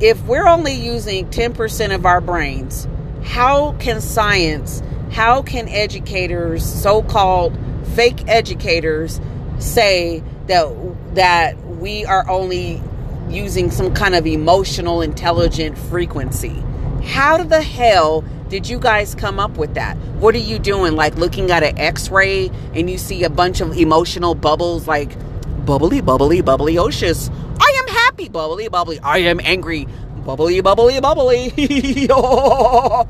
if 0.00 0.20
we're 0.24 0.46
only 0.46 0.74
using 0.74 1.28
10% 1.28 1.94
of 1.94 2.06
our 2.06 2.20
brains, 2.20 2.88
how 3.22 3.72
can 3.74 4.00
science, 4.00 4.82
how 5.12 5.42
can 5.42 5.68
educators, 5.68 6.64
so-called 6.64 7.56
fake 7.94 8.26
educators 8.26 9.20
say 9.58 10.22
that 10.46 11.14
that 11.14 11.58
we 11.66 12.04
are 12.04 12.28
only 12.28 12.82
using 13.30 13.70
some 13.70 13.94
kind 13.94 14.14
of 14.14 14.26
emotional 14.26 15.02
intelligent 15.02 15.78
frequency. 15.78 16.62
How 17.04 17.42
the 17.42 17.62
hell 17.62 18.24
did 18.48 18.68
you 18.68 18.78
guys 18.78 19.14
come 19.14 19.38
up 19.38 19.56
with 19.56 19.74
that? 19.74 19.96
What 20.18 20.34
are 20.34 20.38
you 20.38 20.58
doing? 20.58 20.96
Like 20.96 21.16
looking 21.16 21.50
at 21.50 21.62
an 21.62 21.78
x 21.78 22.10
ray 22.10 22.50
and 22.74 22.90
you 22.90 22.98
see 22.98 23.24
a 23.24 23.30
bunch 23.30 23.60
of 23.60 23.76
emotional 23.76 24.34
bubbles 24.34 24.86
like 24.86 25.16
bubbly, 25.64 26.00
bubbly, 26.00 26.40
bubbly, 26.42 26.76
oceans. 26.78 27.30
I 27.60 27.76
am 27.78 27.88
happy, 27.94 28.28
bubbly, 28.28 28.68
bubbly. 28.68 28.98
I 29.00 29.18
am 29.18 29.40
angry, 29.44 29.86
bubbly, 30.24 30.60
bubbly, 30.60 31.00
bubbly. 31.00 32.08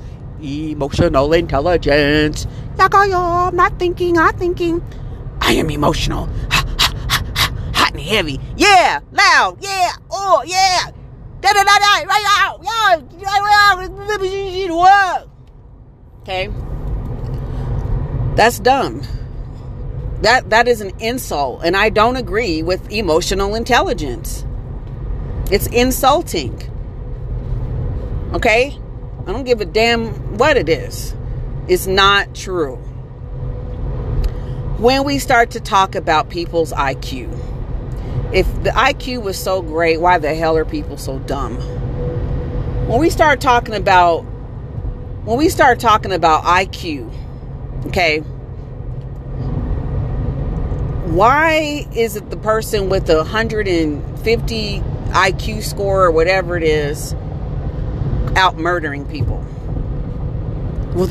emotional 0.42 1.32
intelligence. 1.32 2.46
Like 2.76 2.94
I 2.94 3.06
am 3.48 3.56
not 3.56 3.78
thinking, 3.78 4.18
I'm 4.18 4.36
thinking. 4.36 4.82
I 5.40 5.54
am 5.54 5.70
emotional. 5.70 6.28
Heavy. 8.00 8.40
Yeah, 8.56 9.00
loud. 9.12 9.58
Yeah. 9.60 9.92
Oh 10.10 10.30
oh 10.30 10.42
yeah, 10.46 10.90
da 11.40 11.52
da 11.52 11.62
da 11.64 11.78
da, 11.78 12.04
right 12.04 12.24
out, 12.38 12.60
yeah, 12.62 13.00
okay. 16.22 16.48
That's 18.36 18.60
dumb. 18.60 19.02
That 20.22 20.50
that 20.50 20.68
is 20.68 20.80
an 20.80 20.92
insult, 21.00 21.62
and 21.64 21.76
I 21.76 21.90
don't 21.90 22.16
agree 22.16 22.62
with 22.62 22.90
emotional 22.92 23.54
intelligence. 23.54 24.44
It's 25.50 25.66
insulting. 25.66 26.62
Okay? 28.32 28.78
I 29.26 29.32
don't 29.32 29.44
give 29.44 29.60
a 29.60 29.64
damn 29.64 30.38
what 30.38 30.56
it 30.56 30.68
is. 30.68 31.16
It's 31.66 31.88
not 31.88 32.34
true. 32.34 32.76
When 34.78 35.02
we 35.04 35.18
start 35.18 35.50
to 35.52 35.60
talk 35.60 35.96
about 35.96 36.30
people's 36.30 36.72
IQ, 36.72 37.39
if 38.32 38.46
the 38.62 38.70
IQ 38.70 39.22
was 39.22 39.38
so 39.38 39.62
great, 39.62 40.00
why 40.00 40.18
the 40.18 40.34
hell 40.34 40.56
are 40.56 40.64
people 40.64 40.96
so 40.96 41.18
dumb? 41.20 41.56
When 42.88 43.00
we 43.00 43.10
start 43.10 43.40
talking 43.40 43.74
about 43.74 44.22
when 45.24 45.36
we 45.36 45.48
start 45.48 45.80
talking 45.80 46.12
about 46.12 46.44
IQ, 46.44 47.12
okay, 47.86 48.20
why 51.10 51.86
is 51.94 52.16
it 52.16 52.30
the 52.30 52.36
person 52.36 52.88
with 52.88 53.10
a 53.10 53.16
150 53.16 54.80
IQ 54.80 55.62
score 55.62 56.04
or 56.04 56.10
whatever 56.10 56.56
it 56.56 56.62
is 56.62 57.14
out 58.36 58.56
murdering 58.56 59.04
people? 59.06 59.44
Well, 60.94 61.10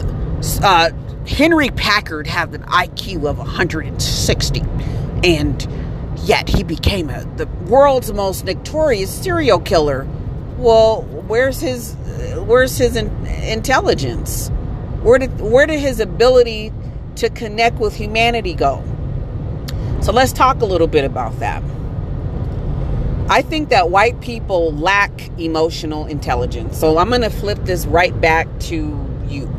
uh, 0.63 0.91
Henry 1.27 1.69
Packard 1.69 2.27
had 2.27 2.53
an 2.55 2.63
IQ 2.63 3.29
of 3.29 3.37
160, 3.37 4.61
and 5.23 5.78
yet 6.23 6.49
he 6.49 6.63
became 6.63 7.09
a, 7.09 7.23
the 7.37 7.47
world's 7.67 8.11
most 8.13 8.45
notorious 8.45 9.11
serial 9.11 9.59
killer. 9.59 10.07
Well, 10.57 11.03
where's 11.03 11.59
his 11.59 11.95
where's 12.45 12.77
his 12.77 12.95
in, 12.95 13.09
intelligence? 13.25 14.49
Where 15.01 15.19
did 15.19 15.39
where 15.39 15.65
did 15.65 15.79
his 15.79 15.99
ability 15.99 16.73
to 17.15 17.29
connect 17.29 17.77
with 17.77 17.95
humanity 17.95 18.53
go? 18.53 18.83
So 20.01 20.11
let's 20.11 20.31
talk 20.31 20.61
a 20.61 20.65
little 20.65 20.87
bit 20.87 21.05
about 21.05 21.39
that. 21.39 21.63
I 23.29 23.43
think 23.43 23.69
that 23.69 23.91
white 23.91 24.19
people 24.21 24.73
lack 24.73 25.11
emotional 25.39 26.07
intelligence. 26.07 26.79
So 26.79 26.97
I'm 26.97 27.09
going 27.09 27.21
to 27.21 27.29
flip 27.29 27.59
this 27.63 27.85
right 27.85 28.19
back 28.19 28.47
to 28.61 28.75
you. 29.27 29.53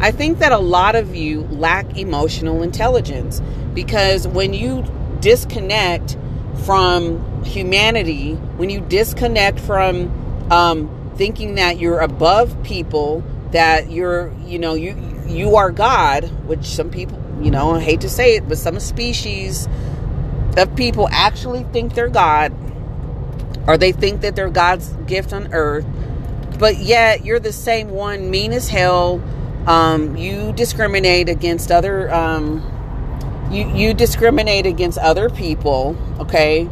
I 0.00 0.10
think 0.10 0.38
that 0.38 0.50
a 0.50 0.58
lot 0.58 0.94
of 0.94 1.14
you 1.14 1.42
lack 1.50 1.98
emotional 1.98 2.62
intelligence 2.62 3.42
because 3.74 4.26
when 4.26 4.54
you 4.54 4.82
disconnect 5.22 6.18
from 6.66 7.42
humanity, 7.44 8.34
when 8.34 8.68
you 8.68 8.80
disconnect 8.80 9.58
from 9.58 10.52
um, 10.52 11.14
thinking 11.16 11.54
that 11.54 11.78
you're 11.78 12.00
above 12.00 12.62
people, 12.62 13.24
that 13.52 13.90
you're, 13.90 14.32
you 14.44 14.58
know, 14.58 14.74
you 14.74 14.94
you 15.26 15.56
are 15.56 15.70
God, 15.70 16.24
which 16.46 16.64
some 16.64 16.90
people 16.90 17.18
you 17.42 17.50
know, 17.50 17.72
I 17.72 17.80
hate 17.80 18.02
to 18.02 18.08
say 18.08 18.36
it, 18.36 18.48
but 18.48 18.56
some 18.56 18.78
species 18.78 19.68
of 20.56 20.76
people 20.76 21.08
actually 21.10 21.64
think 21.64 21.94
they're 21.94 22.08
God 22.08 22.52
or 23.66 23.76
they 23.76 23.92
think 23.92 24.20
that 24.20 24.36
they're 24.36 24.50
God's 24.50 24.88
gift 25.06 25.32
on 25.32 25.52
earth, 25.52 25.86
but 26.58 26.76
yet 26.78 27.24
you're 27.24 27.40
the 27.40 27.52
same 27.52 27.90
one, 27.90 28.30
mean 28.30 28.52
as 28.52 28.68
hell. 28.68 29.22
Um, 29.66 30.16
you 30.16 30.52
discriminate 30.52 31.28
against 31.28 31.70
other, 31.70 32.12
um, 32.12 32.60
you, 33.52 33.68
you 33.74 33.94
discriminate 33.94 34.66
against 34.66 34.98
other 34.98 35.28
people, 35.28 35.96
okay? 36.18 36.68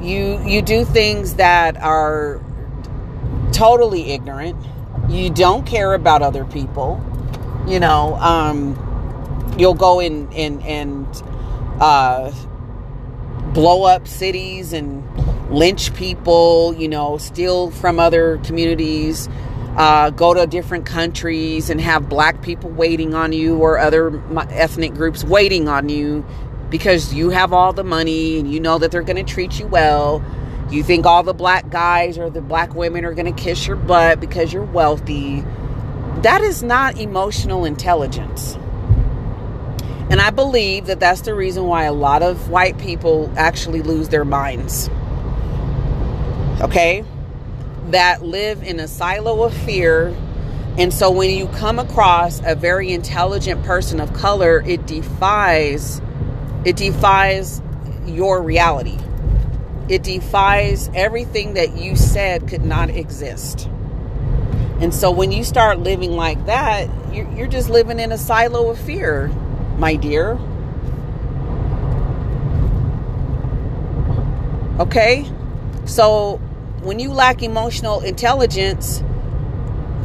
You, 0.00 0.42
you 0.44 0.62
do 0.62 0.84
things 0.84 1.34
that 1.34 1.76
are 1.76 2.40
totally 3.52 4.12
ignorant. 4.12 4.56
You 5.08 5.30
don't 5.30 5.66
care 5.66 5.94
about 5.94 6.22
other 6.22 6.44
people, 6.44 7.00
you 7.66 7.80
know, 7.80 8.14
um, 8.16 9.54
you'll 9.58 9.74
go 9.74 10.00
in 10.00 10.32
and 10.32 10.62
and 10.62 11.06
uh, 11.80 12.32
blow 13.52 13.84
up 13.84 14.08
cities 14.08 14.72
and 14.72 15.02
lynch 15.50 15.94
people, 15.94 16.74
you 16.74 16.88
know, 16.88 17.18
steal 17.18 17.70
from 17.70 17.98
other 17.98 18.38
communities, 18.38 19.28
uh, 19.76 20.10
go 20.10 20.34
to 20.34 20.46
different 20.46 20.84
countries 20.84 21.70
and 21.70 21.80
have 21.80 22.08
black 22.08 22.42
people 22.42 22.70
waiting 22.70 23.14
on 23.14 23.32
you 23.32 23.56
or 23.56 23.78
other 23.78 24.22
ethnic 24.50 24.94
groups 24.94 25.24
waiting 25.24 25.68
on 25.68 25.88
you 25.88 26.24
because 26.68 27.14
you 27.14 27.30
have 27.30 27.52
all 27.52 27.72
the 27.72 27.84
money 27.84 28.38
and 28.38 28.52
you 28.52 28.60
know 28.60 28.78
that 28.78 28.90
they're 28.90 29.02
going 29.02 29.24
to 29.24 29.32
treat 29.32 29.58
you 29.58 29.66
well. 29.66 30.24
You 30.70 30.82
think 30.82 31.04
all 31.04 31.22
the 31.22 31.34
black 31.34 31.68
guys 31.70 32.16
or 32.16 32.30
the 32.30 32.40
black 32.40 32.74
women 32.74 33.04
are 33.04 33.12
going 33.12 33.32
to 33.32 33.42
kiss 33.42 33.66
your 33.66 33.76
butt 33.76 34.20
because 34.20 34.52
you're 34.52 34.64
wealthy. 34.64 35.44
That 36.22 36.40
is 36.42 36.62
not 36.62 36.98
emotional 36.98 37.64
intelligence. 37.64 38.54
And 40.10 40.20
I 40.20 40.30
believe 40.30 40.86
that 40.86 41.00
that's 41.00 41.22
the 41.22 41.34
reason 41.34 41.64
why 41.64 41.84
a 41.84 41.92
lot 41.92 42.22
of 42.22 42.50
white 42.50 42.78
people 42.78 43.32
actually 43.36 43.82
lose 43.82 44.10
their 44.10 44.24
minds. 44.24 44.90
Okay? 46.60 47.04
That 47.92 48.22
live 48.22 48.62
in 48.62 48.80
a 48.80 48.88
silo 48.88 49.44
of 49.44 49.54
fear. 49.54 50.14
And 50.76 50.92
so 50.92 51.10
when 51.10 51.30
you 51.30 51.46
come 51.48 51.78
across 51.78 52.40
a 52.44 52.54
very 52.54 52.92
intelligent 52.92 53.62
person 53.64 54.00
of 54.00 54.12
color, 54.12 54.62
it 54.66 54.86
defies 54.86 56.00
it 56.64 56.76
defies 56.76 57.60
your 58.06 58.42
reality. 58.42 58.98
It 59.88 60.02
defies 60.02 60.88
everything 60.94 61.54
that 61.54 61.76
you 61.76 61.96
said 61.96 62.48
could 62.48 62.64
not 62.64 62.90
exist. 62.90 63.68
And 64.80 64.94
so 64.94 65.10
when 65.10 65.32
you 65.32 65.44
start 65.44 65.80
living 65.80 66.12
like 66.12 66.46
that, 66.46 66.88
you're, 67.12 67.46
just 67.46 67.68
living 67.68 68.00
in 68.00 68.10
a 68.10 68.18
silo 68.18 68.70
of 68.70 68.78
fear 68.78 69.28
my 69.76 69.96
dear. 69.96 70.38
Okay? 74.80 75.30
So, 75.84 76.40
when 76.82 76.98
you 76.98 77.12
lack 77.12 77.42
emotional 77.42 78.00
intelligence, 78.00 79.02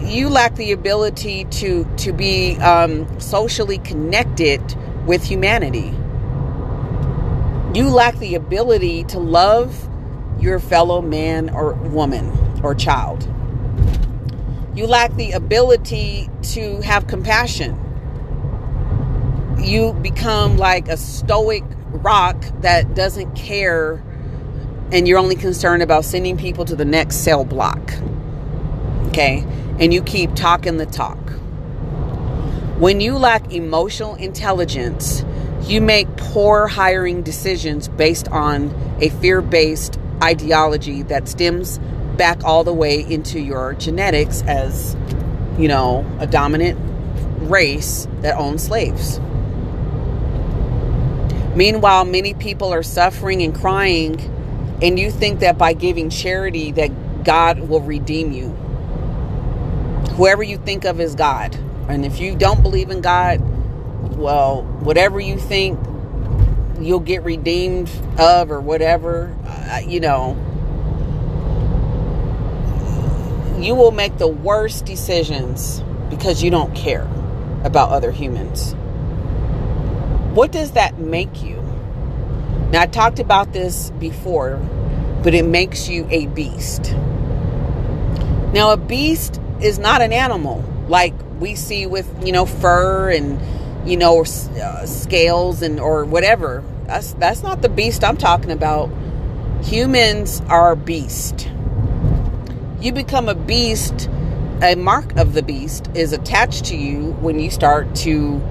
you 0.01 0.30
lack 0.30 0.55
the 0.55 0.71
ability 0.71 1.45
to 1.45 1.86
to 1.97 2.13
be 2.13 2.57
um, 2.57 3.19
socially 3.19 3.80
connected 3.80 4.61
with 5.05 5.23
humanity. 5.23 5.93
You 7.73 7.89
lack 7.89 8.17
the 8.19 8.36
ability 8.36 9.03
to 9.05 9.19
love 9.19 9.89
your 10.39 10.59
fellow 10.59 11.01
man 11.01 11.49
or 11.49 11.73
woman 11.73 12.32
or 12.63 12.73
child. 12.75 13.28
You 14.75 14.88
lack 14.88 15.15
the 15.15 15.32
ability 15.32 16.30
to 16.53 16.82
have 16.82 17.07
compassion 17.07 17.84
you 19.59 19.93
become 19.93 20.57
like 20.57 20.88
a 20.88 20.97
stoic 20.97 21.63
rock 21.88 22.41
that 22.61 22.95
doesn't 22.95 23.36
care 23.36 24.03
and 24.92 25.08
you're 25.08 25.20
only 25.20 25.36
concerned 25.36 25.84
about 25.84 26.06
sending 26.06 26.38
people 26.38 26.66
to 26.66 26.76
the 26.76 26.86
next 26.86 27.18
cell 27.18 27.44
block. 27.44 27.94
Okay? 29.08 29.46
And 29.80 29.94
you 29.94 30.02
keep 30.02 30.34
talking 30.36 30.78
the 30.78 30.86
talk. 30.86 31.18
When 32.80 33.02
you 33.02 33.18
lack 33.18 33.52
emotional 33.52 34.16
intelligence, 34.16 35.26
you 35.64 35.82
make 35.82 36.08
poor 36.16 36.68
hiring 36.68 37.24
decisions 37.24 37.88
based 37.88 38.28
on 38.30 38.74
a 39.02 39.10
fear 39.10 39.42
based 39.42 40.00
ideology 40.24 41.04
that 41.04 41.28
stems 41.28 41.80
back 42.18 42.44
all 42.44 42.64
the 42.64 42.74
way 42.74 43.02
into 43.02 43.40
your 43.40 43.74
genetics 43.74 44.42
as, 44.44 44.96
you 45.58 45.68
know, 45.68 46.06
a 46.20 46.28
dominant 46.28 46.80
race 47.50 48.08
that 48.22 48.38
owns 48.38 48.64
slaves. 48.64 49.20
Meanwhile, 51.56 52.06
many 52.06 52.34
people 52.34 52.72
are 52.72 52.84
suffering 52.84 53.42
and 53.42 53.54
crying, 53.54 54.18
and 54.82 54.99
you 54.99 55.11
think 55.11 55.39
that 55.39 55.57
by 55.57 55.73
giving 55.73 56.09
charity 56.09 56.71
that 56.73 57.23
God 57.23 57.59
will 57.59 57.82
redeem 57.82 58.32
you. 58.32 58.49
Whoever 60.15 60.43
you 60.43 60.57
think 60.57 60.86
of 60.86 60.99
as 60.99 61.15
God. 61.15 61.55
And 61.89 62.05
if 62.05 62.19
you 62.19 62.36
don't 62.36 62.61
believe 62.61 62.89
in 62.89 63.01
God, 63.01 63.39
well, 64.17 64.63
whatever 64.63 65.19
you 65.19 65.38
think 65.38 65.80
you'll 66.80 66.99
get 66.99 67.23
redeemed 67.23 67.89
of 68.19 68.51
or 68.51 68.61
whatever, 68.61 69.36
uh, 69.45 69.82
you 69.86 69.99
know, 69.99 70.36
you 73.59 73.73
will 73.73 73.91
make 73.91 74.17
the 74.17 74.28
worst 74.28 74.86
decisions 74.86 75.82
because 76.09 76.43
you 76.43 76.51
don't 76.51 76.75
care 76.75 77.07
about 77.63 77.89
other 77.89 78.11
humans. 78.11 78.73
What 80.34 80.51
does 80.51 80.71
that 80.71 80.99
make 80.99 81.41
you? 81.41 81.57
Now, 82.72 82.82
I 82.82 82.88
talked 82.88 83.20
about 83.20 83.53
this 83.53 83.91
before, 83.91 84.57
but 85.24 85.34
it 85.34 85.45
makes 85.45 85.88
you 85.89 86.07
a 86.09 86.28
beast. 86.28 86.93
Now, 88.53 88.72
a 88.72 88.78
beast 88.78 89.39
is 89.61 89.80
not 89.80 90.01
an 90.01 90.13
animal 90.13 90.63
like 90.88 91.13
we 91.39 91.55
see 91.55 91.86
with, 91.86 92.07
you 92.26 92.32
know, 92.32 92.45
fur 92.45 93.09
and, 93.11 93.39
you 93.89 93.97
know, 93.97 94.22
uh, 94.22 94.86
scales 94.86 95.61
and 95.61 95.80
or 95.80 96.05
whatever. 96.05 96.63
That's 96.88 97.13
that's 97.13 97.43
not 97.43 97.61
the 97.61 97.70
beast 97.70 98.03
I'm 98.03 98.18
talking 98.18 98.51
about. 98.51 98.89
humans 99.63 100.41
are 100.49 100.76
beast. 100.76 101.49
You 102.80 102.91
become 102.93 103.28
a 103.28 103.36
beast, 103.36 104.09
a 104.61 104.76
mark 104.76 105.15
of 105.18 105.34
the 105.34 105.41
beast 105.41 105.89
is 105.95 106.13
attached 106.13 106.65
to 106.65 106.78
you 106.78 107.13
when 107.22 107.39
you 107.39 107.49
start 107.49 107.93
to 107.97 108.41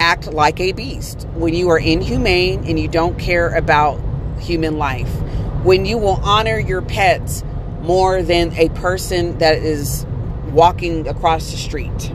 act 0.00 0.32
like 0.32 0.60
a 0.60 0.72
beast. 0.72 1.26
When 1.34 1.54
you 1.54 1.70
are 1.70 1.78
inhumane 1.78 2.64
and 2.64 2.78
you 2.78 2.88
don't 2.88 3.18
care 3.18 3.54
about 3.54 4.00
human 4.38 4.78
life. 4.78 5.10
When 5.64 5.84
you 5.84 5.98
will 5.98 6.20
honor 6.22 6.58
your 6.58 6.82
pets 6.82 7.42
more 7.82 8.22
than 8.22 8.52
a 8.54 8.68
person 8.70 9.38
that 9.38 9.58
is 9.58 10.06
walking 10.50 11.06
across 11.08 11.50
the 11.50 11.56
street. 11.56 12.12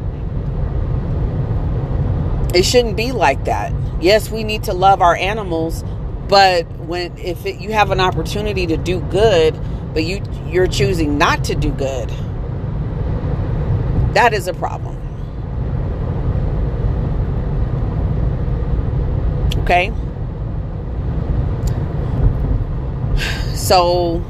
It 2.54 2.64
shouldn't 2.64 2.98
be 2.98 3.12
like 3.12 3.46
that. 3.46 3.74
Yes, 4.02 4.30
we 4.30 4.44
need 4.44 4.64
to 4.64 4.74
love 4.74 5.02
our 5.02 5.16
animals, 5.16 5.84
but 6.28 6.68
when 6.80 7.18
if 7.18 7.46
it, 7.46 7.62
you 7.62 7.72
have 7.72 7.92
an 7.92 8.00
opportunity 8.00 8.68
to 8.68 8.78
do 8.78 9.00
good, 9.00 9.58
but 9.94 10.04
you 10.04 10.22
you're 10.48 10.68
choosing 10.68 11.18
not 11.18 11.46
to 11.46 11.56
do 11.56 11.72
good, 11.72 12.10
that 14.14 14.34
is 14.34 14.48
a 14.48 14.54
problem. 14.54 15.01
Okay? 19.64 19.92
So 23.56 24.24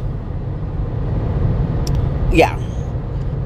yeah. 2.31 2.57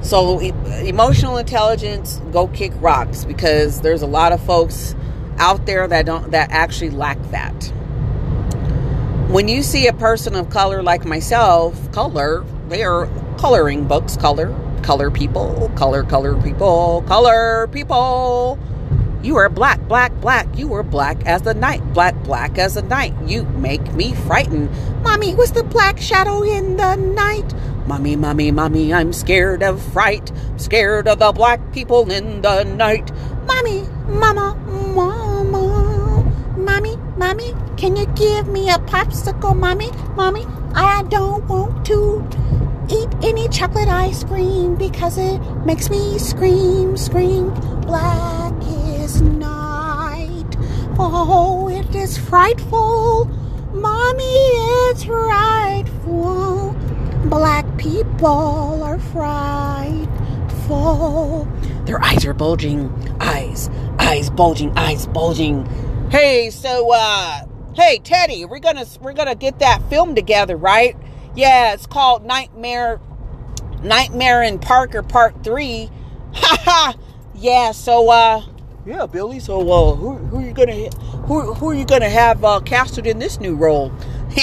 So 0.01 0.39
emotional 0.39 1.37
intelligence 1.37 2.21
go 2.31 2.47
kick 2.47 2.71
rocks 2.75 3.25
because 3.25 3.81
there's 3.81 4.01
a 4.01 4.07
lot 4.07 4.31
of 4.31 4.43
folks 4.43 4.95
out 5.37 5.65
there 5.65 5.87
that 5.87 6.05
don't 6.05 6.31
that 6.31 6.51
actually 6.51 6.91
lack 6.91 7.21
that 7.31 7.73
when 9.35 9.49
you 9.49 9.63
see 9.63 9.87
a 9.87 9.93
person 9.93 10.35
of 10.35 10.49
color 10.49 10.81
like 10.81 11.03
myself, 11.03 11.91
color, 11.91 12.45
they 12.69 12.83
are 12.83 13.07
coloring 13.37 13.85
books, 13.85 14.15
color, 14.15 14.55
color 14.81 15.11
people, 15.11 15.69
color, 15.75 16.03
color 16.03 16.41
people, 16.41 17.03
color 17.07 17.67
people. 17.71 18.57
You 19.25 19.37
are 19.37 19.49
black, 19.49 19.81
black, 19.87 20.13
black. 20.21 20.45
You 20.55 20.71
are 20.75 20.83
black 20.83 21.25
as 21.25 21.41
the 21.41 21.55
night, 21.55 21.81
black, 21.95 22.13
black 22.25 22.59
as 22.59 22.75
the 22.75 22.83
night. 22.83 23.11
You 23.25 23.43
make 23.57 23.81
me 23.95 24.13
frightened. 24.13 24.69
Mommy, 25.01 25.33
what's 25.33 25.49
the 25.49 25.63
black 25.63 25.99
shadow 25.99 26.43
in 26.43 26.77
the 26.77 26.95
night? 26.95 27.51
Mommy, 27.87 28.15
mommy, 28.15 28.51
mommy, 28.51 28.93
I'm 28.93 29.11
scared 29.11 29.63
of 29.63 29.81
fright. 29.81 30.31
Scared 30.57 31.07
of 31.07 31.17
the 31.17 31.31
black 31.31 31.73
people 31.73 32.11
in 32.11 32.43
the 32.43 32.65
night. 32.65 33.11
Mommy, 33.47 33.87
mama, 34.07 34.53
mama, 34.93 36.31
mommy, 36.55 36.95
mommy, 37.17 37.55
can 37.77 37.95
you 37.95 38.05
give 38.13 38.47
me 38.47 38.69
a 38.69 38.77
popsicle, 38.77 39.57
mommy? 39.57 39.89
Mommy, 40.15 40.45
I 40.75 41.01
don't 41.09 41.43
want 41.47 41.83
to 41.87 42.23
eat 42.89 43.09
any 43.23 43.49
chocolate 43.49 43.87
ice 43.87 44.23
cream 44.23 44.75
because 44.75 45.17
it 45.17 45.39
makes 45.65 45.89
me 45.89 46.19
scream, 46.19 46.95
scream. 46.95 47.49
Black 47.81 48.44
is 49.05 49.21
night. 49.21 50.57
Oh, 50.97 51.69
it 51.69 51.93
is 51.93 52.17
frightful. 52.17 53.25
Mommy, 53.71 54.23
it's 54.89 55.03
frightful. 55.03 56.75
Black 57.25 57.77
people 57.77 58.81
are 58.83 58.97
frightful. 58.97 60.07
Their 61.85 62.01
eyes 62.03 62.25
are 62.25 62.33
bulging. 62.33 62.91
Eyes, 63.19 63.69
eyes 63.99 64.31
bulging, 64.31 64.75
eyes 64.75 65.05
bulging. 65.05 65.67
Hey, 66.09 66.49
so, 66.49 66.91
uh, 66.91 67.41
hey 67.75 67.99
Teddy, 67.99 68.45
we're 68.45 68.57
gonna 68.57 68.87
we're 69.01 69.13
gonna 69.13 69.35
get 69.35 69.59
that 69.59 69.87
film 69.87 70.15
together, 70.15 70.57
right? 70.57 70.97
Yeah, 71.35 71.73
it's 71.73 71.85
called 71.85 72.25
Nightmare 72.25 72.99
Nightmare 73.83 74.41
in 74.41 74.57
Parker 74.57 75.03
Part 75.03 75.43
Three. 75.43 75.91
Haha. 76.33 76.93
yeah. 77.35 77.71
So 77.71 78.09
uh, 78.09 78.41
yeah, 78.85 79.05
Billy. 79.07 79.39
So 79.39 79.59
uh, 79.61 79.95
who 79.95 80.15
who 80.15 80.37
are 80.37 80.41
you 80.41 80.53
gonna 80.53 80.89
who 81.25 81.53
who 81.53 81.69
are 81.69 81.73
you 81.73 81.85
gonna 81.85 82.09
have 82.09 82.43
uh, 82.43 82.59
casted 82.59 83.07
in 83.07 83.19
this 83.19 83.39
new 83.39 83.55
role? 83.55 83.91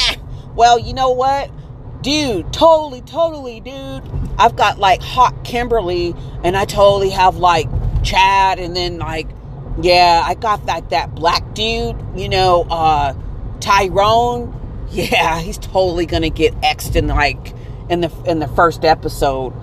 well, 0.56 0.78
you 0.78 0.94
know 0.94 1.10
what, 1.10 1.50
dude. 2.02 2.52
Totally, 2.52 3.02
totally, 3.02 3.60
dude. 3.60 4.02
I've 4.38 4.56
got 4.56 4.78
like 4.78 5.00
hot 5.02 5.44
Kimberly, 5.44 6.14
and 6.42 6.56
I 6.56 6.64
totally 6.64 7.10
have 7.10 7.36
like 7.36 7.68
Chad, 8.02 8.58
and 8.58 8.74
then 8.74 8.98
like 8.98 9.28
yeah, 9.80 10.22
I 10.24 10.34
got 10.34 10.66
that 10.66 10.90
that 10.90 11.14
black 11.14 11.54
dude, 11.54 11.96
you 12.16 12.28
know, 12.28 12.66
uh 12.70 13.14
Tyrone. 13.60 14.58
Yeah, 14.92 15.40
he's 15.40 15.56
totally 15.56 16.04
gonna 16.04 16.28
get 16.28 16.52
xed 16.60 16.96
in 16.96 17.06
like 17.06 17.54
in 17.88 18.02
the 18.02 18.12
in 18.26 18.40
the 18.40 18.48
first 18.48 18.84
episode. 18.84 19.54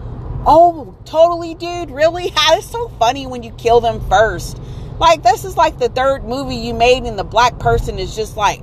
Oh, 0.48 0.98
totally, 1.10 1.56
dude. 1.56 1.92
Really? 1.92 2.32
It's 2.52 2.70
so 2.70 2.90
funny 3.00 3.28
when 3.28 3.44
you 3.44 3.52
kill 3.52 3.80
them 3.80 4.02
first. 4.10 4.60
Like 5.00 5.24
this 5.24 5.46
is 5.46 5.56
like 5.56 5.80
the 5.80 5.90
third 5.90 6.24
movie 6.24 6.56
you 6.56 6.74
made, 6.74 7.04
and 7.04 7.18
the 7.18 7.24
black 7.24 7.60
person 7.60 8.00
is 8.00 8.16
just 8.16 8.36
like 8.36 8.62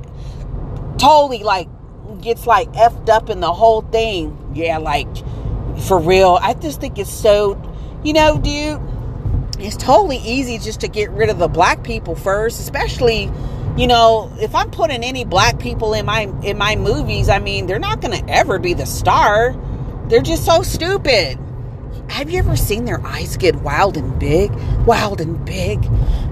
totally 0.98 1.42
like 1.42 1.68
gets 2.20 2.46
like 2.46 2.70
effed 2.72 3.08
up 3.08 3.30
in 3.30 3.40
the 3.40 3.52
whole 3.52 3.82
thing. 3.82 4.52
Yeah, 4.54 4.78
like 4.78 5.08
for 5.86 5.98
real. 5.98 6.38
I 6.40 6.54
just 6.54 6.80
think 6.80 6.98
it's 6.98 7.12
so, 7.12 7.60
you 8.04 8.12
know, 8.12 8.38
dude 8.38 8.80
it's 9.58 9.76
totally 9.76 10.18
easy 10.18 10.58
just 10.58 10.80
to 10.80 10.88
get 10.88 11.10
rid 11.12 11.30
of 11.30 11.38
the 11.38 11.48
black 11.48 11.82
people 11.82 12.14
first, 12.14 12.60
especially 12.60 13.30
you 13.76 13.86
know, 13.86 14.32
if 14.40 14.54
I'm 14.54 14.70
putting 14.70 15.04
any 15.04 15.24
black 15.26 15.58
people 15.58 15.92
in 15.92 16.06
my 16.06 16.32
in 16.42 16.56
my 16.56 16.76
movies, 16.76 17.28
I 17.28 17.40
mean, 17.40 17.66
they're 17.66 17.78
not 17.78 18.00
going 18.00 18.18
to 18.18 18.32
ever 18.32 18.58
be 18.58 18.72
the 18.72 18.86
star. 18.86 19.54
They're 20.08 20.22
just 20.22 20.46
so 20.46 20.62
stupid. 20.62 21.38
Have 22.08 22.30
you 22.30 22.38
ever 22.38 22.56
seen 22.56 22.84
their 22.84 23.04
eyes 23.04 23.36
get 23.36 23.56
wild 23.56 23.96
and 23.96 24.18
big? 24.18 24.50
Wild 24.86 25.20
and 25.20 25.44
big. 25.44 25.84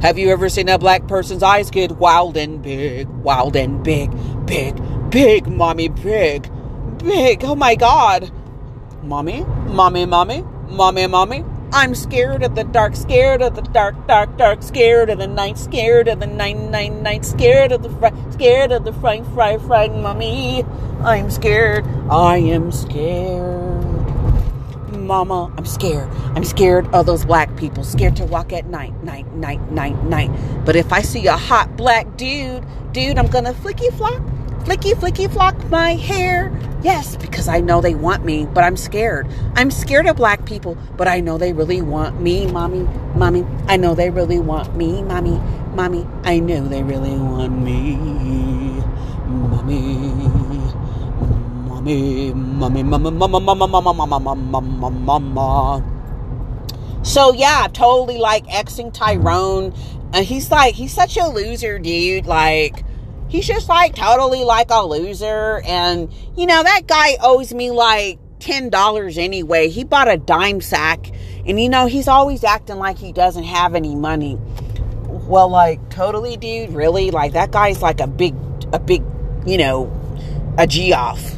Have 0.02 0.18
you 0.18 0.30
ever 0.30 0.48
seen 0.48 0.68
a 0.68 0.78
black 0.78 1.06
person's 1.08 1.42
eyes 1.42 1.70
get 1.70 1.92
wild 1.92 2.36
and 2.36 2.62
big? 2.62 3.08
Wild 3.08 3.56
and 3.56 3.82
big. 3.82 4.10
Big. 4.46 4.80
Big, 5.10 5.46
mommy, 5.46 5.88
big. 5.88 6.48
Big. 6.98 7.44
Oh 7.44 7.54
my 7.54 7.74
god. 7.74 8.30
Mommy, 9.02 9.44
mommy, 9.66 10.06
mommy, 10.06 10.42
mommy, 10.68 11.06
mommy. 11.06 11.44
I'm 11.72 11.94
scared 11.96 12.44
of 12.44 12.54
the 12.54 12.62
dark, 12.62 12.94
scared 12.94 13.42
of 13.42 13.56
the 13.56 13.62
dark, 13.62 14.06
dark, 14.06 14.38
dark, 14.38 14.62
scared 14.62 15.10
of 15.10 15.18
the 15.18 15.26
night, 15.26 15.58
scared 15.58 16.06
of 16.06 16.20
the 16.20 16.26
night, 16.26 16.56
night, 16.56 16.92
night, 16.92 17.24
scared 17.24 17.72
of 17.72 17.82
the 17.82 17.90
fright, 17.90 18.14
scared 18.32 18.70
of 18.70 18.84
the 18.84 18.92
fright, 18.92 19.26
fright, 19.34 19.60
fright, 19.60 19.92
mommy. 19.92 20.64
I'm 21.00 21.30
scared. 21.30 21.84
I 22.08 22.36
am 22.36 22.70
scared. 22.70 23.73
Mama, 25.04 25.52
I'm 25.56 25.66
scared. 25.66 26.08
I'm 26.34 26.44
scared 26.44 26.86
of 26.94 27.06
those 27.06 27.24
black 27.24 27.54
people. 27.56 27.84
Scared 27.84 28.16
to 28.16 28.24
walk 28.24 28.52
at 28.52 28.66
night, 28.66 29.02
night, 29.04 29.32
night, 29.34 29.70
night, 29.70 30.02
night. 30.04 30.30
But 30.64 30.76
if 30.76 30.92
I 30.92 31.02
see 31.02 31.26
a 31.26 31.36
hot 31.36 31.76
black 31.76 32.16
dude, 32.16 32.64
dude, 32.92 33.18
I'm 33.18 33.28
gonna 33.28 33.52
flicky 33.52 33.92
flop, 33.96 34.20
flicky 34.64 34.92
flicky 34.94 35.30
flock 35.30 35.56
my 35.70 35.94
hair. 35.94 36.50
Yes, 36.82 37.16
because 37.16 37.48
I 37.48 37.60
know 37.60 37.80
they 37.80 37.94
want 37.94 38.24
me, 38.24 38.46
but 38.46 38.62
I'm 38.62 38.76
scared. 38.76 39.26
I'm 39.54 39.70
scared 39.70 40.06
of 40.06 40.16
black 40.16 40.44
people, 40.44 40.76
but 40.96 41.08
I 41.08 41.20
know 41.20 41.38
they 41.38 41.52
really 41.52 41.80
want 41.80 42.20
me, 42.20 42.46
mommy, 42.46 42.88
mommy. 43.14 43.46
I 43.68 43.76
know 43.76 43.94
they 43.94 44.10
really 44.10 44.38
want 44.38 44.76
me, 44.76 45.02
mommy, 45.02 45.40
mommy. 45.74 46.06
I 46.24 46.40
know 46.40 46.68
they 46.68 46.82
really 46.82 47.16
want 47.16 47.58
me, 47.58 47.96
mommy, 49.26 50.13
Mommy, 51.84 52.32
mommy, 52.32 52.82
mama, 52.82 53.10
mama, 53.10 53.40
mama, 53.40 53.92
mama, 53.92 54.18
mama, 54.18 54.34
mama, 54.34 54.90
mama. 54.90 55.84
So 57.02 57.34
yeah, 57.34 57.64
I'm 57.64 57.72
totally 57.72 58.16
like 58.16 58.46
exing 58.46 58.90
Tyrone. 58.90 59.74
And 60.14 60.24
he's 60.24 60.50
like, 60.50 60.74
he's 60.74 60.94
such 60.94 61.18
a 61.18 61.26
loser, 61.26 61.78
dude. 61.78 62.24
Like, 62.24 62.82
he's 63.28 63.46
just 63.46 63.68
like 63.68 63.94
totally 63.94 64.44
like 64.44 64.70
a 64.70 64.82
loser. 64.86 65.60
And, 65.66 66.10
you 66.38 66.46
know, 66.46 66.62
that 66.62 66.86
guy 66.86 67.18
owes 67.22 67.52
me 67.52 67.70
like 67.70 68.18
$10 68.38 69.18
anyway. 69.18 69.68
He 69.68 69.84
bought 69.84 70.10
a 70.10 70.16
dime 70.16 70.62
sack. 70.62 71.10
And, 71.46 71.60
you 71.60 71.68
know, 71.68 71.84
he's 71.84 72.08
always 72.08 72.44
acting 72.44 72.78
like 72.78 72.96
he 72.96 73.12
doesn't 73.12 73.44
have 73.44 73.74
any 73.74 73.94
money. 73.94 74.38
Well, 75.06 75.50
like, 75.50 75.90
totally, 75.90 76.38
dude, 76.38 76.70
really? 76.70 77.10
Like, 77.10 77.34
that 77.34 77.50
guy's 77.50 77.82
like 77.82 78.00
a 78.00 78.06
big, 78.06 78.34
a 78.72 78.78
big, 78.78 79.02
you 79.44 79.58
know, 79.58 79.92
a 80.56 80.66
G 80.66 80.94
off. 80.94 81.33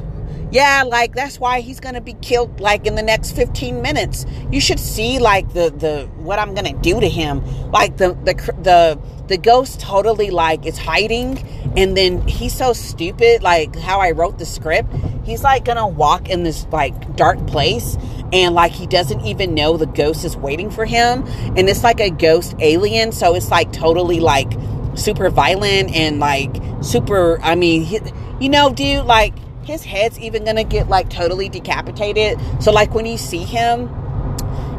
Yeah, 0.56 0.84
like 0.86 1.14
that's 1.14 1.38
why 1.38 1.60
he's 1.60 1.80
gonna 1.80 2.00
be 2.00 2.14
killed 2.14 2.60
like 2.60 2.86
in 2.86 2.94
the 2.94 3.02
next 3.02 3.32
15 3.32 3.82
minutes. 3.82 4.24
You 4.50 4.58
should 4.58 4.80
see 4.80 5.18
like 5.18 5.52
the 5.52 5.68
the 5.68 6.08
what 6.16 6.38
I'm 6.38 6.54
gonna 6.54 6.72
do 6.72 6.98
to 6.98 7.08
him. 7.10 7.44
Like 7.70 7.98
the 7.98 8.14
the 8.24 8.32
the 8.62 8.98
the 9.26 9.36
ghost 9.36 9.80
totally 9.80 10.30
like 10.30 10.64
is 10.64 10.78
hiding 10.78 11.36
and 11.76 11.94
then 11.94 12.26
he's 12.26 12.54
so 12.54 12.72
stupid 12.72 13.42
like 13.42 13.74
how 13.74 13.98
i 13.98 14.12
wrote 14.12 14.38
the 14.38 14.46
script 14.46 14.88
he's 15.24 15.42
like 15.42 15.64
gonna 15.64 15.84
walk 15.84 16.28
in 16.28 16.44
this 16.44 16.64
like 16.70 17.16
dark 17.16 17.44
place 17.48 17.98
and 18.32 18.54
like 18.54 18.70
he 18.70 18.86
doesn't 18.86 19.20
even 19.22 19.52
know 19.52 19.76
the 19.76 19.86
ghost 19.86 20.24
is 20.24 20.36
waiting 20.36 20.70
for 20.70 20.84
him 20.84 21.24
and 21.56 21.68
it's 21.68 21.82
like 21.82 21.98
a 21.98 22.08
ghost 22.08 22.54
alien 22.60 23.10
so 23.10 23.34
it's 23.34 23.50
like 23.50 23.72
totally 23.72 24.20
like 24.20 24.52
super 24.94 25.28
violent 25.28 25.92
and 25.92 26.20
like 26.20 26.54
super 26.82 27.42
i 27.42 27.56
mean 27.56 27.82
he, 27.82 27.98
you 28.38 28.48
know 28.48 28.72
dude 28.72 29.04
like 29.06 29.34
his 29.66 29.84
head's 29.84 30.18
even 30.20 30.44
gonna 30.44 30.64
get 30.64 30.88
like 30.88 31.10
totally 31.10 31.48
decapitated. 31.48 32.38
So 32.62 32.72
like 32.72 32.94
when 32.94 33.04
you 33.04 33.18
see 33.18 33.42
him, 33.44 33.90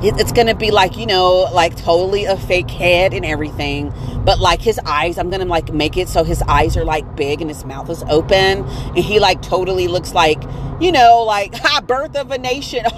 it's 0.01 0.31
gonna 0.31 0.55
be 0.55 0.71
like 0.71 0.95
you 0.95 1.05
know 1.05 1.49
like 1.53 1.75
totally 1.75 2.25
a 2.25 2.37
fake 2.37 2.69
head 2.69 3.13
and 3.13 3.25
everything. 3.25 3.93
But 4.23 4.39
like 4.39 4.61
his 4.61 4.79
eyes 4.85 5.17
i'm 5.17 5.29
gonna 5.29 5.45
like 5.45 5.73
make 5.73 5.97
it 5.97 6.09
so 6.09 6.23
his 6.23 6.41
eyes 6.43 6.75
are 6.77 6.85
like 6.85 7.15
big 7.15 7.41
and 7.41 7.49
his 7.49 7.65
mouth 7.65 7.89
is 7.89 8.03
open. 8.03 8.63
And 8.63 8.97
he 8.97 9.19
like 9.19 9.41
totally 9.41 9.87
looks 9.87 10.13
like 10.13 10.41
you 10.79 10.91
know 10.91 11.23
like 11.23 11.55
ha 11.63 11.81
birth 11.81 12.15
of 12.15 12.31
a 12.31 12.37
nation. 12.37 12.85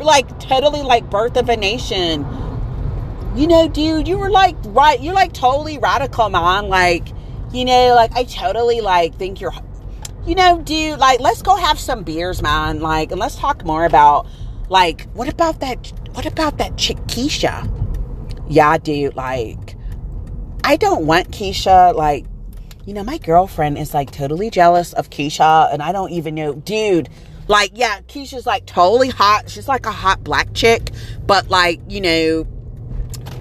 Like 0.00 0.38
totally 0.38 0.82
like 0.82 1.08
birth 1.08 1.38
of 1.38 1.48
a 1.48 1.56
nation. 1.56 2.26
You 3.34 3.46
know 3.46 3.68
dude 3.68 4.06
you 4.06 4.18
were 4.18 4.30
like 4.30 4.56
right 4.66 5.00
you're 5.00 5.14
like 5.14 5.32
totally 5.32 5.78
radical 5.78 6.28
man. 6.28 6.68
Like 6.68 7.08
you 7.54 7.64
know 7.64 7.94
like 7.94 8.12
i 8.16 8.24
totally 8.24 8.80
like 8.80 9.14
think 9.16 9.40
you're 9.40 9.54
you 10.26 10.34
know 10.34 10.60
dude 10.62 10.98
like 10.98 11.20
let's 11.20 11.42
go 11.42 11.56
have 11.56 11.78
some 11.78 12.02
beers 12.02 12.42
man 12.42 12.80
like 12.80 13.10
and 13.10 13.20
let's 13.20 13.36
talk 13.36 13.64
more 13.64 13.84
about 13.84 14.26
like, 14.68 15.08
what 15.12 15.28
about 15.28 15.60
that? 15.60 15.92
What 16.12 16.26
about 16.26 16.58
that 16.58 16.76
chick 16.76 16.96
Keisha? 17.06 17.70
Yeah, 18.48 18.78
dude. 18.78 19.14
Like, 19.14 19.76
I 20.62 20.76
don't 20.76 21.06
want 21.06 21.30
Keisha. 21.30 21.94
Like, 21.94 22.24
you 22.84 22.94
know, 22.94 23.04
my 23.04 23.18
girlfriend 23.18 23.78
is 23.78 23.94
like 23.94 24.10
totally 24.10 24.50
jealous 24.50 24.92
of 24.94 25.10
Keisha, 25.10 25.72
and 25.72 25.82
I 25.82 25.92
don't 25.92 26.10
even 26.10 26.34
know, 26.34 26.54
dude. 26.54 27.08
Like, 27.46 27.72
yeah, 27.74 28.00
Keisha's 28.02 28.46
like 28.46 28.64
totally 28.64 29.10
hot. 29.10 29.50
She's 29.50 29.68
like 29.68 29.84
a 29.86 29.92
hot 29.92 30.24
black 30.24 30.54
chick, 30.54 30.90
but 31.26 31.50
like, 31.50 31.80
you 31.88 32.00
know, 32.00 32.46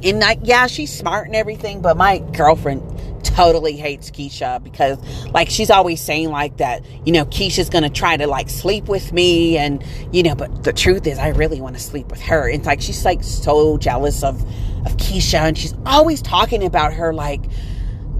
and 0.03 0.19
like, 0.19 0.39
yeah, 0.43 0.67
she's 0.67 0.93
smart 0.93 1.27
and 1.27 1.35
everything, 1.35 1.81
but 1.81 1.95
my 1.95 2.19
girlfriend 2.33 2.81
totally 3.23 3.73
hates 3.73 4.11
Keisha 4.11 4.63
because 4.63 4.97
like 5.31 5.49
she's 5.49 5.69
always 5.69 6.01
saying 6.01 6.29
like 6.29 6.57
that, 6.57 6.85
you 7.05 7.13
know, 7.13 7.25
Keisha's 7.25 7.69
gonna 7.69 7.89
try 7.89 8.17
to 8.17 8.27
like 8.27 8.49
sleep 8.49 8.87
with 8.87 9.11
me 9.11 9.57
and 9.57 9.83
you 10.11 10.23
know, 10.23 10.35
but 10.35 10.63
the 10.63 10.73
truth 10.73 11.07
is 11.07 11.17
I 11.17 11.29
really 11.29 11.61
want 11.61 11.75
to 11.75 11.81
sleep 11.81 12.09
with 12.09 12.21
her. 12.21 12.49
It's 12.49 12.65
like 12.65 12.81
she's 12.81 13.05
like 13.05 13.23
so 13.23 13.77
jealous 13.77 14.23
of 14.23 14.41
of 14.85 14.97
Keisha 14.97 15.39
and 15.39 15.57
she's 15.57 15.73
always 15.85 16.21
talking 16.21 16.63
about 16.63 16.93
her 16.93 17.13
like 17.13 17.43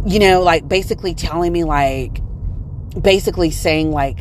you 0.06 0.20
know, 0.20 0.42
like 0.42 0.68
basically 0.68 1.14
telling 1.14 1.54
me 1.54 1.64
like 1.64 2.20
basically 3.00 3.52
saying 3.52 3.92
like 3.92 4.20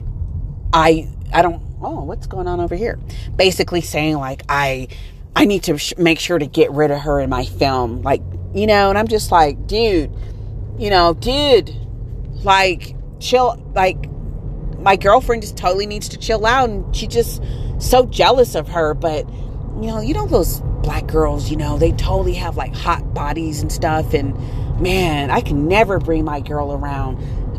I 0.73 1.09
I 1.33 1.43
don't 1.43 1.63
oh, 1.83 2.05
what's 2.05 2.27
going 2.27 2.47
on 2.47 2.61
over 2.61 2.75
here? 2.75 2.99
Basically 3.37 3.81
saying 3.81 4.17
like 4.17 4.43
I 4.49 4.89
I 5.35 5.45
need 5.45 5.65
to 5.65 5.79
sh- 5.79 5.95
make 5.97 6.19
sure 6.19 6.39
to 6.39 6.47
get 6.47 6.71
rid 6.73 6.91
of 6.91 7.01
her 7.01 7.21
in 7.21 7.31
my 7.31 7.45
film. 7.45 8.03
Like, 8.03 8.23
you 8.55 8.67
know, 8.67 8.91
and 8.91 8.99
I'm 8.99 9.09
just 9.09 9.33
like, 9.33 9.67
dude, 9.67 10.13
you 10.83 10.91
know, 10.91 11.15
dude, 11.15 11.73
like, 12.43 12.97
chill. 13.21 13.57
Like, 13.73 14.11
my 14.81 14.97
girlfriend 14.97 15.43
just 15.43 15.57
totally 15.57 15.87
needs 15.87 16.09
to 16.09 16.19
chill 16.19 16.45
out, 16.45 16.71
and 16.71 16.97
she 16.97 17.07
just 17.07 17.41
so 17.79 18.05
jealous 18.07 18.57
of 18.57 18.67
her. 18.67 18.93
But, 18.93 19.29
you 19.81 19.87
know, 19.87 20.01
you 20.01 20.13
know, 20.13 20.27
those 20.27 20.61
black 20.83 21.07
girls, 21.07 21.53
you 21.53 21.57
know, 21.57 21.79
they 21.79 21.93
totally 21.93 22.35
have 22.35 22.57
like 22.57 22.75
hot 22.75 23.15
bodies 23.15 23.63
and 23.63 23.71
stuff. 23.71 24.13
And 24.13 24.37
man, 24.81 25.31
I 25.31 25.41
can 25.41 25.69
never 25.69 26.01
bring 26.01 26.25
my 26.25 26.41
girl 26.41 26.73
around. 26.73 27.17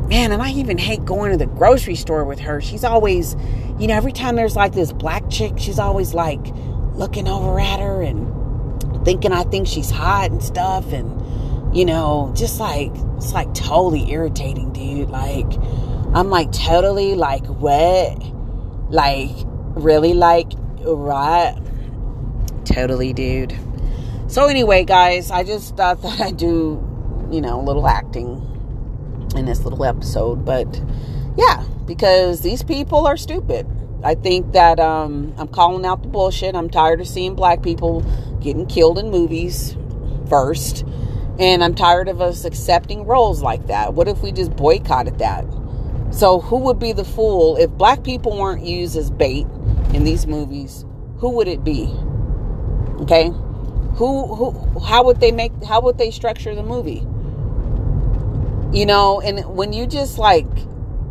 Man, 0.09 0.33
and 0.33 0.41
I 0.41 0.51
even 0.51 0.77
hate 0.77 1.05
going 1.05 1.31
to 1.31 1.37
the 1.37 1.45
grocery 1.45 1.95
store 1.95 2.25
with 2.25 2.41
her. 2.41 2.59
She's 2.59 2.83
always, 2.83 3.37
you 3.79 3.87
know, 3.87 3.95
every 3.95 4.11
time 4.11 4.35
there's 4.35 4.57
like 4.57 4.73
this 4.73 4.91
black 4.91 5.29
chick, 5.29 5.53
she's 5.57 5.79
always 5.79 6.13
like 6.13 6.45
looking 6.93 7.29
over 7.29 7.57
at 7.57 7.79
her 7.79 8.01
and 8.01 9.05
thinking 9.05 9.31
I 9.31 9.43
think 9.43 9.65
she's 9.65 9.89
hot 9.89 10.29
and 10.29 10.43
stuff. 10.43 10.91
And, 10.91 11.22
you 11.73 11.85
know, 11.85 12.31
just 12.35 12.59
like, 12.59 12.91
it's 13.17 13.33
like 13.33 13.53
totally 13.53 14.11
irritating, 14.11 14.71
dude. 14.71 15.09
Like, 15.09 15.51
I'm 16.13 16.29
like 16.29 16.51
totally 16.51 17.15
like, 17.15 17.45
what? 17.47 18.21
Like, 18.89 19.31
really 19.75 20.13
like, 20.13 20.51
right? 20.81 21.57
Totally, 22.65 23.13
dude. 23.13 23.57
So, 24.27 24.47
anyway, 24.47 24.83
guys, 24.83 25.31
I 25.31 25.43
just 25.43 25.75
thought 25.77 26.01
that 26.03 26.21
I'd 26.21 26.37
do, 26.37 26.81
you 27.31 27.41
know, 27.41 27.59
a 27.59 27.63
little 27.63 27.87
acting 27.87 28.49
in 29.35 29.45
this 29.45 29.63
little 29.63 29.83
episode. 29.83 30.45
But 30.45 30.81
yeah, 31.35 31.63
because 31.85 32.41
these 32.41 32.63
people 32.63 33.07
are 33.07 33.17
stupid. 33.17 33.67
I 34.03 34.15
think 34.15 34.51
that 34.51 34.79
um, 34.79 35.33
I'm 35.37 35.47
calling 35.47 35.85
out 35.85 36.03
the 36.03 36.09
bullshit. 36.09 36.55
I'm 36.55 36.69
tired 36.69 36.99
of 36.99 37.07
seeing 37.07 37.35
black 37.35 37.63
people 37.63 38.01
getting 38.41 38.65
killed 38.65 38.99
in 38.99 39.09
movies 39.09 39.77
first. 40.29 40.85
And 41.39 41.63
I'm 41.63 41.73
tired 41.73 42.09
of 42.09 42.21
us 42.21 42.45
accepting 42.45 43.05
roles 43.05 43.41
like 43.41 43.67
that. 43.67 43.93
What 43.93 44.07
if 44.07 44.21
we 44.21 44.31
just 44.31 44.55
boycotted 44.55 45.17
that? 45.17 45.45
So, 46.11 46.39
who 46.39 46.57
would 46.59 46.77
be 46.77 46.93
the 46.93 47.03
fool 47.03 47.57
if 47.57 47.71
black 47.71 48.03
people 48.03 48.37
weren't 48.37 48.63
used 48.63 48.95
as 48.95 49.09
bait 49.09 49.47
in 49.93 50.03
these 50.03 50.27
movies? 50.27 50.85
Who 51.17 51.29
would 51.31 51.47
it 51.47 51.63
be? 51.63 51.85
Okay? 53.01 53.29
Who 53.95 54.35
who 54.35 54.79
how 54.79 55.03
would 55.05 55.19
they 55.19 55.31
make 55.31 55.51
how 55.63 55.81
would 55.81 55.97
they 55.97 56.11
structure 56.11 56.53
the 56.53 56.61
movie? 56.61 57.05
You 58.77 58.85
know, 58.85 59.21
and 59.21 59.55
when 59.55 59.73
you 59.73 59.87
just 59.87 60.19
like 60.19 60.47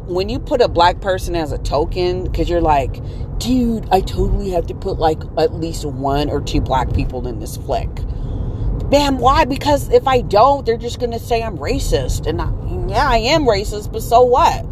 when 0.07 0.29
you 0.29 0.39
put 0.39 0.61
a 0.61 0.69
black 0.69 1.01
person 1.01 1.35
as 1.35 1.51
a 1.51 1.59
token 1.59 2.33
cuz 2.33 2.49
you're 2.49 2.61
like, 2.61 3.01
dude, 3.39 3.89
I 3.91 4.01
totally 4.01 4.51
have 4.51 4.67
to 4.69 4.75
put 4.75 5.01
like 5.01 5.21
at 5.37 5.55
least 5.55 5.85
one 5.85 6.31
or 6.31 6.41
two 6.41 6.61
black 6.61 6.93
people 6.93 7.27
in 7.27 7.41
this 7.41 7.57
flick 7.57 7.89
Man, 8.93 9.17
why? 9.17 9.47
Because 9.47 9.89
if 9.89 10.07
I 10.07 10.21
don't, 10.21 10.67
they're 10.67 10.77
just 10.77 10.99
going 11.01 11.13
to 11.13 11.19
say 11.19 11.43
I'm 11.43 11.57
racist. 11.57 12.27
And 12.27 12.43
I, 12.43 12.51
yeah, 12.95 13.09
I 13.09 13.17
am 13.17 13.45
racist, 13.45 13.91
but 13.91 14.03
so 14.03 14.21
what? 14.21 14.67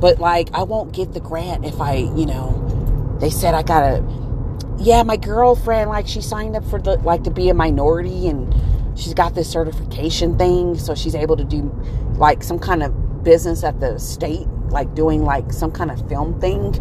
But 0.00 0.18
like, 0.18 0.48
I 0.54 0.62
won't 0.62 0.94
get 0.94 1.12
the 1.12 1.20
grant 1.20 1.66
if 1.66 1.78
I, 1.78 1.96
you 1.96 2.24
know, 2.24 3.18
they 3.20 3.28
said 3.28 3.52
I 3.52 3.62
got 3.62 3.80
to, 3.82 4.76
yeah, 4.78 5.02
my 5.02 5.18
girlfriend, 5.18 5.90
like, 5.90 6.06
she 6.06 6.22
signed 6.22 6.56
up 6.56 6.64
for 6.64 6.80
the, 6.80 6.96
like, 7.00 7.24
to 7.24 7.30
be 7.30 7.50
a 7.50 7.54
minority 7.54 8.28
and 8.28 8.54
she's 8.98 9.12
got 9.12 9.34
this 9.34 9.52
certification 9.52 10.38
thing. 10.38 10.78
So 10.78 10.94
she's 10.94 11.14
able 11.14 11.36
to 11.36 11.44
do, 11.44 11.70
like, 12.16 12.42
some 12.42 12.58
kind 12.58 12.82
of 12.82 13.24
business 13.24 13.62
at 13.62 13.78
the 13.78 13.98
state, 13.98 14.48
like, 14.70 14.94
doing, 14.94 15.22
like, 15.22 15.52
some 15.52 15.70
kind 15.70 15.90
of 15.90 16.08
film 16.08 16.40
thing. 16.40 16.74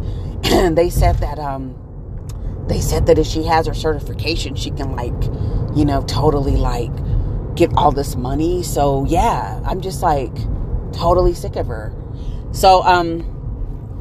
And 0.46 0.78
they 0.78 0.90
said 0.90 1.18
that, 1.18 1.40
um, 1.40 1.76
they 2.68 2.82
said 2.82 3.06
that 3.08 3.18
if 3.18 3.28
she 3.28 3.44
has 3.44 3.68
her 3.68 3.74
certification, 3.74 4.56
she 4.56 4.72
can 4.72 4.96
like, 4.96 5.14
you 5.76 5.86
know, 5.86 6.04
totally 6.04 6.56
like 6.56 6.92
get 7.56 7.72
all 7.76 7.92
this 7.92 8.16
money. 8.16 8.64
So 8.64 9.06
yeah, 9.06 9.62
I'm 9.66 9.82
just 9.82 10.02
like 10.02 10.34
totally 10.92 11.34
sick 11.34 11.56
of 11.56 11.68
her. 11.68 11.94
So 12.52 12.84
um 12.84 13.32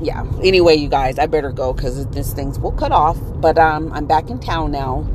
yeah. 0.02 0.24
Anyway, 0.42 0.74
you 0.74 0.88
guys, 0.88 1.18
I 1.18 1.26
better 1.26 1.52
go 1.52 1.72
because 1.72 2.06
this 2.08 2.32
thing's 2.32 2.58
will 2.58 2.72
cut 2.72 2.92
off. 2.92 3.18
But 3.36 3.58
um 3.58 3.92
I'm 3.92 4.06
back 4.06 4.30
in 4.30 4.40
town 4.40 4.72
now. 4.72 5.08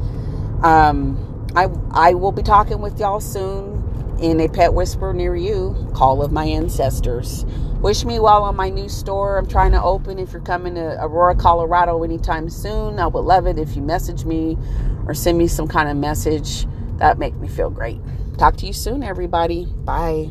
Um 0.64 1.26
I 1.56 1.68
I 1.92 2.14
will 2.14 2.32
be 2.32 2.44
talking 2.44 2.80
with 2.80 3.00
y'all 3.00 3.20
soon 3.20 3.69
in 4.22 4.40
a 4.40 4.48
pet 4.48 4.74
whisper 4.74 5.14
near 5.14 5.36
you. 5.36 5.76
Call 5.94 6.24
of 6.24 6.32
my 6.32 6.46
ancestors. 6.46 7.46
Wish 7.82 8.04
me 8.04 8.20
well 8.20 8.44
on 8.44 8.56
my 8.56 8.70
new 8.70 8.90
store 8.90 9.38
I'm 9.38 9.48
trying 9.48 9.72
to 9.72 9.82
open. 9.82 10.20
If 10.20 10.34
you're 10.34 10.42
coming 10.42 10.76
to 10.76 10.98
Aurora, 11.02 11.36
Colorado 11.36 12.04
anytime 12.04 12.50
soon, 12.50 13.00
I 13.00 13.08
would 13.08 13.22
love 13.22 13.48
it 13.48 13.58
if 13.58 13.76
you 13.76 13.82
message 13.82 14.26
me 14.26 14.58
or 15.06 15.14
send 15.14 15.38
me 15.38 15.48
some 15.48 15.68
kind 15.68 15.90
of 15.90 15.98
message. 15.98 16.66
That 16.98 17.18
make 17.18 17.36
me 17.36 17.48
feel 17.48 17.70
great. 17.70 18.00
Talk 18.38 18.58
to 18.58 18.66
you 18.66 18.74
soon, 18.74 19.04
everybody. 19.04 19.66
Bye. 19.66 20.30